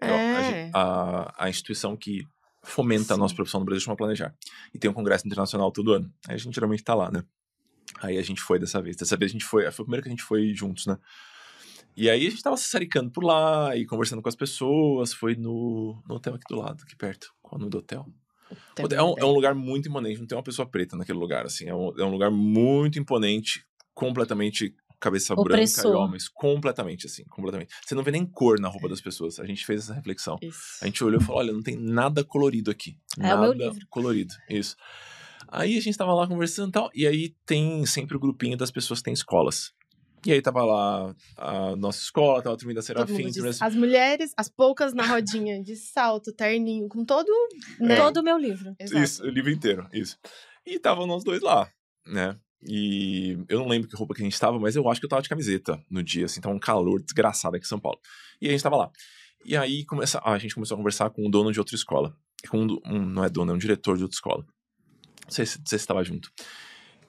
[0.00, 0.70] Eu- a É.
[0.74, 2.24] A, a instituição que
[2.62, 3.36] fomenta a nossa Sim.
[3.36, 4.34] profissão no Brasil chama Planejar.
[4.74, 6.12] E tem um congresso internacional todo ano.
[6.28, 7.24] Aí a gente geralmente tá lá, né?
[8.00, 8.96] Aí a gente foi dessa vez.
[8.96, 9.62] Dessa vez a gente foi.
[9.72, 10.96] Foi o primeiro que a gente foi juntos, né?
[11.96, 15.12] E aí a gente tava se saricando por lá e conversando com as pessoas.
[15.12, 17.28] Foi no, no hotel aqui do lado, aqui perto.
[17.42, 18.06] Qual é o nome do hotel?
[18.74, 21.44] Tem É um, é um lugar muito imponente, não tem uma pessoa preta naquele lugar,
[21.44, 21.66] assim.
[21.66, 23.64] É um, é um lugar muito imponente,
[23.94, 25.96] completamente cabeça branca e Opressor.
[25.96, 26.28] homens.
[26.28, 27.74] Completamente, assim, completamente.
[27.84, 29.40] Você não vê nem cor na roupa das pessoas.
[29.40, 30.38] A gente fez essa reflexão.
[30.40, 30.78] Isso.
[30.80, 32.96] A gente olhou e falou: olha, não tem nada colorido aqui.
[33.18, 33.86] É nada o meu livro.
[33.90, 34.32] colorido.
[34.48, 34.76] Isso.
[35.48, 38.70] Aí a gente tava lá conversando e tal, e aí tem sempre o grupinho das
[38.70, 39.72] pessoas que têm escolas.
[40.24, 43.74] E aí tava lá a nossa escola, tava a turma da Todo Serafim, diz, As
[43.74, 47.28] mulheres, as poucas na rodinha, de salto, terninho, com todo.
[47.80, 47.96] Né?
[47.96, 48.74] Todo o meu livro.
[48.78, 49.02] Exato.
[49.02, 50.16] Isso, o livro inteiro, isso.
[50.64, 51.68] E estavam nós dois lá,
[52.06, 52.38] né?
[52.64, 55.10] E eu não lembro que roupa que a gente tava, mas eu acho que eu
[55.10, 57.98] tava de camiseta no dia, assim, tava um calor desgraçado aqui em São Paulo.
[58.40, 58.90] E a gente tava lá.
[59.44, 62.16] E aí começa, ah, a gente começou a conversar com o dono de outra escola.
[62.48, 64.44] Com um, do- um- não é dono, é um diretor de outra escola.
[65.24, 66.30] Não sei se não sei se estava junto.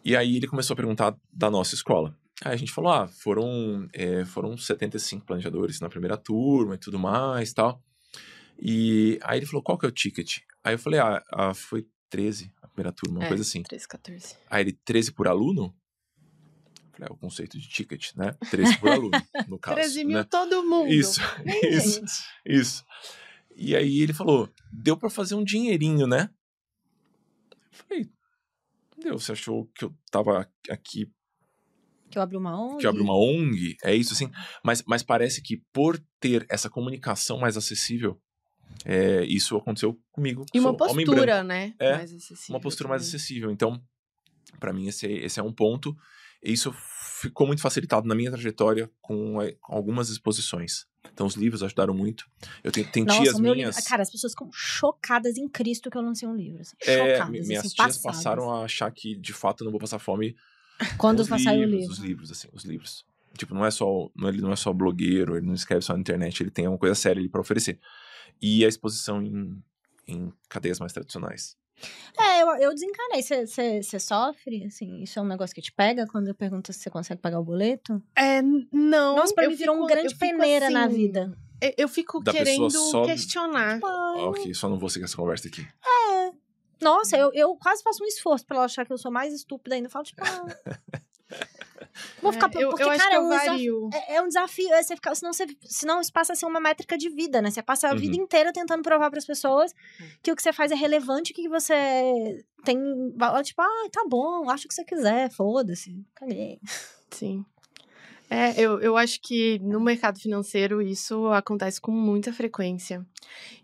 [0.04, 2.18] E aí ele começou a perguntar da nossa escola.
[2.44, 7.00] Aí a gente falou, ah, foram, é, foram 75 planejadores na primeira turma e tudo
[7.00, 7.82] mais e tal.
[8.60, 10.40] E aí ele falou, qual que é o ticket?
[10.64, 13.64] Aí eu falei, ah, ah, foi 13 a primeira turma, uma É, coisa assim.
[13.64, 14.36] 13, 14.
[14.50, 15.76] Aí ele, 13 por aluno?
[16.78, 18.34] Eu falei, é o conceito de ticket, né?
[18.52, 19.12] 13 por aluno,
[19.48, 19.76] no caso.
[19.76, 20.24] 13 mil né?
[20.24, 20.92] todo mundo.
[20.92, 21.20] Isso,
[21.64, 22.12] isso, gente.
[22.46, 22.86] isso.
[23.56, 26.30] E aí ele falou, deu pra fazer um dinheirinho, né?
[27.52, 28.12] Eu falei,
[28.98, 31.12] deu, você achou que eu tava aqui
[32.14, 32.78] Que eu abro uma ONG.
[32.80, 34.30] que abre uma ONG, é isso assim.
[34.64, 38.22] Mas, mas parece que por ter essa comunicação mais acessível,
[38.86, 40.46] é, isso aconteceu comigo.
[40.54, 41.74] E uma postura, né?
[41.80, 43.16] É, mais acessível Uma postura mais também.
[43.16, 43.52] acessível.
[43.52, 43.82] Então,
[44.60, 45.96] pra mim, esse, esse é um ponto.
[46.44, 46.74] E isso
[47.22, 50.86] ficou muito facilitado na minha trajetória com, é, algumas exposições.
[51.14, 52.26] Então, os livros ajudaram muito.
[52.64, 53.76] Eu tenho, tem Nossa, meu minhas.
[53.76, 53.90] livro.
[53.90, 56.62] Cara, as pessoas ficam chocadas em Cristo que eu lancei um livro.
[56.62, 58.02] assim, é, chocadas, mi- minhas assim, tias passadas.
[58.18, 60.36] passaram a achar que, de fato, eu não vou passar fome
[60.98, 61.92] Quando os vai sair o livros, livro.
[61.94, 63.06] Os livros, assim, os livros.
[63.38, 64.10] Tipo, não é só.
[64.16, 66.78] Não, ele não é só blogueiro, ele não escreve só na internet, ele tem uma
[66.78, 67.80] coisa séria ali pra oferecer.
[68.42, 69.62] E a exposição em,
[70.08, 71.56] em cadeias mais tradicionais.
[72.18, 73.22] É, eu, eu desencanei.
[73.24, 74.64] Você sofre?
[74.66, 77.40] Assim, isso é um negócio que te pega quando eu pergunto se você consegue pagar
[77.40, 78.02] o boleto?
[78.16, 78.42] É,
[78.72, 79.16] não.
[79.16, 81.36] Nossa, pra eu mim virou um grande peneira na assim, vida.
[81.60, 83.80] Eu, eu fico Da pessoa querendo só- questionar.
[83.84, 85.66] Ah, ok, só não vou seguir essa conversa aqui.
[86.82, 89.76] Nossa, eu, eu quase faço um esforço pra ela achar que eu sou mais estúpida
[89.76, 89.88] ainda.
[89.88, 90.46] Eu falo, tipo, ah,
[92.22, 92.48] vou ficar.
[92.54, 93.82] É, eu, porque, eu acho cara, que é eu um desafio.
[93.82, 93.90] vario.
[93.94, 96.60] É, é um desafio, é você ficar, senão, você, senão isso passa a ser uma
[96.60, 97.50] métrica de vida, né?
[97.52, 97.98] Você passa a Uhum.
[98.00, 99.72] vida inteira tentando provar para as pessoas
[100.02, 100.08] Hum.
[100.22, 101.74] que o que você faz é relevante, que você
[102.66, 102.78] tem.
[103.44, 106.60] Tipo, ah, tá bom, acha o que você quiser, foda-se, caguei.
[107.12, 107.46] Sim.
[108.34, 113.06] É, eu, eu acho que no mercado financeiro isso acontece com muita frequência.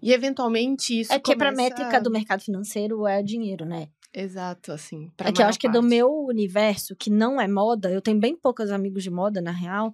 [0.02, 1.12] E eventualmente isso.
[1.12, 3.90] é pra começa- métrica do mercado financeiro é dinheiro, né?
[4.14, 5.12] Exato, assim.
[5.20, 5.88] É que eu acho que do parte.
[5.88, 9.94] meu universo, que não é moda, eu tenho bem poucos amigos de moda, na real.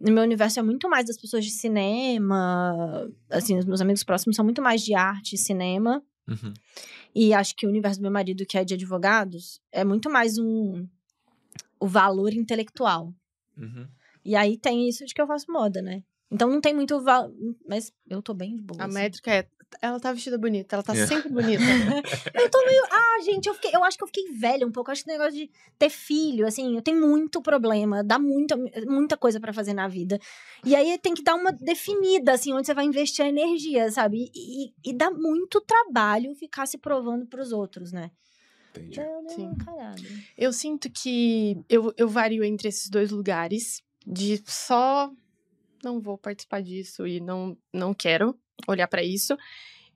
[0.00, 3.10] No meu universo é muito mais das pessoas de cinema.
[3.30, 6.02] Assim, os meus amigos próximos são muito mais de arte e cinema.
[6.28, 6.52] Uhum.
[7.14, 10.38] E acho que o universo do meu marido, que é de advogados, é muito mais
[10.38, 10.86] um
[11.78, 13.12] o valor intelectual.
[13.56, 13.86] Uhum.
[14.24, 16.02] E aí tem isso de que eu faço moda, né?
[16.30, 17.30] Então não tem muito val...
[17.68, 18.80] Mas eu tô bem de boa.
[18.82, 18.94] A assim.
[18.94, 19.46] métrica é.
[19.82, 21.06] Ela tá vestida bonita, ela tá É.
[21.06, 21.62] sempre bonita.
[22.32, 22.82] Eu tô meio.
[22.92, 23.74] Ah, gente, eu, fiquei...
[23.74, 24.88] eu acho que eu fiquei velha um pouco.
[24.88, 28.56] Eu acho que o negócio de ter filho, assim, eu tenho muito problema, dá muita,
[28.86, 30.18] muita coisa pra fazer na vida.
[30.64, 34.30] E aí tem que dar uma definida, assim, onde você vai investir a energia, sabe?
[34.32, 38.12] E, e- e dá muito trabalho ficar se provando pros outros, né?
[38.70, 39.00] Entendi.
[39.00, 39.46] Eu dei Sim.
[39.46, 40.02] uma cagada.
[40.38, 45.10] Eu sinto que eu, eu vario entre esses dois lugares de só
[45.82, 49.36] não vou participar disso e não, não quero olhar pra isso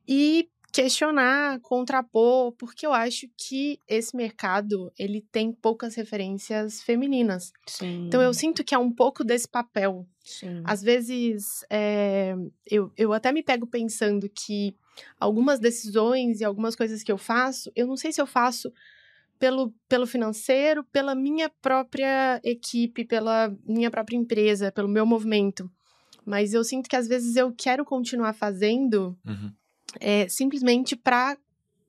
[0.07, 7.53] e questionar, contrapor, porque eu acho que esse mercado ele tem poucas referências femininas.
[7.67, 8.07] Sim.
[8.07, 10.63] Então eu sinto que é um pouco desse papel Sim.
[10.63, 12.35] Às vezes, é,
[12.67, 14.77] eu, eu até me pego pensando que
[15.19, 18.71] algumas decisões e algumas coisas que eu faço, eu não sei se eu faço
[19.39, 25.71] pelo, pelo financeiro, pela minha própria equipe, pela minha própria empresa, pelo meu movimento.
[26.25, 29.53] Mas eu sinto que às vezes eu quero continuar fazendo Uhum.
[30.01, 31.37] é, simplesmente para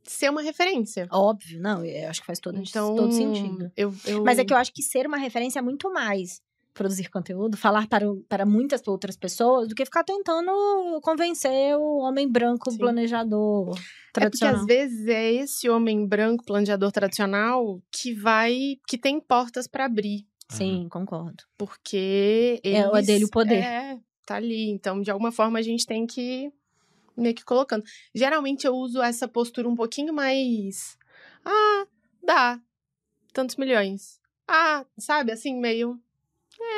[0.04, 1.08] ser uma referência.
[1.12, 3.72] Óbvio, não, eu acho que faz todo, Então, todo sentido.
[3.76, 4.24] Eu, eu...
[4.24, 6.42] Mas é que eu acho que ser uma referência é muito mais
[6.74, 10.52] produzir conteúdo, falar para, para muitas outras pessoas, do que ficar tentando
[11.02, 12.78] convencer o homem branco Sim.
[12.78, 14.56] planejador É porque tradicional.
[14.62, 18.78] às vezes é esse homem branco, planejador tradicional, que vai.
[18.88, 20.26] que tem portas pra abrir.
[20.50, 21.44] Sim, concordo.
[21.58, 23.62] Porque É, é eles, dele o poder.
[23.64, 24.70] É, tá ali.
[24.72, 26.52] Então, de alguma forma, a gente tem que
[27.16, 27.84] meio que colocando.
[28.16, 30.98] Geralmente eu uso essa postura um pouquinho mais.
[31.46, 31.86] Ah,
[32.24, 32.60] dá.
[33.32, 34.20] Tantos milhões.
[34.48, 36.00] Ah, sabe, assim, meio.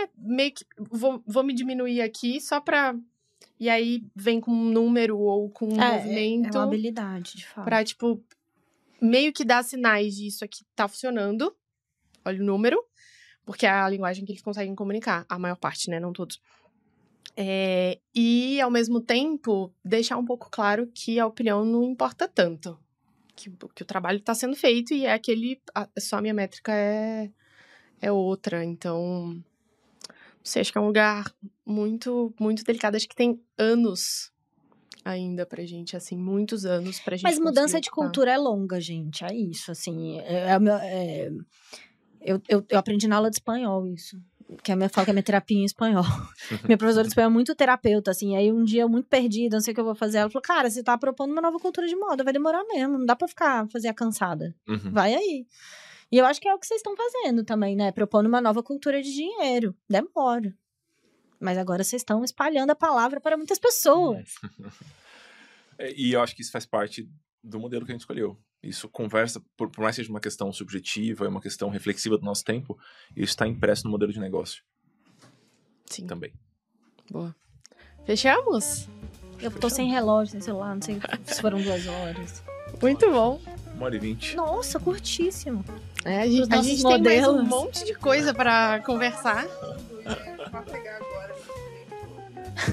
[0.04, 0.66] É, meio que.
[0.78, 2.96] Vou, vou me diminuir aqui só pra.
[3.60, 7.38] E aí vem com um número ou com um É, é, movimento é uma habilidade,
[7.38, 7.66] de fato.
[7.66, 8.24] pra, tipo,
[9.02, 11.56] meio que dar sinais de isso aqui tá funcionando.
[12.26, 12.84] Olha o número.
[13.46, 15.26] Porque é a linguagem que eles conseguem comunicar.
[15.28, 16.00] A maior parte, né?
[16.00, 16.40] Não todos.
[17.36, 22.78] É, e, ao mesmo tempo, deixar um pouco claro que a opinião não importa tanto.
[23.36, 25.60] Que, que o trabalho está sendo feito e é aquele.
[25.74, 27.32] a- só a minha métrica é,
[28.02, 28.64] é outra.
[28.64, 29.44] Então.
[30.44, 31.32] Sei, acho que é um lugar
[31.66, 32.96] muito, muito delicado.
[32.96, 34.32] Acho que tem anos
[35.06, 37.24] ainda pra gente, assim, muitos anos pra gente.
[37.24, 39.24] Mas mudança de cultura é longa, gente.
[39.24, 40.20] É isso, assim.
[40.22, 41.30] É, é o meu- é-
[42.24, 44.16] Eu, eu, eu aprendi na aula de espanhol isso.
[44.64, 46.04] Que a minha, falo que é minha terapia em espanhol.
[46.70, 48.36] minha professora de espanhol é muito terapeuta, assim.
[48.36, 50.18] Aí um dia, eu muito perdida, não sei o que eu vou fazer.
[50.20, 52.98] Ela falou, cara, você tá propondo uma nova cultura de moda, vai demorar mesmo.
[53.00, 54.54] Não dá pra ficar, fazer a cansada.
[54.68, 54.92] Uhum.
[54.92, 55.48] Vai aí.
[56.12, 57.92] E eu acho que é o que vocês estão fazendo também, né?
[57.92, 59.76] Propondo uma nova cultura de dinheiro.
[59.90, 60.54] Demora.
[61.40, 64.36] Mas agora vocês estão espalhando a palavra para muitas pessoas.
[65.78, 67.10] É, E eu acho que isso faz parte
[67.44, 68.38] do modelo que a gente escolheu.
[68.62, 72.24] Isso conversa, por, por mais que seja uma questão subjetiva, é uma questão reflexiva do
[72.24, 72.78] nosso tempo,
[73.16, 74.64] isso está impresso no modelo de negócio
[75.88, 76.32] Sim, também.
[77.10, 77.36] boa.
[78.06, 78.88] Fechamos?
[79.40, 82.44] Eu tô sem relógio, sem celular, não sei se foram duas horas.
[82.80, 83.42] Muito bom.
[83.82, 84.36] Uma hora e vinte.
[84.36, 85.66] Nossa, curtíssimo.
[86.06, 89.48] É, a gente, a gente tem mais um monte de coisa pra conversar.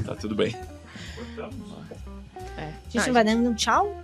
[0.04, 0.54] Tá tudo bem.
[2.58, 2.64] É.
[2.64, 3.98] A gente não vai dando um tchau?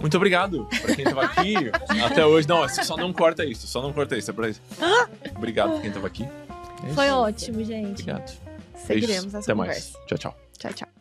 [0.00, 1.54] Muito obrigado pra quem tava aqui
[2.06, 2.46] até hoje.
[2.46, 4.62] Não, só não corta isso, só não corta isso, é pra isso.
[5.34, 6.22] Obrigado pra quem tava aqui.
[6.88, 6.92] É.
[6.94, 8.02] Foi ótimo, gente.
[8.02, 8.32] Obrigado.
[8.76, 9.34] Seguiremos Beijos.
[9.34, 9.98] essa Até conversa.
[9.98, 10.06] mais.
[10.06, 10.36] Tchau, tchau.
[10.58, 10.97] Tchau, tchau.